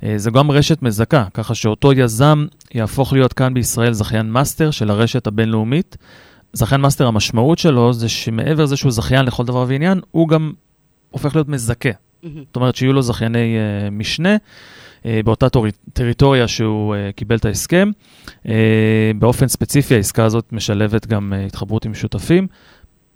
אה, 0.04 0.14
זה 0.18 0.32
גם 0.32 0.52
רשת 0.52 0.82
מזכה, 0.82 1.26
ככה 1.34 1.56
שאותו 1.56 1.94
יזם 1.94 2.46
יהפוך 2.74 3.14
להיות 3.14 3.34
כאן 3.34 3.54
בישראל 3.54 3.94
זכיין 3.94 4.30
מאסטר 4.30 4.72
של 4.72 4.90
הרשת 4.90 5.28
הבינלאומית. 5.28 5.98
זכיין 6.54 6.82
מאסטר, 6.82 7.08
המשמעות 7.08 7.58
שלו 7.58 7.94
זה 7.94 8.10
שמעבר 8.10 8.64
לזה 8.64 8.78
שהוא 8.78 8.92
זכיין 8.92 9.26
לכל 9.26 9.46
דבר 9.46 9.66
ועניין, 9.68 10.02
הוא 10.12 10.28
גם 10.28 10.52
הופך 11.10 11.36
להיות 11.36 11.48
מזכה. 11.48 11.90
זאת 12.24 12.56
אומרת 12.56 12.76
שיהיו 12.76 12.94
לו 12.94 13.02
זכייני 13.02 13.58
uh, 13.58 13.92
משנה 13.92 14.36
באותה 15.26 15.50
טורי, 15.50 15.72
טריטוריה 15.94 16.48
שהוא 16.48 16.96
uh, 16.96 17.14
קיבל 17.16 17.36
את 17.36 17.46
ההסכם. 17.46 17.92
Uh, 18.28 18.50
באופן 19.20 19.48
ספציפי 19.48 19.96
העסקה 19.96 20.26
הזאת 20.26 20.46
משלבת 20.52 21.08
גם 21.08 21.34
התחברות 21.48 21.86
עם 21.86 21.94
שותפים. 21.94 22.48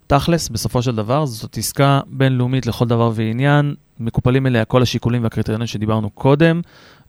תכלס, 0.07 0.49
בסופו 0.49 0.81
של 0.81 0.95
דבר, 0.95 1.25
זאת 1.25 1.57
עסקה 1.57 1.99
בינלאומית 2.07 2.65
לכל 2.65 2.87
דבר 2.87 3.11
ועניין, 3.15 3.75
מקופלים 3.99 4.47
אליה 4.47 4.65
כל 4.65 4.81
השיקולים 4.81 5.23
והקריטריונים 5.23 5.67
שדיברנו 5.67 6.09
קודם, 6.09 6.61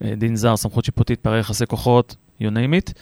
דין 0.03 0.37
זר, 0.37 0.57
סמכות 0.57 0.85
שיפוטית, 0.85 1.21
פערי 1.21 1.41
יחסי 1.41 1.67
כוחות, 1.67 2.17
you 2.43 2.47
name 2.47 2.89
it, 2.89 2.93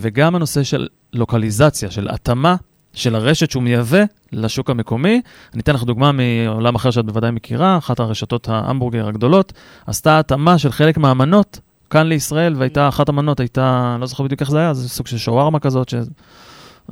וגם 0.00 0.34
הנושא 0.34 0.62
של 0.62 0.88
לוקליזציה, 1.12 1.90
של 1.90 2.08
התאמה 2.10 2.56
של 2.94 3.14
הרשת 3.14 3.50
שהוא 3.50 3.62
מייבא 3.62 4.04
לשוק 4.32 4.70
המקומי. 4.70 5.20
אני 5.54 5.62
אתן 5.62 5.74
לך 5.74 5.84
דוגמה 5.84 6.12
מעולם 6.12 6.74
אחר 6.74 6.90
שאת 6.90 7.04
בוודאי 7.04 7.30
מכירה, 7.30 7.78
אחת 7.78 8.00
הרשתות 8.00 8.48
ההמבורגר 8.48 9.08
הגדולות, 9.08 9.52
עשתה 9.86 10.18
התאמה 10.18 10.58
של 10.58 10.72
חלק 10.72 10.98
מהמנות 10.98 11.60
כאן 11.90 12.06
לישראל, 12.06 12.54
והייתה, 12.56 12.88
אחת 12.88 13.08
המנות 13.08 13.40
הייתה, 13.40 13.96
לא 14.00 14.06
זוכר 14.06 14.24
בדיוק 14.24 14.40
איך 14.40 14.50
זה 14.50 14.58
היה, 14.58 14.74
זה 14.74 14.88
סוג 14.88 15.06
של 15.06 15.18
שווארמה 15.18 15.58
כזאת, 15.58 15.94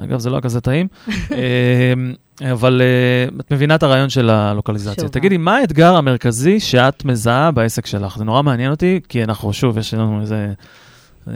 אגב, 0.05 0.19
זה 0.19 0.31
לא 0.31 0.35
היה 0.35 0.43
כזה 0.43 0.61
טעים. 0.61 0.89
אה, 1.09 2.53
אבל 2.53 2.83
אה, 2.83 3.41
את 3.41 3.53
מבינה 3.53 3.75
את 3.75 3.83
הרעיון 3.83 4.09
של 4.09 4.31
הלוקליזציה. 4.31 5.03
שוב, 5.03 5.09
תגידי, 5.09 5.37
מה 5.37 5.57
האתגר 5.57 5.95
המרכזי 5.95 6.61
שאת 6.61 7.05
מזהה 7.05 7.51
בעסק 7.51 7.87
שלך? 7.87 8.19
זה 8.19 8.25
נורא 8.25 8.43
מעניין 8.43 8.71
אותי, 8.71 9.01
כי 9.09 9.25
אנחנו, 9.25 9.53
שוב, 9.53 9.79
יש 9.79 9.95
לנו 9.95 10.21
איזה 10.21 10.53
אה, 11.29 11.35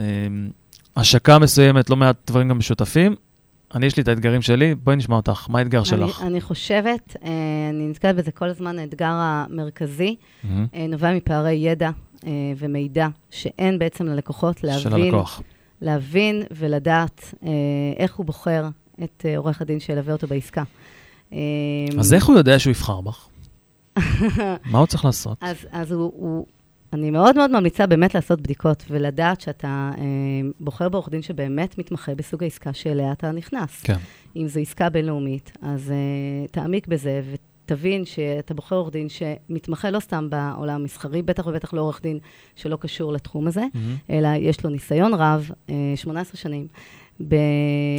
השקה 0.95 1.39
מסוימת, 1.39 1.89
לא 1.89 1.95
מעט 1.95 2.15
דברים 2.27 2.49
גם 2.49 2.57
משותפים. 2.57 3.15
אני, 3.75 3.85
יש 3.85 3.97
לי 3.97 4.03
את 4.03 4.07
האתגרים 4.07 4.41
שלי, 4.41 4.75
בואי 4.75 4.95
נשמע 4.95 5.15
אותך, 5.15 5.45
מה 5.49 5.59
האתגר 5.59 5.83
שלך? 5.83 6.21
אני, 6.21 6.41
חושבת, 6.41 7.15
אה, 7.23 7.29
אני 7.69 7.87
נתקלת 7.87 8.15
בזה 8.15 8.31
כל 8.31 8.49
הזמן, 8.49 8.79
האתגר 8.79 9.11
המרכזי. 9.11 10.15
אה, 10.45 10.87
נובע 10.89 11.13
מפערי 11.13 11.53
ידע 11.53 11.89
אה, 12.27 12.31
ומידע 12.57 13.07
שאין 13.29 13.79
בעצם 13.79 14.05
ללקוחות 14.05 14.57
של 14.57 14.67
להבין, 14.67 14.93
הלקוח. 14.93 15.41
להבין 15.81 16.43
ולדעת 16.51 17.33
איך 17.97 18.15
הוא 18.15 18.25
בוחר 18.25 18.67
את 19.03 19.25
עורך 19.37 19.61
הדין 19.61 19.79
שילווה 19.79 20.13
אותו 20.13 20.27
בעסקה. 20.27 20.63
אז 21.99 22.13
איך 22.13 22.25
הוא 22.25 22.37
יודע 22.37 22.59
שהוא 22.59 22.71
יבחר 22.71 23.01
בך? 23.01 23.27
מה 24.71 24.79
הוא 24.79 24.87
צריך 24.87 25.05
לעשות? 25.05 25.37
אז, 25.41 25.57
אז 25.71 25.91
הוא, 25.91 26.11
הוא, 26.15 26.45
אני 26.93 27.11
מאוד 27.11 27.35
מאוד 27.35 27.51
ממליצה 27.51 27.87
באמת 27.87 28.15
לעשות 28.15 28.41
בדיקות 28.41 28.83
ולדעת 28.89 29.41
שאתה 29.41 29.91
אה, 29.97 30.03
בוחר 30.59 30.89
בעורך 30.89 31.09
דין 31.09 31.21
שבאמת 31.21 31.77
מתמחה 31.77 32.15
בסוג 32.15 32.43
העסקה 32.43 32.73
שאליה 32.73 33.11
אתה 33.11 33.31
נכנס. 33.31 33.81
כן. 33.83 33.97
אם 34.35 34.47
זו 34.47 34.59
עסקה 34.59 34.89
בינלאומית, 34.89 35.57
אז 35.61 35.89
uh, 35.89 36.51
תעמיק 36.51 36.87
בזה 36.87 37.21
ותבין 37.31 38.05
שאתה 38.05 38.53
בוחר 38.53 38.75
עורך 38.75 38.91
דין 38.91 39.07
שמתמחה 39.09 39.89
לא 39.89 39.99
סתם 39.99 40.29
בעולם 40.29 40.75
המסחרי, 40.81 41.21
בטח 41.21 41.47
ובטח 41.47 41.73
לא 41.73 41.81
עורך 41.81 42.01
דין 42.01 42.19
שלא 42.55 42.77
קשור 42.81 43.13
לתחום 43.13 43.47
הזה, 43.47 43.63
מהמם. 43.73 43.95
אלא 44.09 44.27
יש 44.39 44.63
לו 44.63 44.69
ניסיון 44.69 45.13
רב, 45.13 45.51
uh, 45.67 45.71
18 45.95 46.37
שנים. 46.37 46.67
ב... 47.27 47.35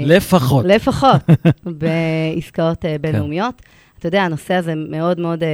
לפחות. 0.07 0.65
לפחות, 0.65 1.21
בעסקאות 1.79 2.85
uh, 2.85 2.89
בינלאומיות. 3.01 3.63
אתה 3.99 4.09
יודע, 4.09 4.23
הנושא 4.23 4.55
הזה 4.55 4.75
מאוד 4.75 5.21
מאוד 5.21 5.43
uh, 5.43 5.47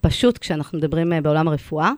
פשוט 0.00 0.38
כשאנחנו 0.38 0.78
מדברים 0.78 1.12
uh, 1.12 1.20
בעולם 1.20 1.48
הרפואה. 1.48 1.92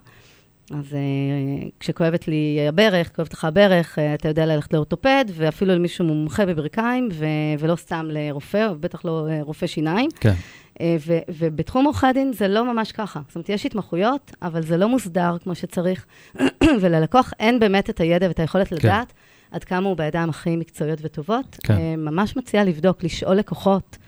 אז 0.71 0.93
uh, 0.93 1.71
כשכואבת 1.81 2.29
לי 2.29 2.59
הברך, 2.69 3.17
כואבת 3.17 3.33
לך 3.33 3.45
הברך, 3.45 3.99
uh, 3.99 4.01
אתה 4.15 4.29
יודע 4.29 4.47
ללכת 4.47 4.73
לאורתופד, 4.73 5.25
ואפילו 5.35 5.75
למישהו 5.75 6.05
מומחה 6.05 6.47
בברכיים, 6.47 7.09
ו- 7.13 7.27
ולא 7.59 7.77
סתם 7.77 8.07
לרופא, 8.11 8.69
ובטח 8.73 9.05
לא 9.05 9.27
uh, 9.29 9.45
רופא 9.45 9.67
שיניים. 9.67 10.11
כן. 10.21 10.35
ו- 11.07 11.19
ובתחום 11.29 11.85
עורכי 11.85 12.07
הדין 12.07 12.33
זה 12.33 12.49
לא 12.49 12.73
ממש 12.75 12.93
ככה. 12.93 13.21
זאת 13.27 13.37
אומרת, 13.37 13.49
יש 13.49 13.67
התמחויות, 13.67 14.33
אבל 14.43 14.63
זה 14.63 14.77
לא 14.77 14.89
מוסדר 14.89 15.37
כמו 15.43 15.55
שצריך, 15.55 16.07
וללקוח 16.81 17.33
אין 17.41 17.61
באמת 17.61 17.91
את 17.91 18.01
הידע 18.01 18.29
ואת 18.29 18.41
היכולת 18.41 18.73
לדעת 18.73 19.13
עד 19.51 19.65
כמה 19.65 19.89
הוא 19.89 19.97
בידיים 19.97 20.29
הכי 20.29 20.57
מקצועיות 20.57 20.99
וטובות. 21.03 21.57
כן. 21.63 21.77
ממש 21.99 22.37
מציעה 22.37 22.65
לבדוק, 22.65 23.05
לשאול 23.05 23.37
לקוחות, 23.37 23.99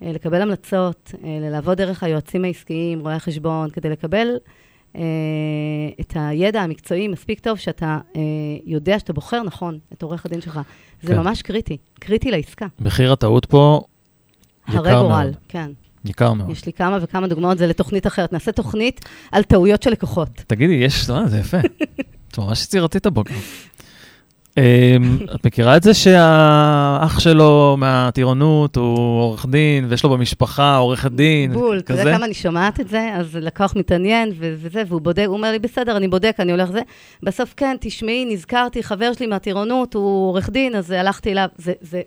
לקבל 0.00 0.42
המלצות, 0.42 1.14
לעבוד 1.24 1.76
דרך 1.78 2.02
היועצים 2.02 2.44
העסקיים, 2.44 3.00
רואי 3.00 3.14
החשבון, 3.14 3.70
כדי 3.70 3.90
לקבל 3.90 4.28
אה, 4.28 4.52
את 6.00 6.12
הידע 6.14 6.62
המקצועי 6.62 7.08
מספיק 7.08 7.40
טוב, 7.40 7.58
שאתה 7.58 7.98
אה, 8.16 8.20
יודע 8.64 8.98
שאתה 8.98 9.12
בוחר 9.12 9.42
נכון 9.42 9.78
את 9.92 10.02
עורך 10.02 10.26
הדין 10.26 10.40
שלך. 10.40 10.60
זה 11.02 11.14
כן. 11.14 11.18
ממש 11.18 11.42
קריטי, 11.42 11.76
קריטי 12.00 12.30
לעסקה. 12.30 12.66
מחיר 12.80 13.12
הטעות 13.12 13.46
פה 13.46 13.80
הרי 14.66 14.90
יקר 14.90 15.00
גורל, 15.00 15.24
מאוד. 15.24 15.36
כן. 15.48 15.70
ניכר 16.04 16.32
מאוד. 16.32 16.50
יש 16.50 16.66
לי 16.66 16.72
כמה 16.72 16.98
וכמה 17.00 17.28
דוגמאות, 17.28 17.58
זה 17.58 17.66
לתוכנית 17.66 18.06
אחרת. 18.06 18.32
נעשה 18.32 18.52
תוכנית 18.52 19.04
על 19.32 19.42
טעויות 19.42 19.82
של 19.82 19.90
לקוחות. 19.90 20.28
תגידי, 20.46 20.74
יש, 20.74 21.10
אה, 21.10 21.28
זה 21.28 21.38
יפה. 21.38 21.58
את 22.28 22.38
ממש 22.38 22.64
יצירתית 22.64 23.06
הבוקר. 23.06 23.34
אמ, 24.58 25.18
את 25.34 25.46
מכירה 25.46 25.76
את 25.76 25.82
זה 25.82 25.94
שהאח 25.94 27.20
שלו 27.20 27.76
מהטירונות 27.78 28.76
הוא 28.76 29.20
עורך 29.20 29.46
דין, 29.46 29.86
ויש 29.88 30.04
לו 30.04 30.10
במשפחה 30.10 30.76
עורכת 30.76 31.12
דין, 31.12 31.52
בול, 31.52 31.78
אתה? 31.78 31.92
יודע 31.92 32.16
כמה 32.16 32.24
אני 32.24 32.34
שומעת 32.34 32.80
את 32.80 32.88
זה? 32.88 33.10
אז 33.14 33.36
לקוח 33.36 33.76
מתעניין 33.76 34.32
וזה, 34.38 34.82
והוא 34.88 35.00
בודק, 35.00 35.24
הוא 35.26 35.36
אומר 35.36 35.52
לי, 35.52 35.58
בסדר, 35.58 35.96
אני 35.96 36.08
בודק, 36.08 36.36
אני 36.38 36.52
הולך 36.52 36.70
זה. 36.70 36.80
בסוף, 37.22 37.54
כן, 37.56 37.76
תשמעי, 37.80 38.24
נזכרתי, 38.24 38.82
חבר 38.82 39.12
שלי 39.12 39.26
מהטירונות, 39.26 39.94
הוא 39.94 40.28
עורך 40.28 40.50
דין, 40.50 40.74
אז 40.74 40.90
הלכתי 40.90 41.32
אליו. 41.32 41.48
זה, 41.56 41.72
זה, 41.80 42.00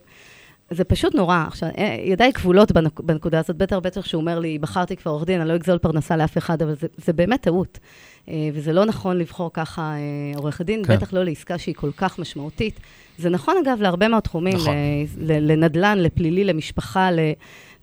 זה 0.70 0.84
פשוט 0.84 1.16
נורא. 1.16 1.44
עכשיו, 1.48 1.70
אה, 1.78 1.98
ידיי 2.04 2.34
כבולות 2.34 2.72
בנק, 2.72 3.00
בנקודה 3.00 3.39
הזאת, 3.39 3.56
בטח 3.56 3.78
בטח 3.78 4.06
שהוא 4.06 4.22
אומר 4.22 4.39
לי, 4.39 4.60
בחרתי 4.60 4.96
כבר 4.96 5.12
עורך 5.12 5.26
דין, 5.26 5.41
אני 5.41 5.50
לא 5.50 5.56
אגזול 5.56 5.78
פרנסה 5.78 6.18
לאף 6.18 6.38
אחד, 6.38 6.62
אבל 6.62 6.76
זה, 6.76 6.88
זה 6.98 7.14
באמת 7.14 7.41
טעות. 7.41 7.80
אה, 8.30 8.49
וזה 8.53 8.74
לא 8.74 8.86
נכון 8.86 9.17
לבחור 9.17 9.49
ככה 9.53 9.82
אה, 9.82 9.97
עורך 10.38 10.61
דין, 10.61 10.84
כן. 10.86 10.95
בטח 10.95 11.13
לא 11.13 11.24
לעסקה 11.24 11.57
שהיא 11.57 11.76
כל 11.76 11.91
כך 11.97 12.19
משמעותית. 12.19 12.80
זה 13.17 13.30
נכון, 13.30 13.55
אגב, 13.65 13.82
להרבה 13.82 14.07
מאוד 14.07 14.24
תחומים, 14.24 14.55
נכון. 14.55 14.76
לנדל"ן, 15.17 15.97
לפלילי, 15.97 16.43
למשפחה, 16.43 17.11
ל- 17.11 17.19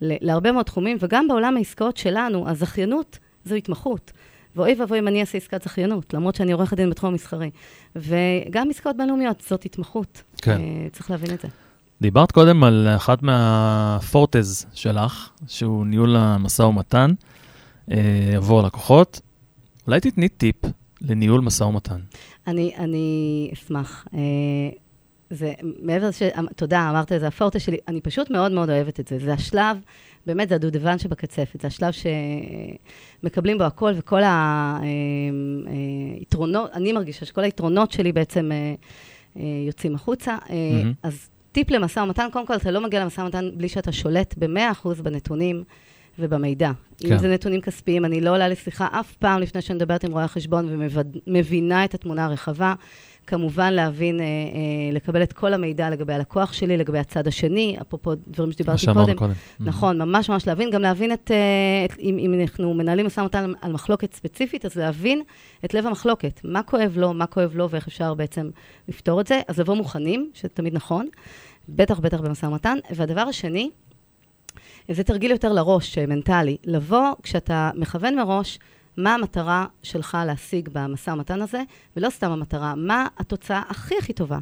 ל- 0.03 0.17
להרבה 0.21 0.53
מאוד 0.53 0.65
תחומים, 0.65 0.97
וגם 1.01 1.29
בעולם 1.29 1.57
העסקאות 1.57 1.97
שלנו, 1.97 2.49
הזכיינות 2.49 3.19
זו 3.45 3.55
התמחות. 3.55 4.13
ואוי 4.57 4.75
ואבוי 4.79 4.99
אם 4.99 5.09
אני 5.09 5.21
אעשה 5.21 5.39
עסקת 5.39 5.63
זכיינות, 5.63 6.15
למרות 6.15 6.35
שאני 6.35 6.53
עורכת 6.53 6.77
דין 6.77 6.91
בתחום 6.91 7.11
המסחרי. 7.11 7.51
וגם 7.97 8.71
עסקאות 8.71 8.97
בינלאומיות, 8.97 9.43
זאת 9.49 9.65
התמחות. 9.65 10.23
כן. 10.43 10.61
אה, 10.61 10.87
צריך 10.93 11.11
להבין 11.11 11.35
את 11.35 11.41
זה. 11.41 11.49
דיברת 12.01 12.33
קודם 12.33 12.65
על 12.65 12.89
אחת 12.97 13.23
מהפורטז 13.23 14.67
שלך, 14.75 15.31
שהוא 15.47 15.87
ניהול 15.87 16.17
המשא 16.17 16.63
ומתן 16.63 17.11
עבור 18.37 18.63
לקוחות. 18.63 19.21
אולי 19.91 20.01
תתני 20.01 20.29
טיפ 20.29 20.57
לניהול 21.01 21.41
משא 21.41 21.65
ומתן. 21.65 22.01
אני, 22.47 22.73
אני 22.79 23.51
אשמח. 23.53 24.07
אה, 24.15 24.21
זה 25.31 25.53
מעבר 25.83 26.09
לזה, 26.09 26.19
ש... 26.19 26.23
תודה, 26.57 26.91
אמרת 26.91 27.13
את 27.13 27.21
זה, 27.21 27.27
הפורטה 27.27 27.59
שלי, 27.59 27.77
אני 27.89 28.01
פשוט 28.01 28.31
מאוד 28.31 28.53
מאוד 28.53 28.71
אוהבת 28.71 29.01
את 29.01 29.09
זה. 29.09 29.19
זה 29.19 29.33
השלב, 29.33 29.77
באמת, 30.27 30.49
זה 30.49 30.55
הדודבן 30.55 30.99
שבקצפת. 30.99 31.61
זה 31.61 31.67
השלב 31.67 31.93
שמקבלים 33.23 33.59
בו 33.59 33.65
הכל, 33.65 33.93
וכל 33.97 34.21
היתרונות, 36.19 36.71
אני 36.73 36.93
מרגישה 36.93 37.27
שכל 37.27 37.45
היתרונות 37.45 37.93
שלי 37.93 38.13
בעצם 38.13 38.53
אה, 38.53 38.75
אה, 39.37 39.43
יוצאים 39.67 39.95
החוצה. 39.95 40.37
אה, 40.51 40.71
מהמם. 40.73 40.93
אז 41.03 41.29
טיפ 41.53 41.71
למשא 41.71 42.01
ומתן, 42.01 42.29
קודם 42.33 42.47
כל, 42.47 42.57
אתה 42.57 42.71
לא 42.71 42.81
מגיע 42.81 43.05
למשא 43.05 43.21
ומתן 43.21 43.51
בלי 43.55 43.69
שאתה 43.69 43.93
שולט 43.93 44.35
ב-100% 44.39 45.03
בנתונים 45.03 45.65
ובמידע. 46.21 46.71
כן. 46.99 47.13
אם 47.13 47.19
זה 47.19 47.29
נתונים 47.29 47.61
כספיים, 47.61 48.05
אני 48.05 48.21
לא 48.21 48.31
עולה 48.31 48.49
לשיחה 48.49 48.89
אף 48.93 49.13
פעם 49.13 49.41
לפני 49.41 49.63
שאני 49.63 49.77
מדברת 49.77 50.05
עם 50.05 50.13
רואה 50.13 50.25
החשבון 50.25 50.69
ומבינה 51.27 51.85
את 51.85 51.95
התמונה 51.95 52.25
הרחבה. 52.25 52.75
כמובן 53.27 53.73
להבין, 53.73 54.21
אה, 54.21 54.25
אה, 54.25 54.93
לקבל 54.93 55.23
את 55.23 55.33
כל 55.33 55.55
המידע 55.55 55.91
לגבי 55.91 56.13
הלקוח 56.13 56.53
שלי, 56.53 56.77
לגבי 56.77 56.99
הצד 56.99 57.27
השני, 57.27 57.77
אפרופו 57.81 58.13
דברים 58.27 58.53
שדיברתי 58.53 58.87
קודם. 58.95 59.15
קודם. 59.15 59.33
נכון, 59.61 60.03
ממש 60.03 60.31
ממש 60.31 60.47
להבין, 60.47 60.71
גם 60.71 60.83
להבין 60.83 61.13
את, 61.13 61.31
אה, 61.31 61.85
את 61.85 61.99
אם, 61.99 62.19
אם 62.19 62.41
אנחנו 62.41 62.75
מנהלים 62.75 63.07
משא 63.07 63.21
ומתן 63.21 63.53
על 63.63 63.73
מחלוקת 63.73 64.15
ספציפית, 64.15 64.65
אז 64.65 64.77
להבין 64.77 65.23
את 65.65 65.75
לב 65.75 65.87
המחלוקת, 65.87 66.41
מה 66.45 66.63
כואב 66.63 66.93
לו, 66.97 67.13
מה 67.13 67.27
כואב 67.27 67.57
לו 67.57 67.71
ואיך 67.71 67.87
אפשר 67.87 68.15
בעצם 68.15 68.51
לפתור 68.89 69.21
את 69.21 69.27
זה. 69.27 69.41
אז 69.49 69.61
לבוא 69.61 69.75
מוכנים, 69.75 70.31
שזה 70.35 70.49
תמיד 70.49 70.75
נכון, 70.75 71.07
בטח 71.69 72.01
בטח 72.01 72.21
במשא 72.21 72.47
ומתן. 72.47 72.79
והדבר 72.91 73.21
השני, 73.21 73.71
זה 74.93 75.05
תרגיל 75.05 75.31
יותר 75.31 75.53
לראש, 75.53 75.99
אה, 75.99 76.07
מנטלי. 76.07 76.57
לבוא 76.65 77.13
כשאתה 77.23 77.71
מכוון 77.75 78.17
מראש, 78.17 78.59
מה 78.97 79.15
המטרה 79.15 79.67
שלך 79.83 80.19
להשיג 80.27 80.69
במשא 80.73 81.11
ומתן 81.11 81.43
הזה, 81.43 81.63
ולא 81.97 82.11
סתם 82.11 82.31
המטרה, 82.31 82.75
מה 82.75 83.07
התוצאה 83.19 83.63
הכי 83.69 83.95
הכי 83.99 84.13
טובה, 84.13 84.39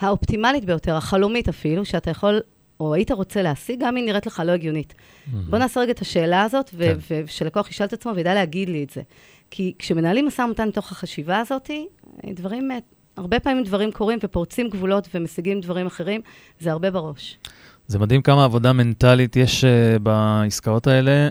האופטימלית 0.00 0.64
ביותר, 0.64 0.96
החלומית 0.96 1.48
אפילו, 1.48 1.84
שאתה 1.84 2.10
יכול, 2.10 2.40
או 2.80 2.94
היית 2.94 3.10
רוצה 3.10 3.42
להשיג, 3.42 3.80
גם 3.80 3.96
אם 3.96 4.04
נראית 4.04 4.26
לך 4.26 4.42
לא 4.46 4.52
הגיונית. 4.52 4.94
בוא 5.32 5.58
נעשה 5.58 5.80
רגע 5.80 5.92
את 5.92 6.00
השאלה 6.00 6.42
הזאת, 6.42 6.70
ו- 6.74 6.78
כן. 6.78 6.96
ו- 7.10 7.20
ושלקוח 7.24 7.70
ישאל 7.70 7.86
את 7.86 7.92
עצמו 7.92 8.12
וידע 8.14 8.34
להגיד 8.34 8.68
לי 8.68 8.84
את 8.84 8.90
זה. 8.90 9.02
כי 9.50 9.74
כשמנהלים 9.78 10.26
משא 10.26 10.42
ומתן 10.42 10.68
מתוך 10.68 10.92
החשיבה 10.92 11.38
הזאת, 11.38 11.70
אה, 11.70 12.32
דברים, 12.32 12.70
אה, 12.70 12.78
הרבה 13.16 13.40
פעמים 13.40 13.64
דברים 13.64 13.92
קורים 13.92 14.18
ופורצים 14.22 14.68
גבולות 14.68 15.08
ומשיגים 15.14 15.60
דברים 15.60 15.86
אחרים, 15.86 16.20
זה 16.60 16.72
הרבה 16.72 16.90
בראש. 16.90 17.38
זה 17.86 17.98
מדהים 17.98 18.22
כמה 18.22 18.44
עבודה 18.44 18.72
מנטלית 18.72 19.36
יש 19.36 19.64
uh, 19.64 19.98
בעסקאות 19.98 20.86
האלה, 20.86 21.28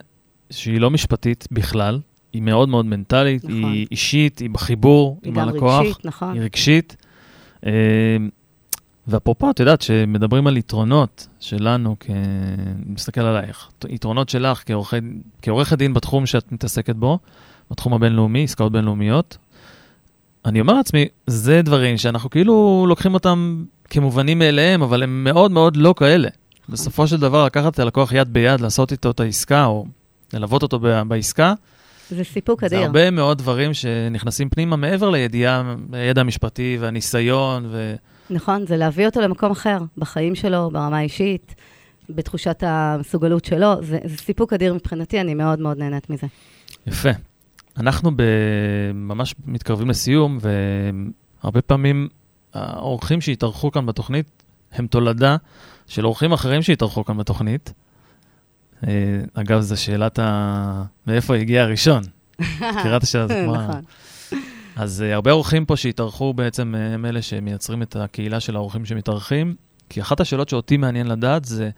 שהיא 0.49 0.79
לא 0.79 0.89
משפטית 0.89 1.47
בכלל, 1.51 1.99
היא 2.33 2.41
מאוד 2.41 2.69
מאוד 2.69 2.85
מנטלית, 2.85 3.43
נכון. 3.43 3.63
היא 3.63 3.87
אישית, 3.91 4.39
היא 4.39 4.49
בחיבור 4.49 5.19
היא 5.23 5.29
עם 5.29 5.39
גם 5.39 5.47
הלקוח, 5.47 5.79
רגשית, 5.79 6.05
נכון. 6.05 6.33
היא 6.33 6.41
רגשית. 6.41 6.95
Uh, 7.61 7.67
ואפרופו, 9.07 9.49
את 9.49 9.59
יודעת, 9.59 9.81
שמדברים 9.81 10.47
על 10.47 10.57
יתרונות 10.57 11.27
שלנו, 11.39 11.95
כ... 11.99 12.09
אני 12.09 12.93
מסתכל 12.93 13.21
עלייך, 13.21 13.69
יתרונות 13.89 14.29
שלך 14.29 14.63
כעורכת 15.41 15.77
דין 15.77 15.93
בתחום 15.93 16.25
שאת 16.25 16.51
מתעסקת 16.51 16.95
בו, 16.95 17.19
בתחום 17.71 17.93
הבינלאומי, 17.93 18.43
עסקאות 18.43 18.71
בינלאומיות, 18.71 19.37
אני 20.45 20.61
אומר 20.61 20.73
לעצמי, 20.73 21.05
זה 21.27 21.61
דברים 21.61 21.97
שאנחנו 21.97 22.29
כאילו 22.29 22.85
לוקחים 22.87 23.13
אותם 23.13 23.63
כמובנים 23.89 24.39
מאליהם, 24.39 24.81
אבל 24.81 25.03
הם 25.03 25.23
מאוד 25.23 25.51
מאוד 25.51 25.77
לא 25.77 25.93
כאלה. 25.97 26.29
בסופו 26.69 27.07
של 27.07 27.19
דבר, 27.19 27.45
לקחת 27.45 27.73
את 27.73 27.79
הלקוח 27.79 28.11
יד 28.11 28.33
ביד, 28.33 28.61
לעשות 28.61 28.91
איתו 28.91 29.11
את 29.11 29.19
העסקה, 29.19 29.65
או 29.65 29.85
ללוות 30.33 30.63
אותו 30.63 30.79
בעסקה, 31.07 31.53
זה 32.09 32.23
סיפוק 32.23 32.61
זה 32.61 32.65
אדיר. 32.65 32.81
הרבה 32.81 33.11
מאוד 33.11 33.37
דברים 33.37 33.73
שנכנסים 33.73 34.49
פנימה 34.49 34.75
מעבר 34.75 35.09
לידיעה, 35.09 35.75
הידע 35.93 36.21
המשפטי 36.21 36.77
והניסיון, 36.79 37.65
ו... 37.71 37.95
נכון, 38.29 38.65
זה 38.67 38.77
להביא 38.77 39.05
אותו 39.05 39.21
למקום 39.21 39.51
אחר, 39.51 39.77
בחיים 39.97 40.35
שלו, 40.35 40.69
ברמה 40.73 40.97
האישית, 40.97 41.55
בתחושת 42.09 42.63
המסוגלות 42.67 43.45
שלו. 43.45 43.73
זה, 43.81 43.99
זה 44.05 44.17
סיפוק 44.17 44.53
אדיר 44.53 44.73
מבחינתי, 44.73 45.21
אני 45.21 45.33
מאוד 45.33 45.59
מאוד 45.59 45.77
נהנית 45.77 46.09
מזה. 46.09 46.27
יפה. 46.87 47.09
אנחנו 47.77 48.11
ב... 48.15 48.21
ממש 48.93 49.35
מתקרבים 49.45 49.89
לסיום, 49.89 50.37
והרבה 51.41 51.61
פעמים 51.61 52.07
האורחים 52.53 53.21
שהתארחו 53.21 53.71
כאן 53.71 53.85
בתוכנית 53.85 54.43
הם 54.71 54.87
תולדה 54.87 55.35
של 55.87 56.05
אורחים 56.05 56.33
אחרים 56.33 56.61
שהתארחו 56.61 57.05
כאן 57.05 57.17
בתוכנית. 57.17 57.73
אה, 58.87 58.91
אגב, 59.33 59.61
זו 59.61 59.81
שאלת 59.81 60.19
ה... 60.19 60.83
מאיפה 61.07 61.35
הגיע 61.35 61.63
הראשון? 61.63 62.03
מכירה 62.39 62.97
את 62.97 63.03
השאלה 63.03 63.23
הזאת? 63.23 63.37
נכון. 63.37 63.81
אז 64.75 65.03
uh, 65.09 65.13
הרבה 65.13 65.31
אורחים 65.31 65.65
פה 65.65 65.77
שהתארחו 65.77 66.33
בעצם 66.33 66.75
uh, 66.75 66.93
הם 66.93 67.05
אלה 67.05 67.21
שמייצרים 67.21 67.81
את 67.81 67.95
הקהילה 67.95 68.39
של 68.39 68.55
האורחים 68.55 68.85
שמתארחים, 68.85 69.55
כי 69.89 70.01
אחת 70.01 70.19
השאלות 70.19 70.49
שאותי 70.49 70.77
מעניין 70.77 71.07
לדעת 71.07 71.45
זה 71.45 71.69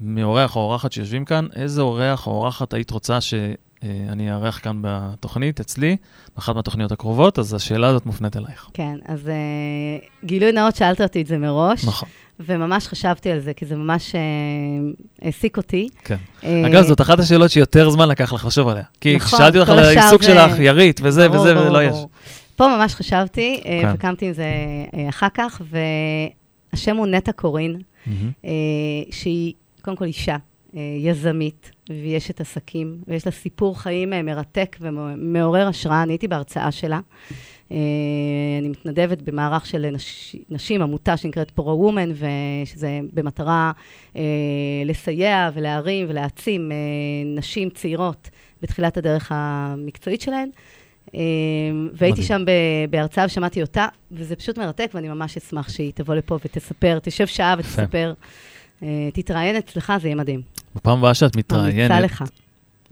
מאורח 0.00 0.56
או 0.56 0.60
אורחת 0.60 0.92
שיושבים 0.92 1.24
כאן, 1.24 1.46
איזה 1.56 1.80
אורח 1.82 2.26
או 2.26 2.32
אורחת 2.32 2.72
היית 2.74 2.90
רוצה 2.90 3.20
שאני 3.20 4.32
אארח 4.32 4.58
כאן 4.62 4.78
בתוכנית 4.80 5.60
אצלי, 5.60 5.96
באחת 6.36 6.54
מהתוכניות 6.54 6.92
הקרובות, 6.92 7.38
אז 7.38 7.54
השאלה 7.54 7.88
הזאת 7.88 8.06
מופנית 8.06 8.36
אלייך. 8.36 8.68
כן, 8.74 8.94
אז 9.06 9.28
אה, 9.28 9.34
גילוי 10.24 10.52
נאות, 10.52 10.76
שאלת 10.76 11.00
אותי 11.00 11.22
את 11.22 11.26
זה 11.26 11.38
מראש, 11.38 11.84
נכון, 11.84 12.08
וממש 12.40 12.86
חשבתי 12.88 13.30
על 13.30 13.40
זה, 13.40 13.52
כי 13.54 13.66
זה 13.66 13.76
ממש 13.76 14.14
אה, 14.14 14.20
העסיק 15.22 15.56
אותי. 15.56 15.88
כן. 16.04 16.16
אה, 16.44 16.66
אגב, 16.66 16.82
זאת 16.82 17.00
אחת 17.00 17.18
השאלות 17.18 17.50
שיותר 17.50 17.90
זמן 17.90 18.08
לקח 18.08 18.32
לך 18.32 18.44
לחשוב 18.44 18.68
עליה. 18.68 18.84
כי 19.00 19.16
נכון, 19.16 19.28
כששאלתי 19.28 19.58
אותך 19.58 19.70
על 19.70 19.78
העיסוק 19.78 20.22
זה- 20.22 20.28
שלך, 20.34 20.58
ירית 20.58 21.00
וזה 21.04 21.28
ברור, 21.28 21.40
וזה, 21.40 21.54
ברור, 21.54 21.66
ולא 21.66 21.82
יש. 21.82 21.90
ברור. 21.90 22.08
פה 22.56 22.68
ממש 22.68 22.94
חשבתי, 22.94 23.60
אה, 23.66 23.80
כן. 23.82 23.90
וקמתי 23.94 24.26
עם 24.26 24.32
זה 24.32 24.44
אה, 24.94 25.08
אחר 25.08 25.26
כך, 25.34 25.62
והשם 26.72 26.96
הוא 26.96 27.06
נטע 27.06 27.32
קורין, 27.32 27.76
מהמם. 28.06 28.30
אה, 28.44 28.50
שהיא 29.10 29.52
קודם 29.80 29.96
כל 29.96 30.04
אישה, 30.04 30.36
אה, 30.76 30.80
יזמית, 30.98 31.70
והיא 31.88 32.16
אשת 32.16 32.40
עסקים, 32.40 32.98
ויש 33.08 33.26
לה 33.26 33.32
סיפור 33.32 33.80
חיים 33.80 34.12
אה, 34.12 34.22
מרתק 34.22 34.76
ומעורר 34.80 35.68
השראה. 35.68 36.02
אני 36.02 36.12
הייתי 36.12 36.28
בהרצאה 36.28 36.72
שלה. 36.72 37.00
אה, 37.72 37.76
אני 38.60 38.68
מתנדבת 38.68 39.22
במערך 39.22 39.66
של 39.66 39.90
נש, 39.90 40.36
נשים, 40.50 40.82
עמותה 40.82 41.16
שנקראת 41.16 41.50
פרו-וומן, 41.50 42.10
ושזה 42.10 43.00
במטרה 43.12 43.72
לסייע 44.84 45.50
ולהרים 45.54 46.06
ולהעצים 46.08 46.72
נשים 47.36 47.70
צעירות 47.70 48.30
בתחילת 48.62 48.96
הדרך 48.96 49.32
המקצועית 49.34 50.20
שלהן. 50.20 50.50
והייתי. 51.92 52.22
שם 52.22 52.44
בהרצאה 52.90 53.24
ושמעתי 53.24 53.62
אותה, 53.62 53.86
וזה 54.12 54.36
פשוט 54.36 54.58
מרתק, 54.58 54.90
ואני 54.94 55.08
ממש 55.08 55.36
אשמח 55.36 55.68
שהיא 55.68 55.92
תבוא 55.94 56.14
לפה 56.14 56.38
ותספר, 56.44 56.98
תשב 57.02 57.26
שעה 57.26 57.54
ותספר. 57.58 58.12
אה, 58.82 59.08
תתראיין 59.14 59.56
אצלך, 59.56 59.92
זה 60.00 60.08
יהיה 60.08 60.16
מדהים. 60.16 60.42
בפעם 60.74 60.98
הבאה 60.98 61.14
שאת 61.14 61.36
ממליצה 61.36 61.56
מתראיינת, 61.56 62.04
לך. 62.04 62.24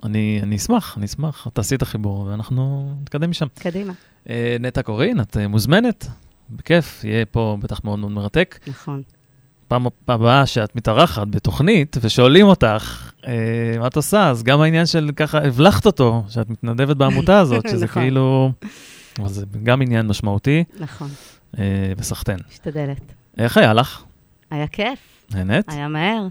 אני 0.04 0.40
אני 0.42 0.56
אשמח, 0.56 0.94
אני 0.98 1.06
אשמח. 1.06 1.46
תעשי 1.52 1.74
את 1.74 1.82
החיבור 1.82 2.20
ואנחנו 2.20 2.92
נתקדם 3.02 3.30
משם. 3.30 3.46
קדימה. 3.54 3.92
אה, 4.30 4.56
נטע 4.60 4.82
קורין, 4.82 5.20
את 5.20 5.36
אה, 5.36 5.48
מוזמנת, 5.48 6.06
בכיף, 6.50 7.04
יהיה 7.04 7.24
פה 7.26 7.56
בטח 7.60 7.80
מאוד 7.84 7.98
מאוד 7.98 8.12
מרתק. 8.12 8.58
נכון. 8.66 9.02
פעם 9.68 9.86
הבאה 10.08 10.46
שאת 10.46 10.76
מתארחת 10.76 11.28
בתוכנית 11.28 11.96
ושואלים 12.00 12.46
אותך 12.46 13.12
אה, 13.26 13.32
מה 13.78 13.86
את 13.86 13.96
עושה, 13.96 14.28
אז 14.30 14.42
גם 14.42 14.60
העניין 14.60 14.86
של 14.86 15.10
ככה 15.16 15.38
הבלחת 15.38 15.86
אותו, 15.86 16.24
שאת 16.28 16.50
מתנדבת 16.50 16.96
בעמותה 16.96 17.38
הזאת, 17.42 17.68
שזה 17.68 17.84
נכון. 17.84 18.02
כאילו... 18.02 18.52
אבל 19.18 19.28
זה 19.28 19.44
גם 19.62 19.82
עניין 19.82 20.06
משמעותי, 20.06 20.64
נכון, 20.80 21.08
אה, 21.58 21.92
וסחטיין. 21.96 22.38
משתדלת. 22.52 23.00
איך 23.38 23.56
היה 23.56 23.74
לך? 23.74 24.02
היה 24.50 24.66
כיף, 24.66 25.26
נהנית? 25.34 25.64
היה 25.68 25.88
מהר, 25.88 26.26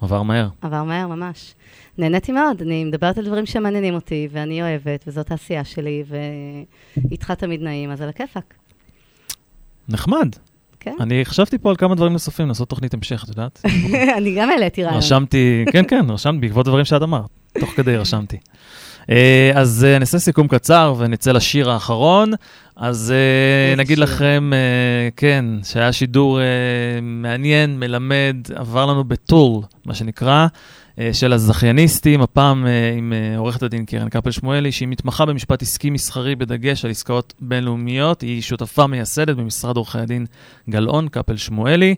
עבר 0.00 0.22
מהר. 0.22 0.48
עבר 0.62 0.84
מהר 0.84 1.06
ממש. 1.06 1.54
נהניתי 1.98 2.32
מאוד, 2.32 2.62
אני 2.62 2.84
מדברת 2.84 3.18
על 3.18 3.24
דברים 3.24 3.46
שמעניינים 3.46 3.94
אותי, 3.94 4.28
ואני 4.32 4.62
אוהבת, 4.62 5.04
וזאת 5.06 5.30
העשייה 5.30 5.64
שלי, 5.64 6.04
ואיתך 6.96 7.30
תמיד 7.30 7.62
נעים, 7.62 7.90
אז 7.90 8.00
על 8.00 8.08
הכיפאק. 8.08 8.54
נחמד. 9.88 10.28
כן. 10.80 10.96
אני 11.00 11.24
חשבתי 11.24 11.58
פה 11.58 11.70
על 11.70 11.76
כמה 11.76 11.94
דברים 11.94 12.12
נוספים, 12.12 12.48
לעשות 12.48 12.68
תוכנית 12.68 12.94
המשך, 12.94 13.24
את 13.24 13.28
יודעת? 13.28 13.62
אני 14.18 14.34
גם 14.34 14.50
העליתי 14.50 14.84
רעיון. 14.84 14.98
רשמתי, 14.98 15.64
כן, 15.72 15.84
כן, 15.88 16.10
רשמתי 16.10 16.38
בעקבות 16.38 16.66
דברים 16.66 16.84
שאת 16.84 17.02
אמרת, 17.02 17.30
תוך 17.60 17.70
כדי 17.70 17.96
רשמתי. 17.96 18.36
אה, 19.10 19.50
אז 19.54 19.86
אה, 19.88 19.98
נעשה 19.98 20.18
סיכום 20.18 20.48
קצר 20.48 20.94
ונצא 20.98 21.32
לשיר 21.32 21.70
האחרון. 21.70 22.32
אז 22.76 23.12
אה, 23.12 23.76
נגיד 23.76 23.96
שיר? 23.96 24.04
לכם, 24.04 24.50
כן, 25.16 25.44
שהיה 25.64 25.92
שידור 25.92 26.38
מעניין, 27.02 27.80
מלמד, 27.80 28.36
עבר 28.54 28.86
לנו 28.86 29.04
בטור, 29.04 29.64
מה 29.84 29.94
שנקרא, 29.94 30.46
של 31.12 31.32
הזכייניסטים, 31.32 32.22
הפעם 32.22 32.66
עם 32.98 33.12
עורכת 33.36 33.62
הדין 33.62 33.84
קרן 33.84 34.08
קפל 34.08 34.30
שמואלי, 34.30 34.72
שהיא 34.72 34.88
מתמחה 34.88 35.26
במשפט 35.26 35.62
עסקי 35.62 35.90
מסחרי 35.90 36.36
בדגש 36.36 36.84
על 36.84 36.90
עסקאות 36.90 37.34
בינלאומיות. 37.40 38.20
היא 38.20 38.42
שותפה 38.42 38.86
מייסדת 38.86 39.36
במשרד 39.36 39.76
עורכי 39.76 39.98
הדין 39.98 40.26
גלאון 40.70 41.08
קפל 41.08 41.36
שמואלי. 41.36 41.94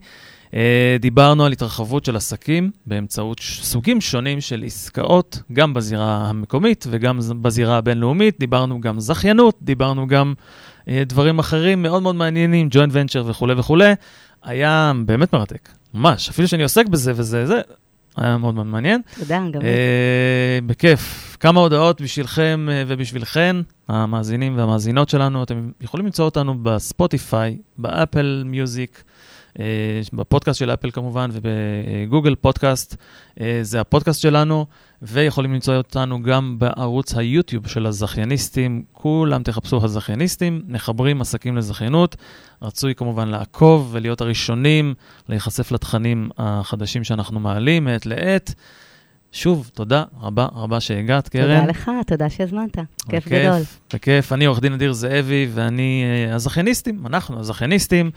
אה, 0.54 0.96
דיברנו 1.00 1.44
על 1.44 1.52
התרחבות 1.52 2.04
של 2.04 2.16
עסקים 2.16 2.70
באמצעות 2.86 3.40
סוגים 3.40 4.00
שונים 4.00 4.40
של 4.40 4.62
עסקאות, 4.66 5.42
גם 5.52 5.74
בזירה 5.74 6.16
המקומית 6.28 6.86
וגם 6.90 7.18
בזירה 7.42 7.76
הבינלאומית. 7.76 8.36
דיברנו 8.38 8.80
גם 8.80 9.00
זכיינות, 9.00 9.58
דיברנו 9.62 10.06
גם 10.06 10.34
אה, 10.88 11.02
דברים 11.06 11.38
אחרים 11.38 11.82
מאוד 11.82 12.02
מאוד 12.02 12.14
מעניינים, 12.14 12.68
ג'וינט 12.70 12.92
ונצ'ר 12.94 13.24
וכולי 13.26 13.54
וכולי. 13.54 13.92
היה 14.42 14.92
באמת 15.06 15.32
מרתק, 15.32 15.68
ממש. 15.94 16.28
אפילו 16.28 16.48
שאני 16.48 16.62
עוסק 16.62 16.86
בזה 16.86 17.12
וזה, 17.16 17.46
זה, 17.46 17.60
היה 18.16 18.36
מאוד 18.36 18.54
מאוד 18.54 18.66
מעניין. 18.66 19.00
תודה, 19.18 19.38
גם 19.52 19.62
לי. 19.62 19.68
אה, 19.68 20.58
בכיף. 20.66 21.36
כמה 21.40 21.60
הודעות 21.60 22.00
בשבילכם 22.00 22.68
אה, 22.70 22.82
ובשבילכן, 22.86 23.56
המאזינים 23.88 24.58
והמאזינות 24.58 25.08
שלנו. 25.08 25.42
אתם 25.42 25.70
יכולים 25.80 26.06
למצוא 26.06 26.24
אותנו 26.24 26.54
בספוטיפיי, 26.62 27.58
באפל 27.78 28.42
מיוזיק, 28.46 29.02
בפודקאסט 30.12 30.58
של 30.58 30.70
אפל 30.70 30.90
כמובן, 30.90 31.30
ובגוגל 31.32 32.34
פודקאסט. 32.34 32.96
אה, 33.40 33.58
זה 33.62 33.80
הפודקאסט 33.80 34.20
שלנו, 34.20 34.66
ויכולים 35.02 35.52
למצוא 35.52 35.76
אותנו 35.76 36.22
גם 36.22 36.56
בערוץ 36.58 37.14
היוטיוב 37.16 37.66
של 37.68 37.86
הזכייניסטים. 37.86 38.82
כולם 38.92 39.42
תחפשו 39.42 39.84
הזכייניסטים, 39.84 40.62
מחברים 40.68 41.20
עסקים 41.20 41.56
לזכיינות. 41.56 42.16
רצוי 42.62 42.94
כמובן 42.94 43.28
לעקוב 43.28 43.88
ולהיות 43.92 44.20
הראשונים 44.20 44.94
להיחשף 45.28 45.72
לתכנים 45.72 46.30
החדשים 46.38 47.04
שאנחנו 47.04 47.40
מעלים 47.40 47.84
מעת 47.84 48.06
לעת. 48.06 48.54
שוב, 49.32 49.70
תודה 49.74 50.04
רבה 50.20 50.46
רבה 50.54 50.80
שהגעת, 50.80 51.28
קרן. 51.28 51.60
תודה 51.60 51.70
לך, 51.70 51.90
תודה 52.06 52.30
שהזמנת. 52.30 52.78
כיף 53.08 53.28
גדול. 53.28 53.60
בכיף. 53.94 54.32
אני 54.32 54.44
עורך 54.44 54.60
דין 54.60 54.72
אדיר 54.72 54.92
זאבי, 54.92 55.48
ואני 55.54 56.04
אה, 56.04 56.34
הזכייניסטים, 56.34 57.06
אנחנו 57.06 57.40
הזכייניסטים. 57.40 58.10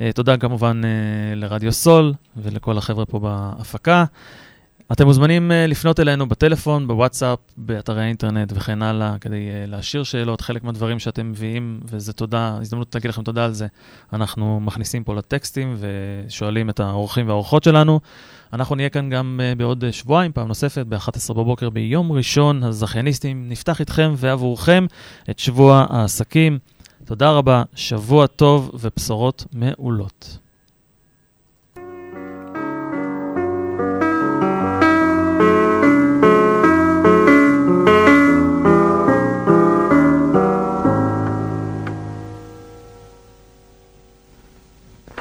אה, 0.00 0.12
תודה 0.12 0.36
כמובן 0.36 0.80
אה, 0.84 1.34
לרדיו 1.34 1.72
סול 1.72 2.12
ולכל 2.36 2.78
החבר'ה 2.78 3.06
פה 3.06 3.18
בהפקה. 3.18 4.04
אתם 4.92 5.06
מוזמנים 5.06 5.52
אה, 5.52 5.66
לפנות 5.66 6.00
אלינו 6.00 6.28
בטלפון, 6.28 6.88
בוואטסאפ, 6.88 7.38
באתרי 7.56 8.02
האינטרנט 8.02 8.52
וכן 8.54 8.82
הלאה, 8.82 9.16
כדי 9.20 9.48
להשאיר 9.66 10.02
שאלות, 10.02 10.40
חלק 10.40 10.64
מהדברים 10.64 10.98
שאתם 10.98 11.30
מביאים, 11.30 11.80
וזה 11.84 12.12
תודה, 12.12 12.56
הזדמנות 12.60 12.94
להגיד 12.94 13.08
לכם 13.08 13.22
תודה 13.22 13.44
על 13.44 13.52
זה. 13.52 13.66
אנחנו 14.12 14.60
מכניסים 14.60 15.04
פה 15.04 15.14
לטקסטים 15.14 15.76
ושואלים 15.78 16.70
את 16.70 16.80
האורחים 16.80 17.28
והאורחות 17.28 17.64
שלנו. 17.64 18.00
אנחנו 18.52 18.74
נהיה 18.74 18.88
כאן 18.88 19.10
גם 19.10 19.40
בעוד 19.56 19.90
שבועיים, 19.90 20.32
פעם 20.32 20.48
נוספת, 20.48 20.86
ב-11 20.86 21.34
בבוקר 21.34 21.70
ביום 21.70 22.12
ראשון. 22.12 22.62
הזכייניסטים, 22.62 23.48
נפתח 23.48 23.80
איתכם 23.80 24.14
ועבורכם 24.16 24.86
את 25.30 25.38
שבוע 25.38 25.86
העסקים. 25.90 26.58
תודה 27.06 27.30
רבה, 27.30 27.62
שבוע 27.74 28.26
טוב 28.26 28.70
ובשורות 28.74 29.44
מעולות. 29.52 30.38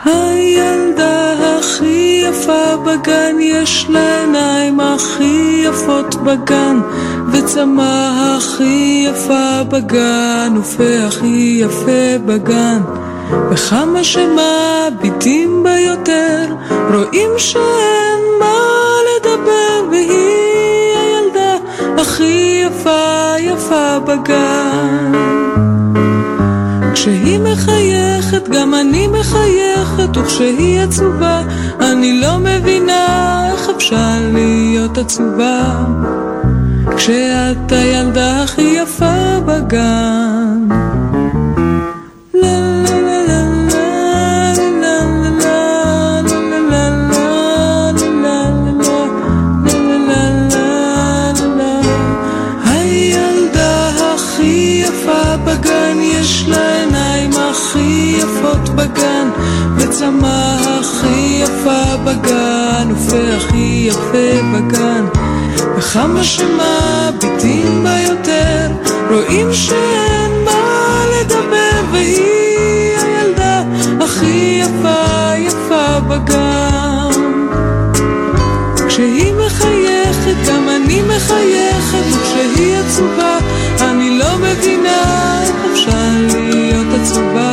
הילדה 0.05 1.57
הכי 1.59 1.94
יפה 2.35 2.77
בגן, 2.85 3.35
יש 3.39 3.85
לה 3.89 4.19
עיניים 4.19 4.79
הכי 4.79 5.63
יפות 5.63 6.15
בגן, 6.15 6.79
וצמא 7.31 8.35
הכי 8.37 9.05
יפה 9.09 9.63
בגן, 9.63 10.53
ופה 10.57 10.83
הכי 11.07 11.61
יפה 11.61 12.17
בגן. 12.25 12.81
וכמה 13.51 14.03
שמביטים 14.03 15.63
בה 15.63 15.79
יותר, 15.79 16.45
רואים 16.93 17.29
שאין 17.37 18.21
מה 18.39 18.57
לדבר, 19.09 19.89
והיא 19.91 20.97
הילדה 20.97 21.57
הכי 21.97 22.63
יפה 22.65 23.33
יפה 23.39 23.99
בגן. 23.99 25.34
כשהיא 26.95 27.39
מחייכת 27.39 28.49
גם 28.49 28.73
אני 28.73 29.07
מחייכת 29.07 30.17
וכשהיא 30.17 30.81
עצובה 30.81 31.41
אני 31.79 32.21
לא 32.21 32.37
מבינה 32.37 33.47
איך 33.51 33.69
אפשר 33.77 34.19
להיות 34.33 34.97
עצובה. 34.97 35.85
כשאת 36.97 37.71
הילדה 37.71 38.43
הכי 38.43 38.61
יפה 38.61 39.39
בגן 39.45 40.67
בגן, 62.15 62.91
ופה 62.91 63.17
הכי 63.37 63.87
יפה 63.87 64.41
בגן. 64.53 65.05
וכמה 65.77 66.23
שמביטים 66.23 67.83
בה 67.83 67.99
יותר, 67.99 68.67
רואים 69.09 69.53
שאין 69.53 70.31
מה 70.45 71.03
לדבר, 71.11 71.81
והיא 71.91 72.97
הילדה 72.97 73.63
הכי 74.01 74.61
יפה 74.61 75.35
יפה 75.37 75.99
בגן. 75.99 77.21
כשהיא 78.87 79.33
מחייכת, 79.33 80.49
גם 80.49 80.69
אני 80.69 81.01
מחייכת, 81.01 82.03
וכשהיא 82.11 82.77
עצובה, 82.77 83.37
אני 83.81 84.19
לא 84.19 84.37
מבינה 84.37 85.41
איך 85.43 85.55
אפשר 85.73 86.35
להיות 86.37 86.87
עצובה. 87.01 87.44